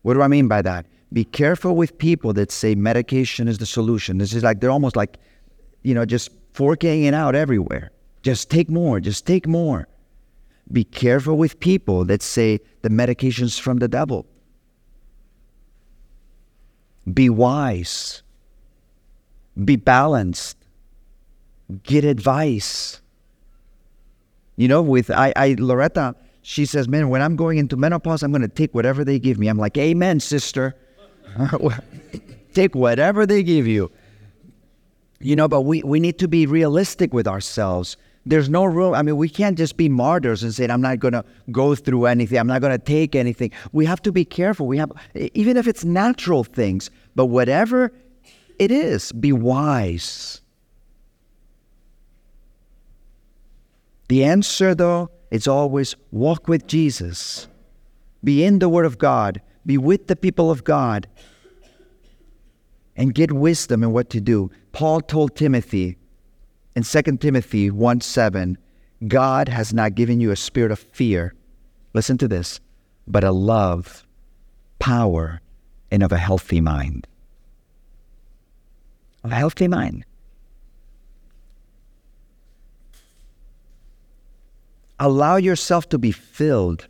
what 0.04 0.14
do 0.14 0.22
I 0.22 0.28
mean 0.28 0.48
by 0.48 0.62
that 0.62 0.86
be 1.14 1.24
careful 1.24 1.76
with 1.76 1.96
people 2.00 2.34
that 2.34 2.52
say 2.52 2.74
medication 2.74 3.48
is 3.48 3.60
the 3.60 3.68
solution. 3.68 4.18
This 4.18 4.34
is 4.34 4.44
like 4.44 4.60
they're 4.60 4.72
almost 4.72 4.96
like, 4.96 5.20
you 5.84 5.94
know, 5.94 6.06
just 6.06 6.32
forking 6.54 7.04
it 7.04 7.14
out 7.14 7.36
everywhere. 7.36 7.92
Just 8.24 8.50
take 8.50 8.70
more, 8.70 9.00
just 9.00 9.28
take 9.28 9.48
more. 9.48 9.88
Be 10.72 10.84
careful 10.84 11.38
with 11.38 11.60
people 11.60 12.04
that 12.06 12.24
say 12.24 12.60
the 12.82 12.90
medication's 12.90 13.60
from 13.60 13.78
the 13.78 13.88
devil. 13.88 14.26
Be 17.12 17.30
wise. 17.30 18.22
Be 19.64 19.76
balanced. 19.76 20.58
Get 21.84 22.04
advice. 22.04 23.02
You 24.56 24.68
know, 24.68 24.82
with 24.82 25.10
I, 25.10 25.34
I 25.36 25.56
Loretta, 25.58 26.16
she 26.42 26.66
says, 26.66 26.88
Man, 26.88 27.10
when 27.10 27.22
I'm 27.22 27.36
going 27.36 27.58
into 27.58 27.76
menopause, 27.76 28.24
I'm 28.24 28.32
gonna 28.32 28.48
take 28.48 28.74
whatever 28.74 29.04
they 29.04 29.20
give 29.20 29.40
me. 29.40 29.48
I'm 29.48 29.58
like, 29.58 29.78
Amen, 29.78 30.20
sister. 30.20 30.76
Take 32.54 32.76
whatever 32.76 33.26
they 33.26 33.42
give 33.44 33.66
you. 33.66 33.92
You 35.20 35.36
know, 35.36 35.48
but 35.48 35.62
we, 35.62 35.82
we 35.84 36.00
need 36.00 36.20
to 36.20 36.28
be 36.28 36.46
realistic 36.46 37.14
with 37.14 37.28
ourselves. 37.28 37.98
There's 38.26 38.50
no 38.50 38.64
room. 38.64 38.94
I 38.94 39.02
mean, 39.02 39.18
we 39.18 39.28
can't 39.28 39.58
just 39.58 39.76
be 39.76 39.90
martyrs 39.90 40.44
and 40.44 40.54
say, 40.54 40.66
I'm 40.68 40.82
not 40.82 41.00
going 41.00 41.12
to 41.12 41.26
go 41.52 41.76
through 41.76 42.06
anything. 42.06 42.38
I'm 42.38 42.48
not 42.48 42.62
going 42.62 42.72
to 42.72 42.84
take 42.84 43.16
anything. 43.16 43.52
We 43.74 43.86
have 43.86 44.02
to 44.04 44.12
be 44.12 44.24
careful. 44.24 44.66
We 44.66 44.78
have, 44.78 44.92
even 45.14 45.58
if 45.58 45.68
it's 45.68 45.84
natural 45.84 46.44
things, 46.44 46.90
but 47.16 47.26
whatever 47.26 47.92
it 48.60 48.72
is, 48.72 49.12
be 49.12 49.34
wise. 49.34 50.42
The 54.08 54.24
answer, 54.24 54.74
though, 54.74 55.10
is 55.32 55.48
always 55.48 55.96
walk 56.12 56.48
with 56.48 56.68
Jesus, 56.68 57.48
be 58.24 58.44
in 58.44 58.60
the 58.60 58.70
Word 58.70 58.86
of 58.86 58.98
God, 58.98 59.42
be 59.66 59.78
with 59.78 60.08
the 60.08 60.16
people 60.16 60.52
of 60.52 60.64
God 60.64 61.08
and 62.96 63.14
get 63.14 63.32
wisdom 63.32 63.84
in 63.84 63.92
what 63.92 64.10
to 64.12 64.22
do. 64.22 64.52
Paul 64.72 65.02
told 65.02 65.36
Timothy 65.36 65.98
in 66.76 66.84
2 66.84 67.02
Timothy 67.18 67.70
1 67.70 68.02
7, 68.02 68.58
God 69.08 69.50
has 69.50 69.74
not 69.74 69.96
given 69.96 70.20
you 70.20 70.32
a 70.32 70.36
spirit 70.36 70.72
of 70.72 70.80
fear. 70.80 71.34
Listen 71.94 72.18
to 72.18 72.28
this, 72.28 72.60
but 73.08 73.24
a 73.24 73.32
love, 73.32 74.06
power, 74.80 75.42
and 75.92 76.02
of 76.02 76.12
a 76.12 76.18
healthy 76.18 76.62
mind. 76.62 77.08
Of 79.24 79.32
a 79.32 79.36
healthy 79.36 79.68
mind. 79.68 80.06
Allow 85.00 85.36
yourself 85.36 85.90
to 85.90 85.98
be 85.98 86.12
filled, 86.12 86.88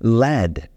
led, 0.00 0.68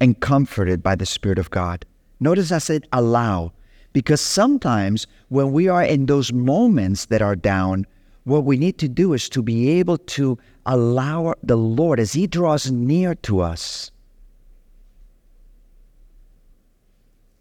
and 0.00 0.20
comforted 0.20 0.82
by 0.82 0.94
the 0.94 1.06
Spirit 1.06 1.38
of 1.38 1.50
God. 1.50 1.86
Notice 2.20 2.52
I 2.52 2.58
said 2.58 2.86
allow, 2.92 3.52
because 3.94 4.20
sometimes 4.20 5.06
when 5.28 5.52
we 5.52 5.68
are 5.68 5.82
in 5.82 6.04
those 6.04 6.32
moments 6.32 7.06
that 7.06 7.22
are 7.22 7.36
down, 7.36 7.86
what 8.24 8.44
we 8.44 8.58
need 8.58 8.76
to 8.78 8.88
do 8.88 9.14
is 9.14 9.28
to 9.30 9.42
be 9.42 9.70
able 9.70 9.98
to 9.98 10.36
allow 10.66 11.34
the 11.42 11.56
Lord 11.56 11.98
as 12.00 12.12
He 12.12 12.26
draws 12.26 12.70
near 12.70 13.14
to 13.14 13.40
us. 13.40 13.90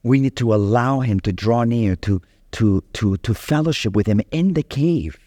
We 0.04 0.20
need 0.20 0.36
to 0.38 0.54
allow 0.54 1.00
Him 1.00 1.20
to 1.22 1.34
draw 1.34 1.64
near, 1.64 1.96
to, 1.98 2.22
to, 2.52 2.84
to, 2.94 3.18
to 3.18 3.34
fellowship 3.34 3.96
with 3.96 4.06
Him 4.06 4.22
in 4.32 4.54
the 4.54 4.64
cave. 4.64 5.18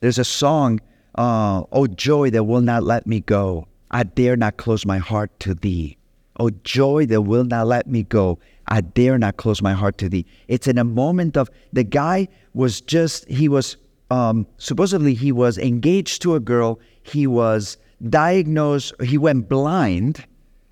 There's 0.00 0.18
a 0.18 0.24
song, 0.24 0.80
uh, 1.14 1.62
Oh 1.72 1.86
Joy 1.86 2.28
That 2.28 2.44
Will 2.44 2.60
Not 2.60 2.82
Let 2.82 3.06
Me 3.06 3.20
Go. 3.20 3.68
I 3.90 4.02
dare 4.02 4.36
not 4.36 4.58
close 4.58 4.84
my 4.84 4.98
heart 4.98 5.30
to 5.40 5.54
thee. 5.54 5.96
Oh 6.38 6.50
joy 6.64 7.06
that 7.06 7.22
will 7.22 7.44
not 7.44 7.68
let 7.68 7.86
me 7.86 8.02
go. 8.02 8.38
I 8.68 8.80
dare 8.80 9.18
not 9.18 9.36
close 9.36 9.60
my 9.60 9.72
heart 9.72 9.98
to 9.98 10.08
thee. 10.08 10.26
It's 10.48 10.66
in 10.66 10.78
a 10.78 10.84
moment 10.84 11.36
of 11.36 11.50
the 11.72 11.84
guy 11.84 12.28
was 12.54 12.80
just, 12.80 13.28
he 13.28 13.48
was 13.48 13.76
um, 14.10 14.46
supposedly 14.58 15.14
he 15.14 15.32
was 15.32 15.58
engaged 15.58 16.22
to 16.22 16.34
a 16.34 16.40
girl. 16.40 16.78
He 17.02 17.26
was 17.26 17.76
diagnosed, 18.08 18.94
he 19.02 19.18
went 19.18 19.48
blind. 19.48 20.24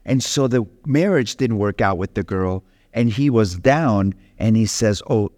And 0.05 0.23
so 0.23 0.49
the 0.49 0.67
marriage 0.87 1.37
didn't 1.37 1.59
work 1.59 1.81
out 1.81 1.99
with 1.99 2.15
the 2.15 2.23
girl. 2.23 2.65
And 2.93 3.11
he 3.11 3.31
was 3.31 3.57
down 3.57 4.15
and 4.39 4.57
he 4.57 4.67
says, 4.67 5.03
Oh, 5.09 5.31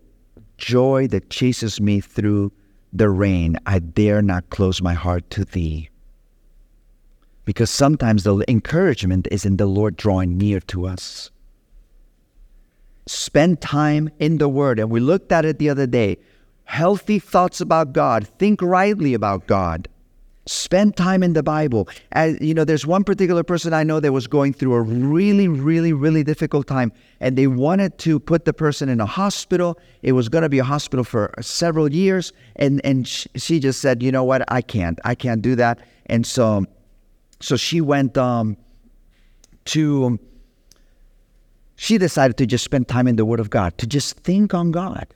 joy 0.59 1.07
that 1.09 1.31
chases 1.31 1.81
me 1.81 2.01
through 2.01 2.53
the 2.93 3.11
rain. 3.11 3.59
I 3.67 3.79
dare 3.79 4.23
not 4.23 4.51
close 4.51 4.81
my 4.81 4.95
heart 4.95 5.29
to 5.31 5.45
thee. 5.45 5.89
Because 7.45 7.71
sometimes 7.71 8.25
the 8.25 8.43
encouragement 8.49 9.29
is 9.31 9.45
in 9.45 9.59
the 9.59 9.67
Lord 9.67 9.97
drawing 9.97 10.39
near 10.39 10.61
to 10.61 10.87
us. 10.87 11.31
Spend 13.07 13.61
time 13.61 14.11
in 14.19 14.39
the 14.39 14.49
Word. 14.49 14.79
And 14.79 14.91
we 14.91 15.01
looked 15.01 15.33
at 15.33 15.45
it 15.45 15.59
the 15.59 15.69
other 15.69 15.87
day. 15.87 16.19
Healthy 16.65 17.19
thoughts 17.19 17.61
about 17.61 17.93
God. 17.93 18.27
Think 18.39 18.63
rightly 18.63 19.15
about 19.15 19.47
God. 19.47 19.89
Spend 20.47 20.97
time 20.97 21.23
in 21.23 21.33
the 21.33 21.43
Bible. 21.43 21.89
As, 22.13 22.39
you 22.41 22.53
know, 22.53 22.65
there's 22.65 22.87
one 22.87 23.03
particular 23.03 23.43
person 23.43 23.73
I 23.73 23.83
know 23.83 23.99
that 24.01 24.13
was 24.13 24.27
going 24.27 24.53
through 24.53 24.75
a 24.75 24.83
really, 24.83 25.49
really, 25.49 25.95
really 25.95 26.23
difficult 26.23 26.67
time, 26.67 26.93
and 27.21 27.39
they 27.39 27.47
wanted 27.47 27.97
to 27.99 28.21
put 28.21 28.45
the 28.45 28.53
person 28.53 28.91
in 28.91 29.01
a 29.01 29.07
hospital. 29.07 29.79
It 30.03 30.13
was 30.13 30.29
going 30.29 30.43
to 30.43 30.51
be 30.51 30.59
a 30.59 30.65
hospital 30.65 31.03
for 31.03 31.33
several 31.41 31.91
years, 31.91 32.35
and 32.57 32.85
and 32.85 33.09
she 33.09 33.59
just 33.59 33.81
said, 33.81 34.03
you 34.03 34.13
know 34.13 34.25
what, 34.25 34.45
I 34.53 34.61
can't, 34.61 34.99
I 35.03 35.15
can't 35.15 35.41
do 35.41 35.57
that. 35.57 35.79
And 36.07 36.27
so 36.27 36.67
so 37.41 37.57
she 37.57 37.81
went 37.81 38.17
um, 38.17 38.57
to, 39.67 40.19
she 41.77 41.99
decided 41.99 42.37
to 42.39 42.47
just 42.47 42.65
spend 42.65 42.89
time 42.89 43.07
in 43.09 43.17
the 43.17 43.25
Word 43.25 43.41
of 43.41 43.51
God, 43.51 43.77
to 43.79 43.87
just 43.87 44.17
think 44.19 44.55
on 44.55 44.71
God, 44.71 45.07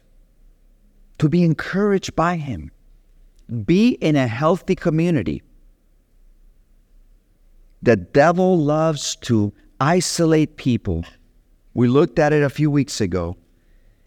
to 1.18 1.28
be 1.28 1.42
encouraged 1.42 2.14
by 2.16 2.36
Him, 2.36 2.70
be 3.64 3.90
in 3.90 4.16
a 4.16 4.26
healthy 4.26 4.74
community. 4.74 5.42
The 7.82 7.96
devil 7.96 8.58
loves 8.58 9.16
to 9.22 9.52
isolate 9.80 10.56
people. 10.56 11.04
We 11.74 11.86
looked 11.86 12.18
at 12.18 12.32
it 12.32 12.42
a 12.42 12.50
few 12.50 12.70
weeks 12.70 13.00
ago. 13.00 13.36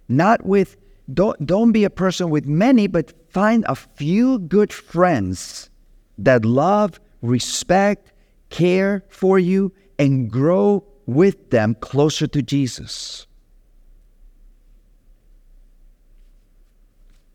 Not 0.09 0.45
with, 0.45 0.75
don't, 1.13 1.45
don't 1.45 1.71
be 1.71 1.85
a 1.85 1.89
person 1.89 2.29
with 2.29 2.45
many, 2.45 2.87
but 2.87 3.13
find 3.31 3.63
a 3.67 3.75
few 3.75 4.39
good 4.39 4.73
friends 4.73 5.69
that 6.17 6.43
love, 6.43 6.99
respect, 7.21 8.11
care 8.49 9.03
for 9.07 9.39
you, 9.39 9.71
and 9.97 10.29
grow 10.29 10.83
with 11.05 11.49
them 11.49 11.75
closer 11.75 12.27
to 12.27 12.41
Jesus. 12.41 13.27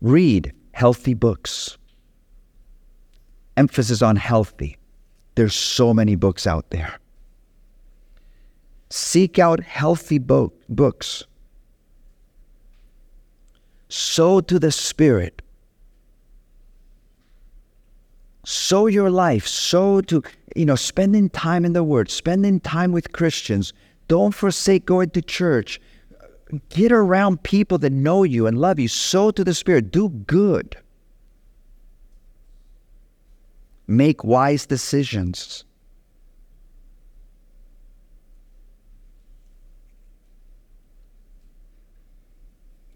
Read 0.01 0.53
healthy 0.73 1.13
books. 1.13 1.77
Emphasis 3.55 4.01
on 4.01 4.15
healthy. 4.15 4.77
There's 5.35 5.55
so 5.55 5.93
many 5.93 6.15
books 6.15 6.45
out 6.45 6.69
there. 6.69 6.99
Seek 8.89 9.39
out 9.39 9.59
healthy 9.59 10.19
bo- 10.19 10.53
books. 10.69 11.23
Sow 13.89 14.41
to 14.41 14.59
the 14.59 14.71
Spirit 14.71 15.41
sow 18.47 18.87
your 18.87 19.09
life, 19.09 19.45
sow 19.45 20.01
to, 20.01 20.23
you 20.55 20.65
know, 20.65 20.75
spending 20.75 21.29
time 21.29 21.65
in 21.65 21.73
the 21.73 21.83
Word, 21.83 22.09
spending 22.09 22.59
time 22.59 22.91
with 22.91 23.11
Christians. 23.11 23.73
Don't 24.07 24.33
forsake 24.33 24.85
going 24.85 25.09
to 25.11 25.21
church. 25.21 25.81
Get 26.69 26.91
around 26.91 27.43
people 27.43 27.77
that 27.79 27.91
know 27.91 28.23
you 28.23 28.47
and 28.47 28.57
love 28.57 28.79
you. 28.79 28.87
Sow 28.87 29.31
to 29.31 29.43
the 29.43 29.53
Spirit. 29.53 29.91
Do 29.91 30.09
good. 30.09 30.77
make 33.87 34.23
wise 34.23 34.65
decisions. 34.65 35.63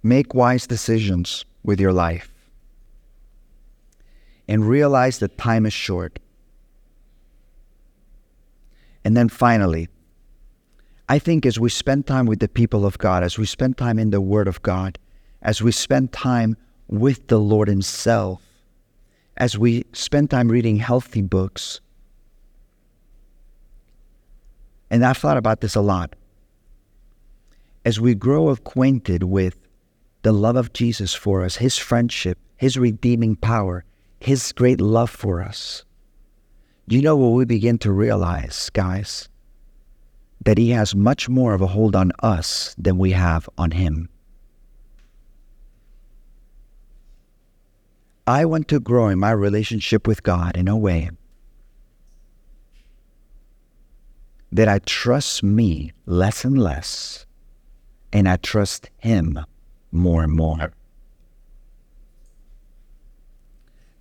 Make 0.04 0.34
wise 0.34 0.68
decisions 0.68 1.46
with 1.64 1.80
your 1.80 1.94
life. 1.94 2.34
And 4.52 4.68
realize 4.68 5.20
that 5.20 5.38
time 5.38 5.66
is 5.66 5.72
short. 5.72 6.20
And 9.06 9.16
then 9.16 9.30
finally, 9.30 9.88
I 11.08 11.20
think 11.20 11.46
as 11.46 11.58
we 11.58 11.70
spend 11.70 12.06
time 12.06 12.26
with 12.26 12.42
the 12.42 12.50
people 12.50 12.86
of 12.86 12.98
God, 12.98 13.24
as 13.24 13.38
we 13.38 13.46
spend 13.46 13.78
time 13.78 13.98
in 13.98 14.10
the 14.10 14.20
Word 14.20 14.50
of 14.50 14.62
God, 14.62 15.00
as 15.42 15.62
we 15.62 15.72
spend 15.72 16.12
time 16.12 16.58
with 16.90 17.28
the 17.28 17.40
Lord 17.40 17.70
Himself, 17.70 18.42
as 19.38 19.58
we 19.58 19.86
spend 19.94 20.30
time 20.30 20.50
reading 20.50 20.76
healthy 20.76 21.22
books, 21.22 21.80
and 24.90 25.06
I've 25.06 25.16
thought 25.16 25.38
about 25.38 25.62
this 25.62 25.76
a 25.76 25.82
lot. 25.82 26.14
As 27.86 28.02
we 28.02 28.16
grow 28.16 28.50
acquainted 28.50 29.24
with 29.24 29.56
the 30.24 30.34
love 30.34 30.58
of 30.58 30.74
Jesus 30.74 31.14
for 31.14 31.42
us, 31.46 31.56
His 31.56 31.78
friendship, 31.78 32.38
His 32.58 32.78
redeeming 32.78 33.38
power, 33.38 33.86
His 34.22 34.52
great 34.52 34.80
love 34.80 35.10
for 35.10 35.42
us, 35.42 35.84
you 36.86 37.02
know 37.02 37.16
what 37.16 37.30
we 37.30 37.44
begin 37.44 37.80
to 37.80 37.92
realize, 37.92 38.70
guys? 38.70 39.28
That 40.46 40.60
He 40.60 40.70
has 40.70 40.94
much 40.94 41.28
more 41.28 41.56
of 41.56 41.62
a 41.62 41.66
hold 41.66 41.96
on 41.96 42.12
us 42.22 42.76
than 42.78 43.00
we 43.00 43.14
have 43.14 43.50
on 43.58 43.72
Him. 43.72 44.10
I 48.28 48.46
want 48.46 48.68
to 48.68 48.80
grow 48.80 49.08
in 49.08 49.18
my 49.18 49.32
relationship 49.32 50.08
with 50.08 50.22
God 50.22 50.56
in 50.56 50.68
a 50.68 50.78
way 50.78 51.10
that 54.52 54.68
I 54.68 54.78
trust 54.86 55.42
me 55.42 55.94
less 56.06 56.46
and 56.46 56.60
less, 56.60 57.26
and 58.14 58.30
I 58.30 58.36
trust 58.36 58.92
Him 59.00 59.40
more 59.92 60.22
and 60.22 60.32
more. 60.32 60.74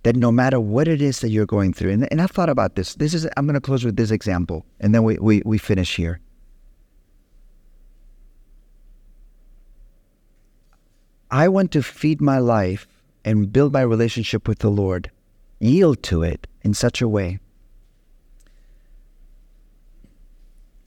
That 0.03 0.15
no 0.15 0.31
matter 0.31 0.59
what 0.59 0.87
it 0.87 1.01
is 1.01 1.19
that 1.19 1.29
you're 1.29 1.45
going 1.45 1.73
through, 1.73 1.91
and, 1.91 2.07
and 2.11 2.21
I've 2.21 2.31
thought 2.31 2.49
about 2.49 2.75
this. 2.75 2.95
This 2.95 3.13
is 3.13 3.27
I'm 3.37 3.45
going 3.45 3.53
to 3.53 3.61
close 3.61 3.85
with 3.85 3.97
this 3.97 4.11
example, 4.11 4.65
and 4.79 4.95
then 4.95 5.03
we, 5.03 5.17
we, 5.19 5.43
we 5.45 5.57
finish 5.57 5.95
here. 5.95 6.19
I 11.29 11.47
want 11.47 11.71
to 11.71 11.83
feed 11.83 12.19
my 12.19 12.39
life 12.39 12.87
and 13.23 13.53
build 13.53 13.71
my 13.73 13.81
relationship 13.81 14.47
with 14.47 14.59
the 14.59 14.71
Lord, 14.71 15.11
yield 15.59 16.03
to 16.03 16.23
it 16.23 16.47
in 16.63 16.73
such 16.73 17.01
a 17.01 17.07
way 17.07 17.39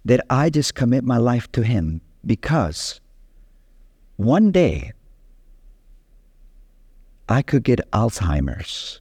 that 0.05 0.25
I 0.29 0.51
just 0.51 0.75
commit 0.75 1.05
my 1.05 1.17
life 1.17 1.51
to 1.53 1.63
Him 1.63 2.03
because 2.27 3.01
one 4.17 4.51
day 4.51 4.93
I 7.29 7.43
could 7.43 7.65
get 7.65 7.91
Alzheimer's. 7.93 9.01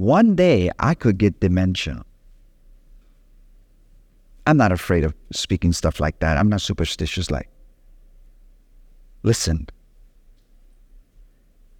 One 0.00 0.34
day 0.34 0.70
I 0.78 0.94
could 0.94 1.18
get 1.18 1.40
dementia. 1.40 2.06
I'm 4.46 4.56
not 4.56 4.72
afraid 4.72 5.04
of 5.04 5.12
speaking 5.30 5.74
stuff 5.74 6.00
like 6.00 6.20
that. 6.20 6.38
I'm 6.38 6.48
not 6.48 6.62
superstitious 6.62 7.30
like. 7.30 7.50
Listen. 9.22 9.68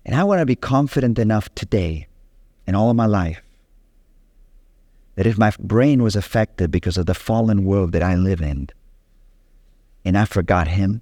And 0.04 0.14
I 0.14 0.24
want 0.24 0.40
to 0.40 0.44
be 0.44 0.54
confident 0.54 1.18
enough 1.18 1.48
today 1.54 2.08
and 2.66 2.76
all 2.76 2.90
of 2.90 2.96
my 2.96 3.06
life 3.06 3.40
that 5.14 5.26
if 5.26 5.38
my 5.38 5.50
brain 5.58 6.02
was 6.02 6.14
affected 6.14 6.70
because 6.70 6.98
of 6.98 7.06
the 7.06 7.14
fallen 7.14 7.64
world 7.64 7.92
that 7.92 8.02
I 8.02 8.16
live 8.16 8.42
in, 8.42 8.68
and 10.04 10.18
I 10.18 10.26
forgot 10.26 10.68
Him, 10.68 11.00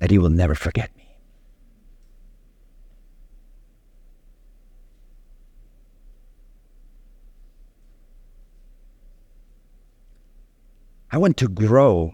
that 0.00 0.10
He 0.10 0.18
will 0.18 0.30
never 0.30 0.56
forget 0.56 0.90
me. 0.96 1.03
I 11.14 11.16
want 11.16 11.36
to 11.36 11.48
grow. 11.48 12.12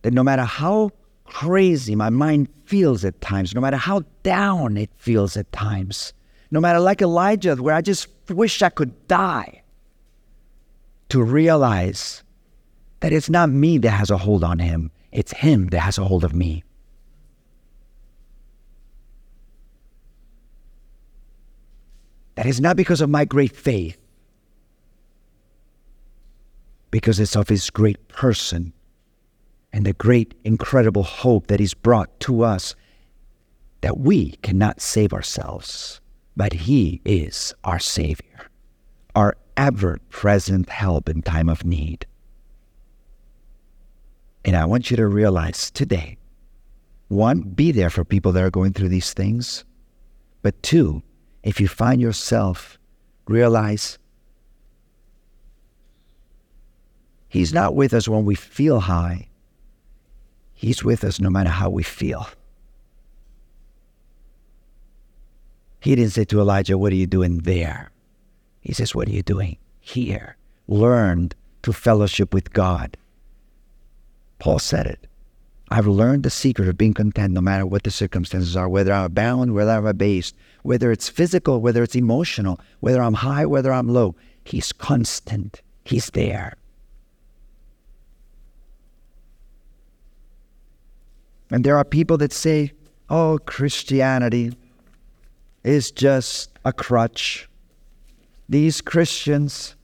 That 0.00 0.14
no 0.14 0.22
matter 0.22 0.44
how 0.44 0.92
crazy 1.26 1.94
my 1.94 2.08
mind 2.08 2.48
feels 2.64 3.04
at 3.04 3.20
times, 3.20 3.54
no 3.54 3.60
matter 3.60 3.76
how 3.76 4.04
down 4.22 4.78
it 4.78 4.88
feels 4.96 5.36
at 5.36 5.52
times, 5.52 6.14
no 6.50 6.60
matter 6.62 6.80
like 6.80 7.02
Elijah, 7.02 7.56
where 7.56 7.74
I 7.74 7.82
just 7.82 8.08
wish 8.30 8.62
I 8.62 8.70
could 8.70 9.06
die, 9.06 9.60
to 11.10 11.22
realize 11.22 12.22
that 13.00 13.12
it's 13.12 13.28
not 13.28 13.50
me 13.50 13.76
that 13.76 13.90
has 13.90 14.08
a 14.08 14.16
hold 14.16 14.44
on 14.44 14.60
him, 14.60 14.90
it's 15.12 15.34
him 15.34 15.66
that 15.66 15.80
has 15.80 15.98
a 15.98 16.04
hold 16.04 16.24
of 16.24 16.32
me. 16.32 16.64
That 22.36 22.46
is 22.46 22.62
not 22.62 22.78
because 22.78 23.02
of 23.02 23.10
my 23.10 23.26
great 23.26 23.54
faith, 23.54 23.99
because 26.90 27.20
it's 27.20 27.36
of 27.36 27.48
his 27.48 27.70
great 27.70 28.08
person 28.08 28.72
and 29.72 29.86
the 29.86 29.92
great, 29.92 30.34
incredible 30.44 31.02
hope 31.02 31.46
that 31.46 31.60
he's 31.60 31.74
brought 31.74 32.18
to 32.20 32.42
us 32.42 32.74
that 33.82 33.98
we 33.98 34.32
cannot 34.42 34.80
save 34.80 35.12
ourselves, 35.12 36.00
but 36.36 36.52
he 36.52 37.00
is 37.04 37.54
our 37.64 37.78
Savior, 37.78 38.48
our 39.14 39.36
ever 39.56 39.98
present 40.08 40.68
help 40.68 41.08
in 41.08 41.22
time 41.22 41.48
of 41.48 41.64
need. 41.64 42.06
And 44.44 44.56
I 44.56 44.64
want 44.64 44.90
you 44.90 44.96
to 44.96 45.06
realize 45.06 45.70
today 45.70 46.16
one, 47.08 47.40
be 47.40 47.72
there 47.72 47.90
for 47.90 48.04
people 48.04 48.30
that 48.30 48.44
are 48.44 48.52
going 48.52 48.72
through 48.72 48.88
these 48.88 49.12
things. 49.12 49.64
But 50.42 50.62
two, 50.62 51.02
if 51.42 51.60
you 51.60 51.66
find 51.66 52.00
yourself, 52.00 52.78
realize 53.26 53.98
He's 57.30 57.54
not 57.54 57.76
with 57.76 57.94
us 57.94 58.08
when 58.08 58.24
we 58.24 58.34
feel 58.34 58.80
high. 58.80 59.28
He's 60.52 60.82
with 60.82 61.04
us 61.04 61.20
no 61.20 61.30
matter 61.30 61.48
how 61.48 61.70
we 61.70 61.84
feel. 61.84 62.26
He 65.78 65.94
didn't 65.94 66.12
say 66.12 66.24
to 66.24 66.40
Elijah, 66.40 66.76
What 66.76 66.92
are 66.92 66.96
you 66.96 67.06
doing 67.06 67.38
there? 67.38 67.92
He 68.60 68.74
says, 68.74 68.96
What 68.96 69.06
are 69.08 69.12
you 69.12 69.22
doing 69.22 69.58
here? 69.78 70.36
Learned 70.66 71.36
to 71.62 71.72
fellowship 71.72 72.34
with 72.34 72.52
God. 72.52 72.96
Paul 74.40 74.58
said 74.58 74.86
it. 74.86 75.06
I've 75.70 75.86
learned 75.86 76.24
the 76.24 76.30
secret 76.30 76.68
of 76.68 76.76
being 76.76 76.94
content 76.94 77.32
no 77.32 77.40
matter 77.40 77.64
what 77.64 77.84
the 77.84 77.92
circumstances 77.92 78.56
are, 78.56 78.68
whether 78.68 78.92
I'm 78.92 79.12
bound, 79.12 79.54
whether 79.54 79.70
I'm 79.70 79.86
abased, 79.86 80.34
whether 80.64 80.90
it's 80.90 81.08
physical, 81.08 81.60
whether 81.60 81.84
it's 81.84 81.94
emotional, 81.94 82.58
whether 82.80 83.00
I'm 83.00 83.14
high, 83.14 83.46
whether 83.46 83.72
I'm 83.72 83.86
low. 83.86 84.16
He's 84.42 84.72
constant. 84.72 85.62
He's 85.84 86.10
there. 86.10 86.56
And 91.50 91.64
there 91.64 91.76
are 91.76 91.84
people 91.84 92.16
that 92.18 92.32
say, 92.32 92.72
oh, 93.08 93.38
Christianity 93.44 94.52
is 95.64 95.90
just 95.90 96.50
a 96.64 96.72
crutch. 96.72 97.48
These 98.48 98.80
Christians, 98.80 99.74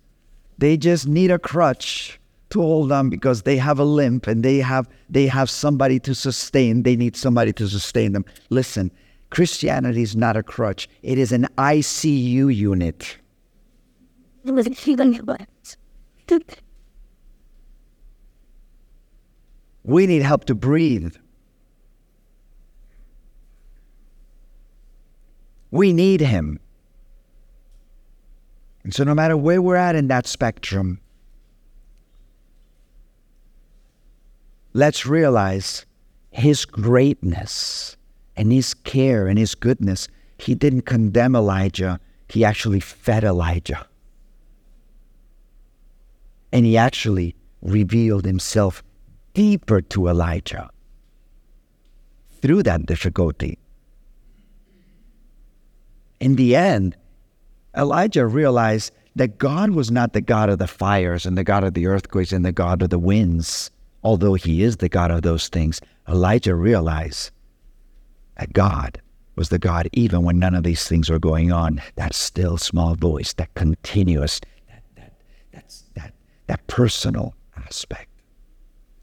they 0.58 0.76
just 0.76 1.06
need 1.06 1.30
a 1.30 1.38
crutch 1.38 2.18
to 2.50 2.60
hold 2.60 2.92
on 2.92 3.10
because 3.10 3.42
they 3.42 3.56
have 3.56 3.78
a 3.78 3.84
limp 3.84 4.26
and 4.26 4.44
they 4.44 4.58
have 4.58 4.88
they 5.10 5.26
have 5.26 5.50
somebody 5.50 5.98
to 6.00 6.14
sustain. 6.14 6.82
They 6.82 6.96
need 6.96 7.16
somebody 7.16 7.52
to 7.54 7.68
sustain 7.68 8.12
them. 8.12 8.24
Listen, 8.50 8.90
Christianity 9.30 10.02
is 10.02 10.16
not 10.16 10.36
a 10.36 10.42
crutch. 10.42 10.88
It 11.02 11.18
is 11.18 11.32
an 11.32 11.48
ICU 11.58 12.54
unit. 12.54 13.18
We 19.82 20.06
need 20.06 20.22
help 20.22 20.44
to 20.46 20.54
breathe. 20.54 21.14
We 25.70 25.92
need 25.92 26.20
Him. 26.20 26.60
And 28.84 28.94
so, 28.94 29.04
no 29.04 29.14
matter 29.14 29.36
where 29.36 29.60
we're 29.60 29.76
at 29.76 29.96
in 29.96 30.08
that 30.08 30.26
spectrum, 30.26 31.00
let's 34.72 35.06
realize 35.06 35.84
His 36.30 36.64
greatness 36.64 37.96
and 38.36 38.52
His 38.52 38.74
care 38.74 39.26
and 39.26 39.38
His 39.38 39.54
goodness. 39.54 40.08
He 40.38 40.54
didn't 40.54 40.82
condemn 40.82 41.34
Elijah, 41.34 41.98
He 42.28 42.44
actually 42.44 42.80
fed 42.80 43.24
Elijah. 43.24 43.86
And 46.52 46.64
He 46.64 46.76
actually 46.76 47.34
revealed 47.60 48.24
Himself 48.24 48.84
deeper 49.34 49.80
to 49.82 50.08
Elijah 50.08 50.70
through 52.40 52.62
that 52.62 52.86
difficulty 52.86 53.58
in 56.20 56.36
the 56.36 56.56
end, 56.56 56.96
Elijah 57.76 58.26
realized 58.26 58.92
that 59.16 59.38
God 59.38 59.70
was 59.70 59.90
not 59.90 60.12
the 60.12 60.20
God 60.20 60.48
of 60.48 60.58
the 60.58 60.66
fires 60.66 61.26
and 61.26 61.36
the 61.36 61.44
God 61.44 61.64
of 61.64 61.74
the 61.74 61.86
earthquakes 61.86 62.32
and 62.32 62.44
the 62.44 62.52
God 62.52 62.82
of 62.82 62.90
the 62.90 62.98
winds, 62.98 63.70
although 64.02 64.34
he 64.34 64.62
is 64.62 64.76
the 64.76 64.88
God 64.88 65.10
of 65.10 65.22
those 65.22 65.48
things. 65.48 65.80
Elijah 66.08 66.54
realized 66.54 67.30
that 68.38 68.52
God 68.52 69.00
was 69.36 69.48
the 69.50 69.58
God 69.58 69.88
even 69.92 70.22
when 70.22 70.38
none 70.38 70.54
of 70.54 70.64
these 70.64 70.86
things 70.88 71.10
were 71.10 71.18
going 71.18 71.52
on. 71.52 71.80
That 71.96 72.14
still 72.14 72.56
small 72.56 72.94
voice, 72.94 73.32
that 73.34 73.52
continuous, 73.54 74.40
that 74.68 74.82
that 74.96 75.12
that's 75.52 75.84
that 75.94 76.14
that 76.46 76.66
personal 76.66 77.34
aspect, 77.56 78.08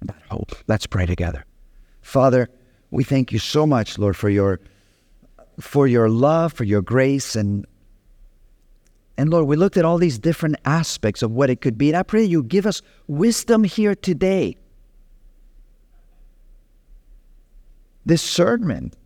that 0.01 0.21
hope. 0.29 0.51
Let's 0.67 0.87
pray 0.87 1.05
together. 1.05 1.45
Father, 2.01 2.49
we 2.91 3.03
thank 3.03 3.31
you 3.31 3.39
so 3.39 3.65
much, 3.65 3.97
Lord, 3.97 4.15
for 4.15 4.29
your 4.29 4.59
for 5.59 5.87
your 5.87 6.09
love, 6.09 6.53
for 6.53 6.63
your 6.63 6.81
grace, 6.81 7.35
and 7.35 7.65
and 9.17 9.29
Lord, 9.29 9.47
we 9.47 9.55
looked 9.55 9.77
at 9.77 9.85
all 9.85 9.97
these 9.97 10.17
different 10.17 10.55
aspects 10.65 11.21
of 11.21 11.31
what 11.31 11.49
it 11.49 11.61
could 11.61 11.77
be. 11.77 11.89
And 11.89 11.97
I 11.97 12.03
pray 12.03 12.23
you 12.23 12.43
give 12.43 12.65
us 12.65 12.81
wisdom 13.07 13.63
here 13.63 13.95
today. 13.95 14.57
Discernment, 18.05 18.97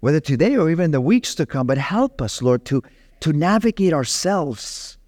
whether 0.00 0.20
today 0.20 0.56
or 0.56 0.70
even 0.70 0.90
the 0.90 1.00
weeks 1.00 1.34
to 1.36 1.46
come, 1.46 1.66
but 1.66 1.78
help 1.78 2.20
us, 2.20 2.42
Lord, 2.42 2.64
to, 2.66 2.82
to 3.20 3.32
navigate 3.32 3.92
ourselves, 3.92 4.98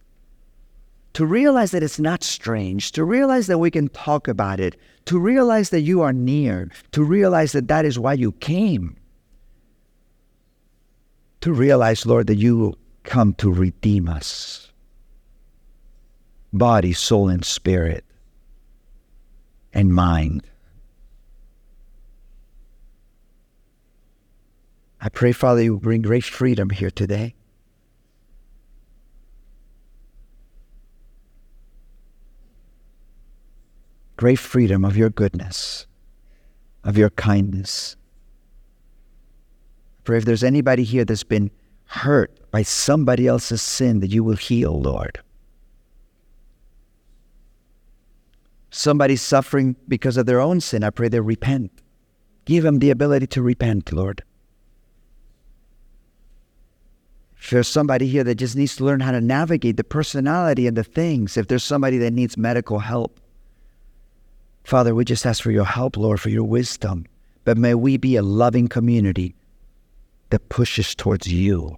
to 1.13 1.27
realize 1.27 1.71
that 1.73 1.83
it's 1.83 2.01
not 2.01 2.25
strange, 2.25 2.93
to 2.93 3.05
realize 3.05 3.47
that 3.47 3.59
we 3.59 3.71
can 3.71 3.89
talk 3.89 4.27
about 4.27 4.59
it, 4.59 4.75
to 5.05 5.19
realize 5.19 5.71
that 5.71 5.83
you 5.83 6.01
are 6.01 6.13
near, 6.13 6.71
to 6.93 7.05
realize 7.05 7.53
that 7.53 7.69
that 7.69 7.85
is 7.85 7.99
why 7.99 8.15
you 8.15 8.33
came, 8.33 8.97
to 11.41 11.53
realize, 11.53 12.07
Lord, 12.07 12.27
that 12.27 12.37
you 12.37 12.77
come 13.05 13.35
to 13.35 13.53
redeem 13.53 14.09
us 14.09 14.65
body, 16.53 16.93
soul, 16.93 17.29
and 17.29 17.45
spirit, 17.45 18.05
and 19.73 19.93
mind. 19.93 20.43
I 25.01 25.09
pray, 25.09 25.33
Father, 25.33 25.63
you 25.63 25.79
bring 25.79 26.03
great 26.03 26.25
freedom 26.25 26.71
here 26.71 26.91
today. 26.91 27.35
Great 34.17 34.41
freedom 34.41 34.85
of 34.85 34.97
your 34.97 35.11
goodness, 35.11 35.87
of 36.83 36.99
your 36.99 37.11
kindness. 37.11 37.97
Pray 40.09 40.17
if 40.17 40.25
there's 40.25 40.43
anybody 40.43 40.85
here 40.85 41.05
that's 41.05 41.23
been 41.23 41.51
hurt 41.85 42.51
by 42.51 42.63
somebody 42.63 43.27
else's 43.27 43.61
sin 43.61 44.01
that 44.01 44.09
you 44.09 44.25
will 44.25 44.37
heal, 44.37 44.81
Lord. 44.81 45.21
Somebody 48.71 49.17
suffering 49.17 49.77
because 49.87 50.17
of 50.17 50.25
their 50.25 50.41
own 50.41 50.63
sin, 50.63 50.83
I 50.83 50.89
pray 50.89 51.09
they 51.09 51.21
repent. 51.21 51.83
Give 52.47 52.65
them 52.65 52.79
the 52.79 52.89
ability 52.89 53.27
to 53.27 53.43
repent, 53.43 53.93
Lord. 53.93 54.23
If 57.39 57.51
there's 57.51 57.69
somebody 57.69 58.07
here 58.07 58.25
that 58.25 58.37
just 58.37 58.57
needs 58.57 58.77
to 58.77 58.87
learn 58.87 59.01
how 59.01 59.11
to 59.11 59.21
navigate 59.21 59.77
the 59.77 59.85
personality 59.85 60.67
and 60.67 60.75
the 60.75 60.85
things, 60.85 61.37
if 61.37 61.49
there's 61.49 61.65
somebody 61.65 61.99
that 61.99 62.15
needs 62.15 62.39
medical 62.39 62.79
help, 62.79 63.21
Father, 64.65 64.95
we 64.95 65.05
just 65.05 65.27
ask 65.27 65.43
for 65.43 65.51
your 65.51 65.67
help, 65.67 65.99
Lord, 65.99 66.19
for 66.19 66.31
your 66.31 66.45
wisdom. 66.45 67.05
But 67.45 67.59
may 67.59 67.75
we 67.75 67.99
be 67.99 68.17
a 68.17 68.23
loving 68.23 68.69
community 68.69 69.35
that 70.31 70.49
pushes 70.49 70.95
towards 70.95 71.33
you 71.33 71.77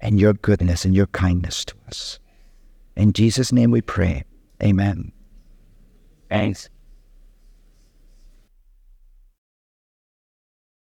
and 0.00 0.20
your 0.20 0.34
goodness 0.34 0.84
and 0.84 0.94
your 0.94 1.06
kindness 1.08 1.64
to 1.64 1.74
us. 1.86 2.18
In 2.96 3.12
Jesus' 3.12 3.52
name 3.52 3.70
we 3.70 3.80
pray. 3.80 4.24
Amen. 4.62 5.12
Thanks. 6.28 6.68